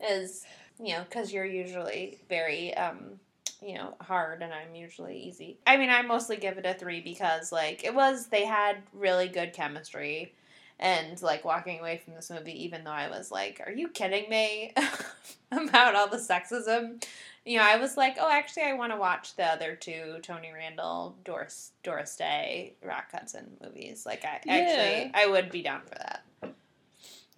is 0.00 0.44
you 0.78 0.94
know 0.94 1.04
because 1.08 1.32
you're 1.32 1.44
usually 1.44 2.18
very 2.28 2.74
um 2.74 3.20
you 3.60 3.74
know 3.74 3.94
hard 4.00 4.42
and 4.42 4.52
I'm 4.52 4.74
usually 4.74 5.18
easy. 5.18 5.58
I 5.66 5.76
mean 5.76 5.90
I 5.90 6.02
mostly 6.02 6.36
give 6.36 6.58
it 6.58 6.66
a 6.66 6.74
three 6.74 7.00
because 7.00 7.52
like 7.52 7.84
it 7.84 7.94
was 7.94 8.26
they 8.26 8.44
had 8.44 8.78
really 8.92 9.28
good 9.28 9.52
chemistry. 9.52 10.34
And 10.80 11.20
like 11.22 11.44
walking 11.44 11.80
away 11.80 12.00
from 12.04 12.14
this 12.14 12.30
movie, 12.30 12.64
even 12.64 12.84
though 12.84 12.92
I 12.92 13.08
was 13.08 13.32
like, 13.32 13.60
"Are 13.66 13.72
you 13.72 13.88
kidding 13.88 14.30
me?" 14.30 14.72
about 15.50 15.96
all 15.96 16.06
the 16.08 16.18
sexism, 16.18 17.02
you 17.44 17.56
know, 17.56 17.64
I 17.64 17.78
was 17.78 17.96
like, 17.96 18.16
oh, 18.20 18.30
actually, 18.30 18.64
I 18.64 18.74
want 18.74 18.92
to 18.92 18.98
watch 18.98 19.34
the 19.34 19.44
other 19.44 19.74
two 19.74 20.18
Tony 20.22 20.52
Randall, 20.52 21.16
Doris 21.24 21.72
Doris 21.82 22.14
Day, 22.14 22.74
Rock 22.84 23.06
Hudson 23.10 23.56
movies. 23.62 24.04
Like, 24.04 24.24
I 24.24 24.40
Yeah. 24.44 24.52
actually, 24.54 25.10
I 25.14 25.26
would 25.26 25.50
be 25.50 25.62
down 25.62 25.80
for 25.82 25.94
that. 25.96 26.22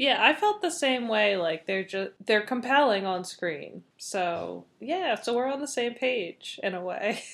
Yeah, 0.01 0.17
I 0.19 0.33
felt 0.33 0.63
the 0.63 0.71
same 0.71 1.09
way. 1.09 1.37
Like 1.37 1.67
they're 1.67 1.85
just 1.85 2.13
they're 2.25 2.41
compelling 2.41 3.05
on 3.05 3.23
screen. 3.23 3.83
So 3.99 4.65
yeah, 4.81 5.15
so 5.21 5.35
we're 5.37 5.53
on 5.53 5.61
the 5.61 5.69
same 5.69 5.93
page 5.93 6.59
in 6.63 6.75
a 6.75 6.83
way. 6.83 7.23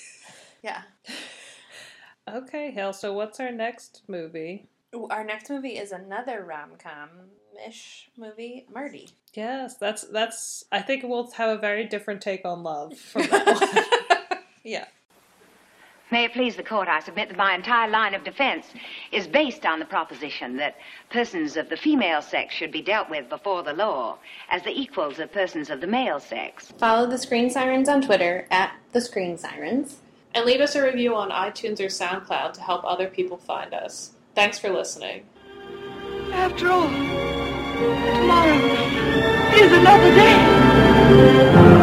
Yeah. 0.62 0.83
okay, 2.29 2.73
Hill. 2.73 2.93
So 2.93 3.12
what's 3.12 3.39
our 3.39 3.53
next 3.53 4.03
movie? 4.09 4.67
Ooh, 4.97 5.07
our 5.11 5.23
next 5.23 5.49
movie 5.49 5.79
is 5.79 5.93
another 5.93 6.43
rom 6.45 6.71
com 6.77 7.09
ish 7.69 8.11
movie, 8.17 8.67
Marty. 8.75 9.11
Yes, 9.35 9.77
that's 9.77 10.03
that's. 10.03 10.64
I 10.73 10.81
think 10.83 11.05
we'll 11.05 11.31
have 11.33 11.57
a 11.57 11.61
very 11.61 11.85
different 11.85 12.21
take 12.21 12.45
on 12.45 12.64
love 12.64 12.99
from 12.99 13.23
that 13.31 13.47
one. 13.47 14.39
yeah. 14.64 14.87
May 16.11 16.24
it 16.24 16.32
please 16.34 16.54
the 16.54 16.62
court, 16.62 16.86
I 16.86 17.00
submit 17.00 17.28
that 17.28 17.36
my 17.36 17.54
entire 17.54 17.90
line 17.90 18.14
of 18.14 18.22
defense 18.22 18.66
is 19.11 19.26
based 19.26 19.66
on 19.66 19.80
the 19.80 19.84
proposition 19.84 20.57
that 20.59 20.76
persons 21.11 21.57
of 21.57 21.68
the 21.68 21.76
female 21.76 22.22
sex 22.22 22.54
should 22.54 22.70
be 22.70 22.80
dealt 22.80 23.11
with 23.11 23.28
before 23.28 23.64
the 23.64 23.72
law 23.72 24.18
as 24.48 24.62
the 24.62 24.70
equals 24.70 25.18
of 25.18 25.32
persons 25.32 25.68
of 25.68 25.80
the 25.80 25.86
male 25.88 26.20
sex. 26.20 26.72
Follow 26.78 27.09
the 27.09 27.18
Screen 27.18 27.50
Sirens 27.50 27.88
on 27.88 28.02
Twitter 28.02 28.46
at 28.52 28.72
the 28.92 29.00
Screen 29.00 29.36
Sirens. 29.36 29.96
and 30.34 30.44
leave 30.44 30.61
us 30.61 30.74
a 30.74 30.82
review 30.82 31.14
on 31.14 31.30
iTunes 31.30 31.80
or 31.80 31.86
SoundCloud 31.86 32.52
to 32.52 32.61
help 32.61 32.84
other 32.84 33.09
people 33.09 33.38
find 33.38 33.72
us. 33.72 34.12
Thanks 34.34 34.59
for 34.59 34.68
listening. 34.68 35.24
After 36.30 36.70
all, 36.70 36.88
tomorrow 36.88 38.54
is 39.54 39.72
another 39.72 40.14
day. 40.14 41.76